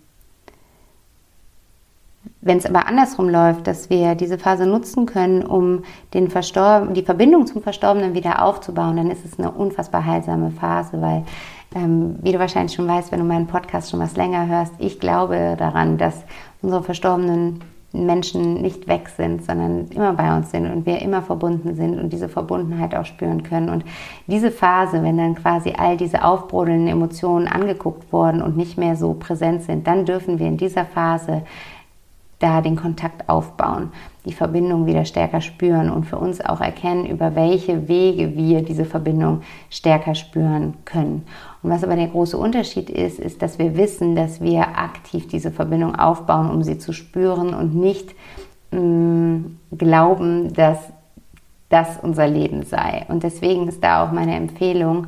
wenn 2.42 2.58
es 2.58 2.66
aber 2.66 2.88
andersrum 2.88 3.30
läuft, 3.30 3.68
dass 3.68 3.90
wir 3.90 4.16
diese 4.16 4.38
Phase 4.38 4.66
nutzen 4.66 5.06
können, 5.06 5.44
um 5.44 5.84
den 6.14 6.30
Verstorben, 6.30 6.94
die 6.94 7.04
Verbindung 7.04 7.46
zum 7.48 7.62
Verstorbenen 7.62 8.14
wieder 8.14 8.42
aufzubauen, 8.42 8.96
dann 8.98 9.12
ist 9.12 9.26
es 9.26 9.38
eine 9.38 9.52
unfassbar 9.52 10.06
heilsame 10.06 10.52
Phase, 10.52 11.02
weil, 11.02 11.24
ähm, 11.76 12.18
wie 12.22 12.32
du 12.32 12.40
wahrscheinlich 12.40 12.76
schon 12.76 12.88
weißt, 12.88 13.12
wenn 13.12 13.20
du 13.20 13.26
meinen 13.26 13.48
Podcast 13.48 13.92
schon 13.92 14.00
was 14.00 14.16
länger 14.16 14.48
hörst, 14.48 14.74
ich 14.80 15.00
glaube 15.00 15.56
daran, 15.58 15.98
dass 15.98 16.24
unsere 16.62 16.84
Verstorbenen 16.84 17.62
Menschen 17.94 18.62
nicht 18.62 18.88
weg 18.88 19.10
sind, 19.10 19.46
sondern 19.46 19.88
immer 19.88 20.14
bei 20.14 20.36
uns 20.36 20.52
sind 20.52 20.70
und 20.70 20.86
wir 20.86 21.02
immer 21.02 21.22
verbunden 21.22 21.76
sind 21.76 21.98
und 22.00 22.12
diese 22.12 22.30
Verbundenheit 22.30 22.94
auch 22.94 23.06
spüren 23.06 23.44
können. 23.44 23.70
Und 23.70 23.86
diese 24.28 24.52
Phase, 24.52 25.04
wenn 25.04 25.18
dann 25.18 25.36
quasi 25.36 25.74
all 25.78 25.98
diese 25.98 26.24
aufbrodelnden 26.24 26.88
Emotionen 26.88 27.48
angeguckt 27.48 28.12
wurden 28.12 28.42
und 28.42 28.58
nicht 28.58 28.78
mehr 28.78 28.96
so 28.96 29.14
präsent 29.14 29.64
sind, 29.64 29.88
dann 29.88 30.06
dürfen 30.06 30.38
wir 30.38 30.48
in 30.48 30.58
dieser 30.58 30.86
Phase 30.86 31.44
da 32.40 32.62
den 32.62 32.76
Kontakt 32.76 33.30
aufbauen, 33.30 33.92
die 34.26 34.34
Verbindung 34.34 34.86
wieder 34.86 35.06
stärker 35.06 35.42
spüren 35.42 35.90
und 35.90 36.06
für 36.06 36.18
uns 36.18 36.40
auch 36.40 36.62
erkennen, 36.62 37.06
über 37.06 37.36
welche 37.36 37.88
Wege 37.88 38.36
wir 38.36 38.62
diese 38.62 38.86
Verbindung 38.86 39.42
stärker 39.72 40.14
spüren 40.14 40.76
können. 40.86 41.26
Und 41.64 41.72
was 41.72 41.84
aber 41.84 41.96
der 41.96 42.08
große 42.08 42.38
Unterschied 42.38 42.90
ist, 42.90 43.20
ist, 43.20 43.42
dass 43.42 43.60
wir 43.60 43.76
wissen, 43.78 44.16
dass 44.16 44.42
wir 44.42 44.62
aktiv 44.78 45.28
diese 45.28 45.52
Verbindung 45.52 45.96
aufbauen, 45.96 46.50
um 46.52 46.64
sie 46.64 46.78
zu 46.78 46.94
spüren 46.94 47.54
und 47.54 47.76
nicht 47.76 48.14
mh, 48.72 48.80
mm, 48.80 49.58
glauben, 49.78 50.54
dass 50.54 50.80
das 51.70 51.98
unser 52.02 52.28
Leben 52.28 52.64
sei. 52.64 53.06
Und 53.10 53.24
deswegen 53.24 53.68
ist 53.68 53.84
da 53.84 54.04
auch 54.04 54.12
meine 54.12 54.36
Empfehlung, 54.36 55.08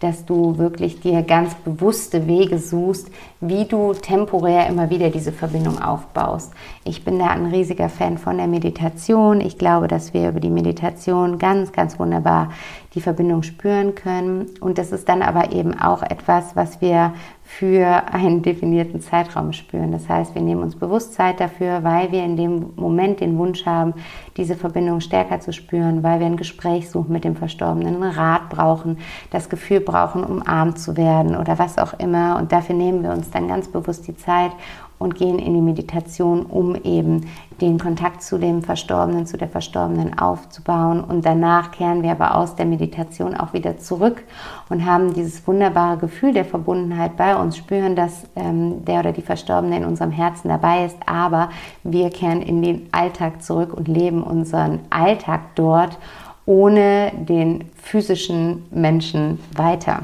dass 0.00 0.24
du 0.24 0.58
wirklich 0.58 1.00
dir 1.00 1.22
ganz 1.22 1.54
bewusste 1.54 2.26
Wege 2.26 2.58
suchst, 2.58 3.10
wie 3.40 3.64
du 3.64 3.94
temporär 3.94 4.66
immer 4.66 4.90
wieder 4.90 5.10
diese 5.10 5.32
Verbindung 5.32 5.80
aufbaust. 5.80 6.52
Ich 6.84 7.04
bin 7.04 7.18
da 7.18 7.26
ein 7.28 7.46
riesiger 7.46 7.88
Fan 7.88 8.18
von 8.18 8.36
der 8.38 8.46
Meditation. 8.46 9.40
Ich 9.40 9.58
glaube, 9.58 9.88
dass 9.88 10.14
wir 10.14 10.28
über 10.28 10.40
die 10.40 10.50
Meditation 10.50 11.38
ganz, 11.38 11.72
ganz 11.72 11.98
wunderbar 11.98 12.50
die 12.94 13.00
Verbindung 13.00 13.42
spüren 13.42 13.94
können. 13.94 14.46
Und 14.60 14.78
das 14.78 14.90
ist 14.90 15.08
dann 15.08 15.22
aber 15.22 15.52
eben 15.52 15.78
auch 15.78 16.02
etwas, 16.02 16.56
was 16.56 16.80
wir 16.80 17.12
für 17.48 17.86
einen 18.12 18.42
definierten 18.42 19.00
Zeitraum 19.00 19.52
spüren. 19.52 19.92
Das 19.92 20.08
heißt, 20.08 20.34
wir 20.34 20.42
nehmen 20.42 20.62
uns 20.62 20.74
bewusst 20.74 21.14
Zeit 21.14 21.38
dafür, 21.38 21.84
weil 21.84 22.10
wir 22.10 22.24
in 22.24 22.36
dem 22.36 22.72
Moment 22.74 23.20
den 23.20 23.38
Wunsch 23.38 23.64
haben, 23.64 23.94
diese 24.36 24.56
Verbindung 24.56 25.00
stärker 25.00 25.38
zu 25.38 25.52
spüren, 25.52 26.02
weil 26.02 26.18
wir 26.18 26.26
ein 26.26 26.36
Gespräch 26.36 26.90
suchen 26.90 27.12
mit 27.12 27.22
dem 27.22 27.36
Verstorbenen, 27.36 28.02
einen 28.02 28.12
Rat 28.12 28.50
brauchen, 28.50 28.98
das 29.30 29.48
Gefühl 29.48 29.78
brauchen, 29.78 30.24
umarmt 30.24 30.80
zu 30.80 30.96
werden 30.96 31.36
oder 31.36 31.56
was 31.58 31.78
auch 31.78 31.94
immer. 32.00 32.36
Und 32.36 32.50
dafür 32.50 32.74
nehmen 32.74 33.04
wir 33.04 33.12
uns 33.12 33.30
dann 33.30 33.46
ganz 33.46 33.68
bewusst 33.68 34.08
die 34.08 34.16
Zeit 34.16 34.50
und 34.98 35.14
gehen 35.14 35.38
in 35.38 35.54
die 35.54 35.60
Meditation, 35.60 36.46
um 36.46 36.74
eben 36.74 37.28
den 37.60 37.78
Kontakt 37.78 38.22
zu 38.22 38.38
dem 38.38 38.62
Verstorbenen, 38.62 39.26
zu 39.26 39.36
der 39.38 39.48
Verstorbenen 39.48 40.18
aufzubauen. 40.18 41.02
Und 41.02 41.24
danach 41.24 41.70
kehren 41.70 42.02
wir 42.02 42.12
aber 42.12 42.34
aus 42.34 42.54
der 42.54 42.66
Meditation 42.66 43.34
auch 43.34 43.52
wieder 43.52 43.78
zurück 43.78 44.22
und 44.68 44.84
haben 44.84 45.14
dieses 45.14 45.46
wunderbare 45.46 45.96
Gefühl 45.96 46.32
der 46.32 46.44
Verbundenheit 46.44 47.16
bei 47.16 47.36
uns, 47.36 47.56
spüren, 47.56 47.96
dass 47.96 48.26
ähm, 48.36 48.84
der 48.84 49.00
oder 49.00 49.12
die 49.12 49.22
Verstorbene 49.22 49.78
in 49.78 49.84
unserem 49.84 50.10
Herzen 50.10 50.48
dabei 50.48 50.84
ist, 50.84 50.96
aber 51.06 51.50
wir 51.82 52.10
kehren 52.10 52.42
in 52.42 52.62
den 52.62 52.88
Alltag 52.92 53.42
zurück 53.42 53.72
und 53.74 53.88
leben 53.88 54.22
unseren 54.22 54.80
Alltag 54.90 55.40
dort 55.54 55.98
ohne 56.46 57.12
den 57.16 57.64
physischen 57.74 58.64
Menschen 58.70 59.40
weiter. 59.54 60.02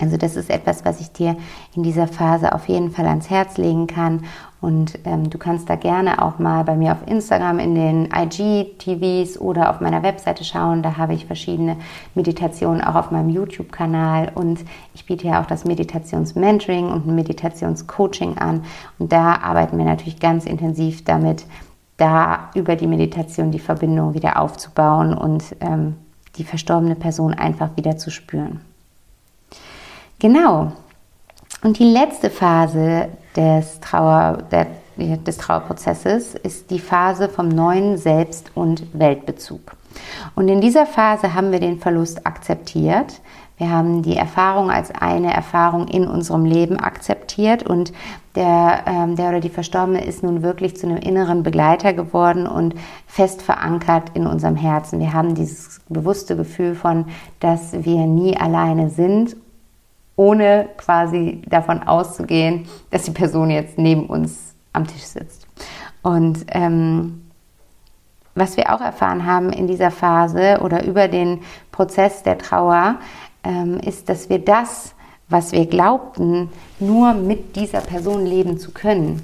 Also 0.00 0.16
das 0.16 0.34
ist 0.34 0.50
etwas, 0.50 0.84
was 0.84 1.00
ich 1.00 1.12
dir 1.12 1.36
in 1.74 1.84
dieser 1.84 2.08
Phase 2.08 2.52
auf 2.52 2.68
jeden 2.68 2.90
Fall 2.90 3.06
ans 3.06 3.30
Herz 3.30 3.58
legen 3.58 3.86
kann. 3.86 4.24
Und 4.60 4.98
ähm, 5.04 5.30
du 5.30 5.38
kannst 5.38 5.68
da 5.68 5.76
gerne 5.76 6.22
auch 6.22 6.38
mal 6.38 6.64
bei 6.64 6.74
mir 6.74 6.92
auf 6.92 7.06
Instagram 7.06 7.58
in 7.58 7.74
den 7.74 8.08
IG-TVs 8.12 9.38
oder 9.38 9.70
auf 9.70 9.80
meiner 9.80 10.02
Webseite 10.02 10.42
schauen. 10.42 10.82
Da 10.82 10.96
habe 10.96 11.14
ich 11.14 11.26
verschiedene 11.26 11.76
Meditationen 12.14 12.82
auch 12.82 12.94
auf 12.94 13.10
meinem 13.10 13.28
YouTube-Kanal. 13.28 14.32
Und 14.34 14.60
ich 14.94 15.06
biete 15.06 15.28
ja 15.28 15.42
auch 15.42 15.46
das 15.46 15.64
Meditations-Mentoring 15.64 16.90
und 16.90 17.06
Meditations-Coaching 17.06 18.38
an. 18.38 18.64
Und 18.98 19.12
da 19.12 19.36
arbeiten 19.36 19.78
wir 19.78 19.84
natürlich 19.84 20.18
ganz 20.18 20.46
intensiv 20.46 21.04
damit, 21.04 21.44
da 21.96 22.50
über 22.54 22.74
die 22.74 22.88
Meditation 22.88 23.52
die 23.52 23.60
Verbindung 23.60 24.14
wieder 24.14 24.40
aufzubauen 24.40 25.14
und 25.14 25.54
ähm, 25.60 25.96
die 26.36 26.44
verstorbene 26.44 26.96
Person 26.96 27.34
einfach 27.34 27.76
wieder 27.76 27.96
zu 27.96 28.10
spüren. 28.10 28.60
Genau. 30.24 30.72
Und 31.62 31.78
die 31.78 31.84
letzte 31.84 32.30
Phase 32.30 33.10
des, 33.36 33.78
Trauer, 33.80 34.38
der, 34.50 34.68
des 34.96 35.36
Trauerprozesses 35.36 36.34
ist 36.34 36.70
die 36.70 36.78
Phase 36.78 37.28
vom 37.28 37.48
neuen 37.48 37.98
Selbst- 37.98 38.50
und 38.54 38.86
Weltbezug. 38.98 39.60
Und 40.34 40.48
in 40.48 40.62
dieser 40.62 40.86
Phase 40.86 41.34
haben 41.34 41.52
wir 41.52 41.60
den 41.60 41.78
Verlust 41.78 42.26
akzeptiert. 42.26 43.20
Wir 43.58 43.70
haben 43.70 44.00
die 44.00 44.16
Erfahrung 44.16 44.70
als 44.70 44.90
eine 44.92 45.30
Erfahrung 45.30 45.88
in 45.88 46.08
unserem 46.08 46.46
Leben 46.46 46.80
akzeptiert 46.80 47.62
und 47.62 47.92
der, 48.34 48.84
ähm, 48.86 49.16
der 49.16 49.28
oder 49.28 49.40
die 49.40 49.50
Verstorbene 49.50 50.06
ist 50.06 50.22
nun 50.22 50.42
wirklich 50.42 50.74
zu 50.78 50.86
einem 50.86 50.96
inneren 50.96 51.42
Begleiter 51.42 51.92
geworden 51.92 52.46
und 52.46 52.74
fest 53.06 53.42
verankert 53.42 54.12
in 54.14 54.26
unserem 54.26 54.56
Herzen. 54.56 55.00
Wir 55.00 55.12
haben 55.12 55.34
dieses 55.34 55.82
bewusste 55.90 56.34
Gefühl 56.34 56.74
von, 56.74 57.04
dass 57.40 57.74
wir 57.74 58.06
nie 58.06 58.34
alleine 58.38 58.88
sind 58.88 59.36
ohne 60.16 60.68
quasi 60.76 61.42
davon 61.46 61.82
auszugehen, 61.82 62.66
dass 62.90 63.02
die 63.02 63.10
Person 63.10 63.50
jetzt 63.50 63.78
neben 63.78 64.06
uns 64.06 64.54
am 64.72 64.86
Tisch 64.86 65.02
sitzt. 65.02 65.46
Und 66.02 66.44
ähm, 66.48 67.24
was 68.34 68.56
wir 68.56 68.74
auch 68.74 68.80
erfahren 68.80 69.26
haben 69.26 69.52
in 69.52 69.66
dieser 69.66 69.90
Phase 69.90 70.60
oder 70.62 70.84
über 70.84 71.08
den 71.08 71.40
Prozess 71.72 72.22
der 72.22 72.38
Trauer, 72.38 72.96
ähm, 73.44 73.78
ist, 73.78 74.08
dass 74.08 74.28
wir 74.28 74.38
das, 74.38 74.94
was 75.28 75.52
wir 75.52 75.66
glaubten, 75.66 76.50
nur 76.80 77.14
mit 77.14 77.56
dieser 77.56 77.80
Person 77.80 78.26
leben 78.26 78.58
zu 78.58 78.72
können, 78.72 79.22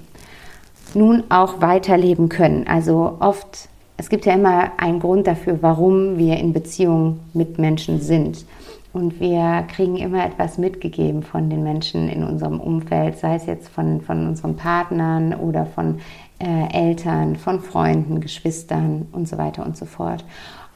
nun 0.95 1.25
auch 1.29 1.61
weiterleben 1.61 2.29
können. 2.29 2.67
Also 2.67 3.17
oft, 3.21 3.69
es 3.97 4.09
gibt 4.09 4.27
ja 4.27 4.35
immer 4.35 4.73
einen 4.77 5.01
Grund 5.01 5.27
dafür, 5.27 5.59
warum 5.61 6.19
wir 6.19 6.37
in 6.37 6.53
Beziehung 6.53 7.21
mit 7.33 7.59
Menschen 7.59 8.01
sind. 8.01 8.45
Und 8.93 9.21
wir 9.21 9.65
kriegen 9.69 9.97
immer 9.97 10.25
etwas 10.25 10.59
mitgegeben 10.59 11.23
von 11.23 11.49
den 11.49 11.63
Menschen 11.63 12.09
in 12.09 12.25
unserem 12.25 12.59
Umfeld, 12.59 13.19
sei 13.19 13.37
es 13.37 13.47
jetzt 13.47 13.69
von, 13.69 14.01
von 14.01 14.27
unseren 14.27 14.57
Partnern 14.57 15.33
oder 15.35 15.65
von 15.67 16.01
äh, 16.41 16.73
Eltern, 16.73 17.37
von 17.37 17.61
Freunden, 17.61 18.21
Geschwistern 18.21 19.07
und 19.13 19.29
so 19.29 19.39
weiter 19.39 19.65
und 19.65 19.77
so 19.77 19.85
fort. 19.85 20.25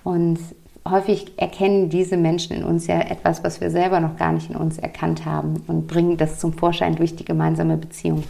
Und 0.04 0.38
häufig 0.88 1.32
erkennen 1.38 1.88
diese 1.88 2.16
Menschen 2.16 2.54
in 2.56 2.64
uns 2.64 2.86
ja 2.86 3.00
etwas, 3.00 3.42
was 3.42 3.60
wir 3.60 3.70
selber 3.70 3.98
noch 3.98 4.16
gar 4.16 4.32
nicht 4.32 4.50
in 4.50 4.56
uns 4.56 4.78
erkannt 4.78 5.24
haben 5.24 5.62
und 5.66 5.88
bringen 5.88 6.16
das 6.16 6.38
zum 6.38 6.52
Vorschein 6.52 6.94
durch 6.94 7.16
die 7.16 7.24
gemeinsame 7.24 7.76
Beziehung. 7.76 8.22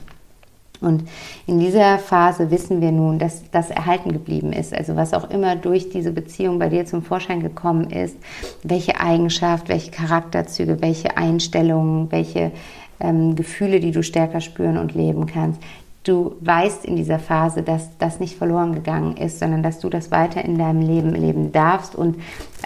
Und 0.85 1.09
in 1.47 1.59
dieser 1.59 1.99
Phase 1.99 2.51
wissen 2.51 2.81
wir 2.81 2.93
nun, 2.93 3.19
dass 3.19 3.51
das 3.51 3.71
erhalten 3.71 4.13
geblieben 4.13 4.53
ist. 4.53 4.75
Also 4.75 4.97
was 4.97 5.15
auch 5.15 5.31
immer 5.31 5.57
durch 5.57 5.89
diese 5.89 6.13
Beziehung 6.13 6.59
bei 6.59 6.69
dir 6.69 6.87
zum 6.87 7.03
Vorschein 7.03 7.41
gekommen 7.41 7.91
ist, 7.91 8.17
welche 8.63 9.01
Eigenschaft, 9.01 9.69
welche 9.69 9.91
Charakterzüge, 9.91 10.81
welche 10.81 11.17
Einstellungen, 11.17 12.11
welche 12.13 12.53
ähm, 13.01 13.35
Gefühle, 13.35 13.81
die 13.81 13.91
du 13.91 14.03
stärker 14.03 14.41
spüren 14.41 14.79
und 14.79 14.95
leben 14.95 15.27
kannst. 15.27 15.61
Du 16.05 16.37
weißt 16.41 16.85
in 16.85 16.97
dieser 16.97 17.19
Phase, 17.19 17.63
dass 17.63 17.97
das 17.97 18.21
nicht 18.21 18.37
verloren 18.37 18.75
gegangen 18.75 19.17
ist, 19.17 19.39
sondern 19.39 19.63
dass 19.63 19.81
du 19.81 19.89
das 19.89 20.11
weiter 20.11 20.45
in 20.45 20.59
deinem 20.59 20.83
Leben 20.83 21.15
leben 21.15 21.51
darfst 21.51 21.95
und 21.95 22.17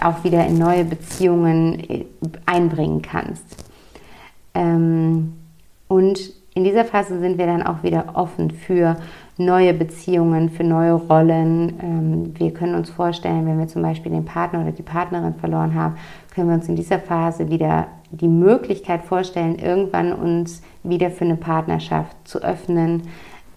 auch 0.01 0.25
wieder 0.25 0.45
in 0.45 0.57
neue 0.57 0.83
Beziehungen 0.83 1.79
äh, 1.89 2.05
einbringen 2.45 3.01
kannst. 3.01 3.45
Ähm, 4.53 5.33
und 5.87 6.33
in 6.59 6.65
dieser 6.65 6.83
Phase 6.83 7.17
sind 7.21 7.37
wir 7.37 7.45
dann 7.45 7.63
auch 7.63 7.83
wieder 7.83 8.15
offen 8.15 8.51
für 8.51 8.97
neue 9.37 9.73
Beziehungen, 9.73 10.49
für 10.49 10.65
neue 10.65 10.91
Rollen. 10.91 11.79
Ähm, 11.81 12.33
wir 12.37 12.51
können 12.51 12.75
uns 12.75 12.89
vorstellen, 12.89 13.45
wenn 13.45 13.57
wir 13.57 13.69
zum 13.69 13.81
Beispiel 13.81 14.11
den 14.11 14.25
Partner 14.25 14.59
oder 14.63 14.73
die 14.73 14.83
Partnerin 14.83 15.35
verloren 15.35 15.73
haben, 15.73 15.95
können 16.35 16.49
wir 16.49 16.55
uns 16.55 16.67
in 16.67 16.75
dieser 16.75 16.99
Phase 16.99 17.49
wieder 17.49 17.87
die 18.11 18.27
Möglichkeit 18.27 19.03
vorstellen, 19.03 19.57
irgendwann 19.57 20.11
uns 20.11 20.61
wieder 20.83 21.11
für 21.11 21.23
eine 21.23 21.37
Partnerschaft 21.37 22.17
zu 22.25 22.43
öffnen 22.43 23.03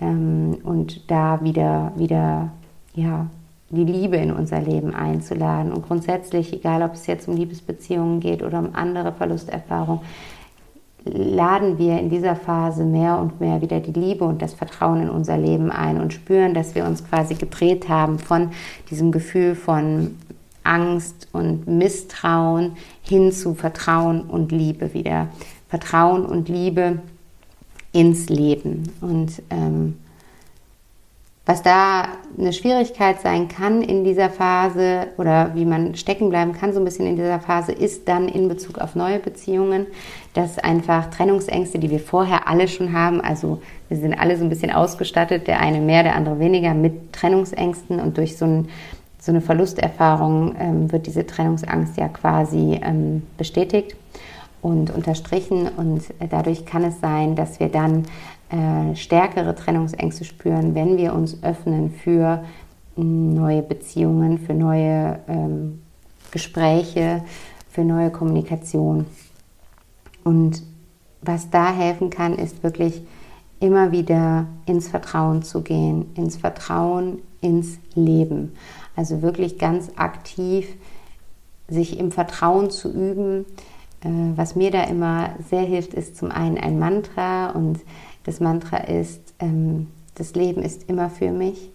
ähm, 0.01 0.59
und 0.63 1.11
da 1.11 1.41
wieder, 1.43 1.91
wieder, 1.97 2.51
ja, 2.95 3.27
die 3.71 3.85
Liebe 3.85 4.17
in 4.17 4.31
unser 4.31 4.61
Leben 4.61 4.95
einzuladen. 4.95 5.73
Und 5.73 5.89
grundsätzlich, 5.89 6.53
egal 6.53 6.85
ob 6.85 6.93
es 6.93 7.09
jetzt 7.09 7.27
um 7.27 7.35
Liebesbeziehungen 7.35 8.21
geht 8.21 8.45
oder 8.45 8.61
um 8.61 8.69
andere 8.75 9.11
Verlusterfahrungen, 9.13 10.03
laden 11.05 11.79
wir 11.79 11.99
in 11.99 12.11
dieser 12.11 12.37
Phase 12.37 12.85
mehr 12.85 13.19
und 13.19 13.41
mehr 13.41 13.61
wieder 13.61 13.81
die 13.81 13.99
Liebe 13.99 14.25
und 14.25 14.41
das 14.41 14.55
Vertrauen 14.55 15.03
in 15.03 15.11
unser 15.11 15.37
Leben 15.37 15.71
ein 15.71 16.01
und 16.01 16.13
spüren, 16.13 16.55
dass 16.55 16.75
wir 16.75 16.85
uns 16.85 17.07
quasi 17.09 17.35
gedreht 17.35 17.89
haben 17.89 18.19
von 18.19 18.51
diesem 18.91 19.11
Gefühl 19.11 19.55
von 19.55 20.17
Angst 20.65 21.29
und 21.33 21.67
Misstrauen 21.67 22.77
hin 23.03 23.33
zu 23.33 23.55
Vertrauen 23.55 24.23
und 24.23 24.53
Liebe 24.53 24.95
wieder. 24.95 25.29
Vertrauen 25.69 26.25
und 26.25 26.49
Liebe 26.49 27.01
ins 27.93 28.29
Leben. 28.29 28.93
Und 29.01 29.43
ähm, 29.51 29.97
was 31.45 31.63
da 31.63 32.07
eine 32.39 32.53
Schwierigkeit 32.53 33.21
sein 33.21 33.49
kann 33.49 33.83
in 33.83 34.05
dieser 34.05 34.31
Phase 34.31 35.09
oder 35.19 35.55
wie 35.55 35.65
man 35.65 35.97
stecken 35.97 36.31
bleiben 36.31 36.53
kann 36.53 36.73
so 36.73 36.79
ein 36.79 36.85
bisschen 36.85 37.07
in 37.07 37.17
dieser 37.17 37.41
Phase, 37.41 37.73
ist 37.73 38.09
dann 38.09 38.29
in 38.29 38.49
Bezug 38.49 38.79
auf 38.79 38.95
neue 38.95 39.19
Beziehungen, 39.19 39.87
dass 40.35 40.59
einfach 40.59 41.11
Trennungsängste, 41.11 41.79
die 41.79 41.91
wir 41.91 42.01
vorher 42.01 42.49
alle 42.49 42.69
schon 42.69 42.93
haben, 42.93 43.21
also 43.21 43.61
wir 43.89 43.99
sind 43.99 44.15
alle 44.15 44.37
so 44.37 44.45
ein 44.45 44.49
bisschen 44.49 44.71
ausgestattet, 44.71 45.47
der 45.47 45.61
eine 45.61 45.81
mehr, 45.81 46.03
der 46.03 46.17
andere 46.17 46.39
weniger, 46.39 46.75
mit 46.75 47.13
Trennungsängsten 47.13 48.01
und 48.01 48.17
durch 48.17 48.37
so, 48.37 48.47
ein, 48.47 48.69
so 49.19 49.31
eine 49.31 49.41
Verlusterfahrung 49.41 50.55
ähm, 50.59 50.93
wird 50.93 51.07
diese 51.07 51.27
Trennungsangst 51.27 51.99
ja 51.99 52.09
quasi 52.09 52.81
ähm, 52.83 53.23
bestätigt 53.37 53.95
und 54.63 54.91
unterstrichen 54.91 55.69
und 55.69 56.05
dadurch 56.31 56.65
kann 56.65 56.85
es 56.85 57.01
sein, 57.01 57.35
dass 57.37 57.61
wir 57.61 57.69
dann 57.69 58.05
äh, 58.49 58.97
stärkere 58.97 59.55
Trennungsängste 59.55 60.25
spüren, 60.25 60.75
wenn 60.75 60.97
wir 60.97 61.15
uns 61.15 61.43
öffnen 61.43 61.91
für 61.91 62.45
neue 62.97 63.63
Beziehungen, 63.63 64.39
für 64.39 64.55
neue 64.55 65.19
ähm, 65.29 65.83
Gespräche, 66.31 67.23
für 67.71 67.85
neue 67.85 68.11
Kommunikation. 68.11 69.07
Und 70.25 70.63
was 71.21 71.51
da 71.51 71.73
helfen 71.73 72.11
kann, 72.11 72.35
ist 72.35 72.63
wirklich 72.63 73.03
immer 73.61 73.93
wieder 73.93 74.47
ins 74.67 74.89
Vertrauen 74.89 75.43
zu 75.43 75.63
gehen, 75.63 76.07
ins 76.15 76.37
Vertrauen, 76.37 77.23
ins 77.41 77.79
Leben. 77.95 78.53
Also 78.97 79.23
wirklich 79.23 79.59
ganz 79.59 79.91
aktiv 79.97 80.67
sich 81.69 81.99
im 81.99 82.11
Vertrauen 82.11 82.71
zu 82.71 82.93
üben. 82.93 83.47
Äh, 84.01 84.09
was 84.37 84.57
mir 84.57 84.71
da 84.71 84.85
immer 84.85 85.31
sehr 85.49 85.63
hilft, 85.63 85.95
ist 85.95 86.17
zum 86.17 86.31
einen 86.31 86.59
ein 86.59 86.79
Mantra 86.79 87.51
und 87.51 87.81
das 88.25 88.41
Mantra 88.41 88.79
ist, 88.79 89.35
ähm, 89.39 89.89
das 90.15 90.35
Leben 90.35 90.63
ist 90.63 90.89
immer 90.89 91.09
für 91.11 91.31
mich. 91.31 91.72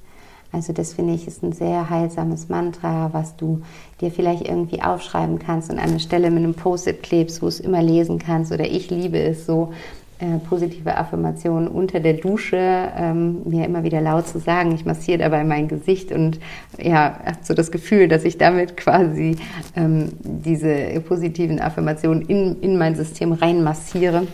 Also 0.52 0.74
das 0.74 0.94
finde 0.94 1.14
ich 1.14 1.28
ist 1.28 1.44
ein 1.44 1.52
sehr 1.52 1.90
heilsames 1.90 2.50
Mantra, 2.50 3.10
was 3.14 3.36
du 3.36 3.62
dir 4.02 4.12
vielleicht 4.12 4.48
irgendwie 4.48 4.82
aufschreiben 4.82 5.40
kannst 5.40 5.70
und 5.70 5.78
an 5.78 5.90
eine 5.90 6.00
Stelle 6.00 6.32
mit 6.32 6.44
einem 6.44 6.54
Post-it 6.54 7.04
klebst, 7.04 7.42
wo 7.42 7.48
es 7.48 7.60
immer 7.60 7.84
lesen 7.84 8.18
kannst. 8.18 8.52
Oder 8.52 8.66
ich 8.66 8.90
liebe 8.90 9.20
es 9.20 9.46
so, 9.46 9.74
äh, 10.20 10.40
positive 10.40 10.98
Affirmationen 10.98 11.68
unter 11.68 12.00
der 12.00 12.14
Dusche 12.14 12.58
ähm, 12.58 13.44
mir 13.46 13.66
immer 13.66 13.84
wieder 13.84 14.02
laut 14.02 14.28
zu 14.28 14.40
sagen. 14.40 14.74
Ich 14.74 14.84
massiere 14.84 15.20
dabei 15.20 15.44
mein 15.44 15.68
Gesicht 15.68 16.12
und 16.12 16.40
ja, 16.82 17.20
habe 17.24 17.38
so 17.44 17.54
das 17.54 17.70
Gefühl, 17.72 18.08
dass 18.08 18.24
ich 18.24 18.40
damit 18.40 18.78
quasi 18.78 19.36
ähm, 19.76 20.10
diese 20.24 21.00
positiven 21.08 21.60
Affirmationen 21.60 22.24
in, 22.24 22.60
in 22.62 22.80
mein 22.80 22.96
System 22.96 23.32
reinmassiere. 23.32 24.26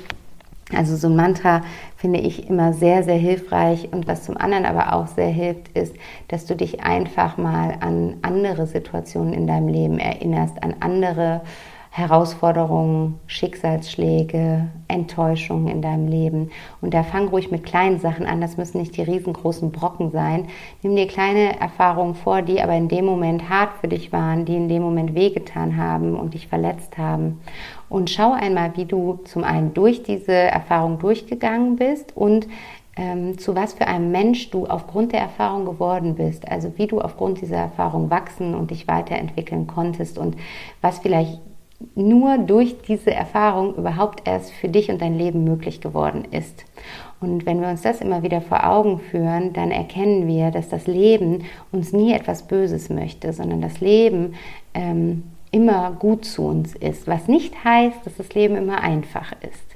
Also 0.75 0.95
so 0.95 1.07
ein 1.07 1.15
Mantra 1.15 1.61
finde 1.95 2.19
ich 2.19 2.49
immer 2.49 2.73
sehr, 2.73 3.03
sehr 3.03 3.17
hilfreich. 3.17 3.89
Und 3.91 4.07
was 4.07 4.23
zum 4.23 4.37
anderen 4.37 4.65
aber 4.65 4.93
auch 4.93 5.07
sehr 5.07 5.29
hilft, 5.29 5.69
ist, 5.69 5.95
dass 6.27 6.45
du 6.45 6.55
dich 6.55 6.83
einfach 6.83 7.37
mal 7.37 7.77
an 7.79 8.17
andere 8.21 8.67
Situationen 8.67 9.33
in 9.33 9.47
deinem 9.47 9.67
Leben 9.67 9.99
erinnerst, 9.99 10.61
an 10.61 10.75
andere 10.79 11.41
Herausforderungen, 11.95 13.19
Schicksalsschläge, 13.27 14.67
Enttäuschungen 14.87 15.67
in 15.67 15.83
deinem 15.83 16.07
Leben. 16.07 16.49
Und 16.81 16.95
da 16.95 17.03
fang 17.03 17.27
ruhig 17.27 17.51
mit 17.51 17.63
kleinen 17.63 17.99
Sachen 17.99 18.25
an. 18.25 18.41
Das 18.41 18.57
müssen 18.57 18.79
nicht 18.79 18.97
die 18.97 19.03
riesengroßen 19.03 19.71
Brocken 19.71 20.09
sein. 20.09 20.47
Nimm 20.81 20.95
dir 20.95 21.05
kleine 21.05 21.59
Erfahrungen 21.59 22.15
vor, 22.15 22.41
die 22.41 22.63
aber 22.63 22.73
in 22.73 22.87
dem 22.87 23.05
Moment 23.05 23.47
hart 23.47 23.77
für 23.79 23.87
dich 23.87 24.11
waren, 24.11 24.45
die 24.45 24.55
in 24.55 24.69
dem 24.69 24.81
Moment 24.81 25.13
wehgetan 25.13 25.77
haben 25.77 26.15
und 26.15 26.33
dich 26.33 26.47
verletzt 26.47 26.97
haben. 26.97 27.41
Und 27.93 28.09
schau 28.09 28.31
einmal, 28.31 28.75
wie 28.75 28.85
du 28.85 29.19
zum 29.23 29.43
einen 29.43 29.75
durch 29.75 30.01
diese 30.01 30.33
Erfahrung 30.33 30.97
durchgegangen 30.97 31.75
bist 31.75 32.17
und 32.17 32.47
ähm, 32.97 33.37
zu 33.37 33.55
was 33.55 33.73
für 33.73 33.85
einem 33.85 34.11
Mensch 34.11 34.49
du 34.49 34.65
aufgrund 34.65 35.11
der 35.11 35.19
Erfahrung 35.19 35.63
geworden 35.65 36.15
bist. 36.15 36.49
Also 36.49 36.73
wie 36.77 36.87
du 36.87 36.99
aufgrund 36.99 37.39
dieser 37.41 37.57
Erfahrung 37.57 38.09
wachsen 38.09 38.55
und 38.55 38.71
dich 38.71 38.87
weiterentwickeln 38.87 39.67
konntest 39.67 40.17
und 40.17 40.37
was 40.81 40.97
vielleicht 40.97 41.39
nur 41.93 42.39
durch 42.39 42.81
diese 42.81 43.13
Erfahrung 43.13 43.75
überhaupt 43.75 44.27
erst 44.27 44.53
für 44.53 44.69
dich 44.69 44.89
und 44.89 44.99
dein 44.99 45.15
Leben 45.15 45.43
möglich 45.43 45.79
geworden 45.79 46.25
ist. 46.31 46.65
Und 47.21 47.45
wenn 47.45 47.61
wir 47.61 47.67
uns 47.67 47.83
das 47.83 48.01
immer 48.01 48.23
wieder 48.23 48.41
vor 48.41 48.67
Augen 48.67 49.01
führen, 49.01 49.53
dann 49.53 49.69
erkennen 49.69 50.25
wir, 50.27 50.49
dass 50.49 50.67
das 50.67 50.87
Leben 50.87 51.43
uns 51.71 51.93
nie 51.93 52.11
etwas 52.11 52.47
Böses 52.47 52.89
möchte, 52.89 53.33
sondern 53.33 53.61
das 53.61 53.81
Leben 53.81 54.33
ähm, 54.73 55.25
immer 55.53 55.91
gut 55.91 56.25
zu 56.25 56.45
uns 56.45 56.75
ist. 56.75 57.07
Was 57.07 57.27
nicht 57.27 57.63
heißt, 57.63 58.05
dass 58.05 58.17
das 58.17 58.33
Leben 58.33 58.55
immer 58.55 58.81
einfach 58.81 59.31
ist. 59.41 59.73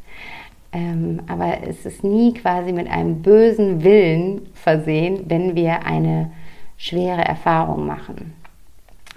Ähm, 0.73 1.21
aber 1.27 1.59
es 1.67 1.85
ist 1.85 2.03
nie 2.03 2.33
quasi 2.33 2.73
mit 2.73 2.89
einem 2.89 3.21
bösen 3.21 3.83
Willen 3.83 4.47
versehen, 4.53 5.25
wenn 5.27 5.55
wir 5.55 5.85
eine 5.85 6.31
schwere 6.77 7.21
Erfahrung 7.21 7.85
machen. 7.85 8.33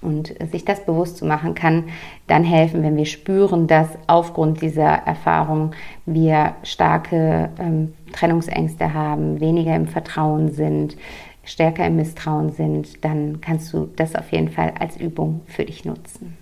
Und 0.03 0.35
sich 0.51 0.65
das 0.65 0.87
bewusst 0.87 1.19
zu 1.19 1.27
machen, 1.27 1.55
kann 1.55 1.85
dann 2.27 2.43
helfen, 2.43 2.83
wenn 2.83 2.97
wir 2.97 3.05
spüren, 3.05 3.67
dass 3.67 3.89
aufgrund 4.07 4.63
dieser 4.63 4.89
Erfahrung 4.89 5.73
wir 6.07 6.55
starke 6.63 7.51
ähm, 7.59 7.93
Trennungsängste 8.13 8.95
haben, 8.95 9.41
weniger 9.41 9.77
im 9.77 9.87
Vertrauen 9.87 10.53
sind, 10.53 10.97
stärker 11.45 11.87
im 11.87 11.97
Misstrauen 11.97 12.51
sind, 12.51 13.05
dann 13.05 13.43
kannst 13.43 13.73
du 13.75 13.91
das 13.97 14.15
auf 14.15 14.33
jeden 14.33 14.49
Fall 14.49 14.73
als 14.79 14.97
Übung 14.97 15.43
für 15.47 15.67
dich 15.67 15.85
nutzen. 15.85 16.40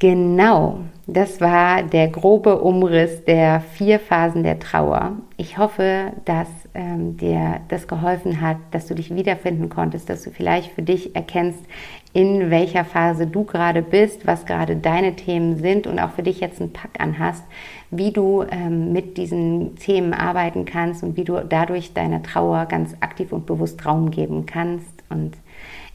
Genau, 0.00 0.78
das 1.08 1.40
war 1.40 1.82
der 1.82 2.06
grobe 2.06 2.60
Umriss 2.60 3.24
der 3.24 3.60
vier 3.60 3.98
Phasen 3.98 4.44
der 4.44 4.60
Trauer. 4.60 5.16
Ich 5.36 5.58
hoffe, 5.58 6.12
dass 6.24 6.46
ähm, 6.72 7.16
dir 7.16 7.60
das 7.66 7.88
geholfen 7.88 8.40
hat, 8.40 8.58
dass 8.70 8.86
du 8.86 8.94
dich 8.94 9.12
wiederfinden 9.12 9.68
konntest, 9.68 10.08
dass 10.08 10.22
du 10.22 10.30
vielleicht 10.30 10.70
für 10.70 10.82
dich 10.82 11.16
erkennst, 11.16 11.58
in 12.12 12.48
welcher 12.50 12.84
Phase 12.84 13.26
du 13.26 13.42
gerade 13.42 13.82
bist, 13.82 14.24
was 14.24 14.46
gerade 14.46 14.76
deine 14.76 15.16
Themen 15.16 15.56
sind 15.56 15.88
und 15.88 15.98
auch 15.98 16.10
für 16.10 16.22
dich 16.22 16.38
jetzt 16.38 16.60
einen 16.60 16.72
Pack 16.72 17.00
an 17.00 17.18
hast, 17.18 17.42
wie 17.90 18.12
du 18.12 18.44
ähm, 18.48 18.92
mit 18.92 19.16
diesen 19.16 19.74
Themen 19.76 20.14
arbeiten 20.14 20.64
kannst 20.64 21.02
und 21.02 21.16
wie 21.16 21.24
du 21.24 21.44
dadurch 21.44 21.92
deiner 21.92 22.22
Trauer 22.22 22.66
ganz 22.66 22.94
aktiv 23.00 23.32
und 23.32 23.46
bewusst 23.46 23.84
Raum 23.84 24.12
geben 24.12 24.46
kannst. 24.46 25.02
Und 25.08 25.36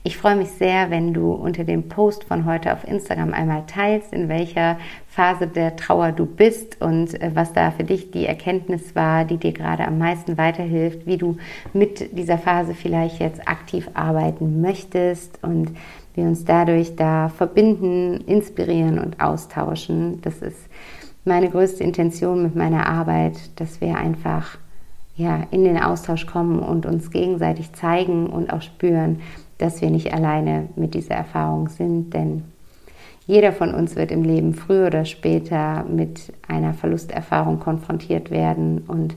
ich 0.05 0.17
freue 0.17 0.35
mich 0.35 0.49
sehr, 0.49 0.89
wenn 0.89 1.13
du 1.13 1.31
unter 1.31 1.63
dem 1.63 1.87
Post 1.87 2.25
von 2.25 2.45
heute 2.45 2.73
auf 2.73 2.85
Instagram 2.85 3.33
einmal 3.33 3.63
teilst, 3.67 4.11
in 4.11 4.27
welcher 4.27 4.77
Phase 5.07 5.47
der 5.47 5.77
Trauer 5.77 6.11
du 6.11 6.25
bist 6.25 6.81
und 6.81 7.21
äh, 7.21 7.31
was 7.33 7.53
da 7.53 7.71
für 7.71 7.85
dich 7.85 8.11
die 8.11 8.25
Erkenntnis 8.25 8.95
war, 8.95 9.23
die 9.23 9.37
dir 9.37 9.53
gerade 9.53 9.87
am 9.87 9.97
meisten 9.97 10.37
weiterhilft, 10.37 11.07
wie 11.07 11.17
du 11.17 11.37
mit 11.71 12.17
dieser 12.17 12.37
Phase 12.37 12.73
vielleicht 12.73 13.21
jetzt 13.21 13.47
aktiv 13.47 13.89
arbeiten 13.93 14.59
möchtest 14.59 15.41
und 15.41 15.71
wir 16.15 16.25
uns 16.25 16.43
dadurch 16.43 16.97
da 16.97 17.29
verbinden, 17.29 18.25
inspirieren 18.27 18.99
und 18.99 19.21
austauschen. 19.21 20.21
Das 20.21 20.41
ist 20.41 20.67
meine 21.23 21.49
größte 21.49 21.81
Intention 21.81 22.43
mit 22.43 22.55
meiner 22.55 22.87
Arbeit, 22.87 23.37
dass 23.55 23.79
wir 23.79 23.95
einfach 23.95 24.57
ja, 25.15 25.43
in 25.51 25.63
den 25.63 25.77
Austausch 25.77 26.25
kommen 26.25 26.59
und 26.59 26.85
uns 26.85 27.11
gegenseitig 27.11 27.71
zeigen 27.73 28.27
und 28.27 28.51
auch 28.51 28.61
spüren, 28.61 29.21
dass 29.63 29.81
wir 29.81 29.89
nicht 29.89 30.13
alleine 30.13 30.67
mit 30.75 30.93
dieser 30.93 31.15
Erfahrung 31.15 31.69
sind, 31.69 32.13
denn 32.13 32.43
jeder 33.25 33.53
von 33.53 33.73
uns 33.73 33.95
wird 33.95 34.11
im 34.11 34.23
Leben 34.23 34.53
früher 34.53 34.87
oder 34.87 35.05
später 35.05 35.85
mit 35.85 36.33
einer 36.45 36.73
Verlusterfahrung 36.73 37.61
konfrontiert 37.61 38.29
werden. 38.29 38.79
Und 38.79 39.15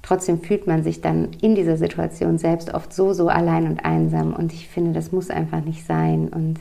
trotzdem 0.00 0.40
fühlt 0.40 0.66
man 0.66 0.82
sich 0.82 1.02
dann 1.02 1.28
in 1.42 1.54
dieser 1.54 1.76
Situation 1.76 2.38
selbst 2.38 2.72
oft 2.72 2.94
so, 2.94 3.12
so 3.12 3.28
allein 3.28 3.66
und 3.66 3.84
einsam. 3.84 4.32
Und 4.32 4.54
ich 4.54 4.66
finde, 4.68 4.92
das 4.92 5.12
muss 5.12 5.28
einfach 5.28 5.62
nicht 5.62 5.84
sein. 5.84 6.28
Und 6.28 6.58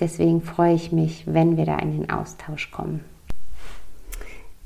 deswegen 0.00 0.42
freue 0.42 0.74
ich 0.74 0.90
mich, 0.90 1.22
wenn 1.26 1.56
wir 1.56 1.66
da 1.66 1.78
in 1.78 1.92
den 1.92 2.10
Austausch 2.10 2.72
kommen. 2.72 3.04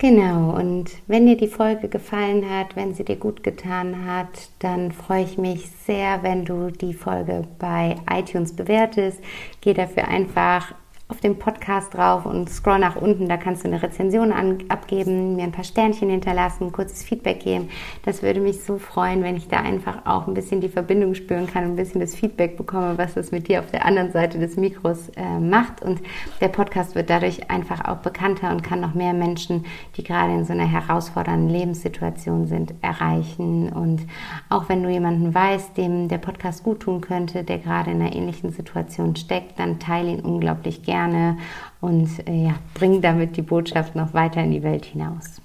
Genau, 0.01 0.57
und 0.57 0.87
wenn 1.09 1.27
dir 1.27 1.37
die 1.37 1.47
Folge 1.47 1.89
gefallen 1.89 2.49
hat, 2.49 2.75
wenn 2.75 2.95
sie 2.95 3.05
dir 3.05 3.17
gut 3.17 3.43
getan 3.43 4.07
hat, 4.07 4.49
dann 4.59 4.93
freue 4.93 5.25
ich 5.25 5.37
mich 5.37 5.71
sehr, 5.85 6.23
wenn 6.23 6.47
du 6.47 6.71
die 6.71 6.95
Folge 6.95 7.47
bei 7.59 7.97
iTunes 8.11 8.57
bewertest. 8.57 9.21
Geh 9.61 9.75
dafür 9.75 10.09
einfach 10.09 10.75
auf 11.11 11.21
den 11.21 11.39
Podcast 11.39 11.95
drauf 11.95 12.25
und 12.25 12.49
scroll 12.49 12.79
nach 12.79 12.95
unten. 12.95 13.29
Da 13.29 13.37
kannst 13.37 13.65
du 13.65 13.69
eine 13.69 13.83
Rezension 13.83 14.33
an, 14.33 14.59
abgeben, 14.69 15.35
mir 15.35 15.43
ein 15.43 15.53
paar 15.53 15.65
Sternchen 15.65 16.09
hinterlassen, 16.09 16.71
kurzes 16.71 17.03
Feedback 17.03 17.41
geben. 17.41 17.69
Das 18.05 18.23
würde 18.23 18.41
mich 18.41 18.63
so 18.63 18.79
freuen, 18.79 19.25
wenn 19.25 19.37
ich 19.37 19.49
da 19.49 19.59
einfach 19.59 20.07
auch 20.07 20.29
ein 20.29 20.35
bisschen 20.35 20.61
die 20.61 20.69
Verbindung 20.69 21.15
spüren 21.15 21.49
kann, 21.49 21.65
ein 21.65 21.77
bisschen 21.77 22.01
das 22.01 22.15
Feedback 22.15 22.57
bekomme, 22.57 22.97
was 22.97 23.15
das 23.15 23.33
mit 23.33 23.49
dir 23.49 23.61
auf 23.61 23.71
der 23.73 23.85
anderen 23.85 24.13
Seite 24.13 24.39
des 24.39 24.57
Mikros 24.57 25.09
äh, 25.17 25.41
macht. 25.41 25.83
Und 25.83 26.01
der 26.41 26.49
Podcast 26.49 26.95
wird 26.95 27.11
dadurch 27.11 27.51
einfach 27.51 27.87
auch 27.89 27.99
bekannter 27.99 28.51
und 28.51 28.63
kann 28.63 28.81
noch 28.81 28.95
mehr 28.95 29.13
Menschen, 29.13 29.65
die 29.97 30.05
gerade 30.05 30.33
in 30.33 30.45
so 30.45 30.53
einer 30.53 30.71
herausfordernden 30.71 31.49
Lebenssituation 31.49 32.47
sind, 32.47 32.75
erreichen. 32.83 33.69
Und 33.71 34.07
auch 34.49 34.69
wenn 34.69 34.83
du 34.83 34.89
jemanden 34.89 35.35
weißt, 35.35 35.77
dem 35.77 36.07
der 36.07 36.19
Podcast 36.19 36.63
gut 36.63 36.81
tun 36.81 37.01
könnte, 37.01 37.43
der 37.43 37.59
gerade 37.59 37.91
in 37.91 38.01
einer 38.01 38.15
ähnlichen 38.15 38.53
Situation 38.53 39.17
steckt, 39.17 39.59
dann 39.59 39.81
teile 39.81 40.13
ihn 40.13 40.21
unglaublich 40.21 40.85
gerne 40.85 41.00
gerne 41.01 41.39
und 41.81 42.09
äh, 42.29 42.47
ja, 42.47 42.55
bring 42.75 43.01
damit 43.01 43.37
die 43.37 43.43
Botschaft 43.43 43.97
noch 43.97 44.15
weiter 44.15 44.43
in 44.43 44.51
die 44.51 44.63
Welt 44.63 44.85
hinaus. 44.85 45.41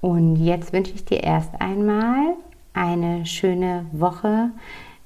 Und 0.00 0.36
jetzt 0.36 0.72
wünsche 0.72 0.92
ich 0.94 1.04
dir 1.04 1.22
erst 1.22 1.60
einmal 1.60 2.34
eine 2.72 3.26
schöne 3.26 3.86
Woche, 3.92 4.50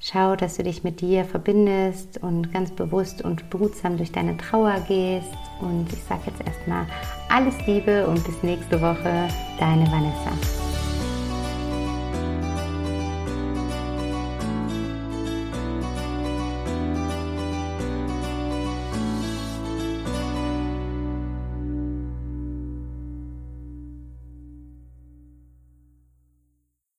Schau, 0.05 0.35
dass 0.35 0.57
du 0.57 0.65
dich 0.65 0.83
mit 0.83 1.01
dir 1.01 1.25
verbindest 1.25 2.21
und 2.25 2.53
ganz 2.53 2.73
bewusst 2.73 3.23
und 3.23 3.49
behutsam 3.51 3.97
durch 3.97 4.11
deine 4.11 4.37
Trauer 4.37 4.75
gehst. 4.89 5.31
Und 5.61 5.87
ich 5.93 6.03
sage 6.03 6.23
jetzt 6.27 6.45
erstmal 6.45 6.87
alles 7.29 7.55
Liebe 7.69 8.09
und 8.09 8.25
bis 8.25 8.43
nächste 8.43 8.81
Woche, 8.81 9.29
deine 9.61 9.87
Vanessa. 9.93 10.92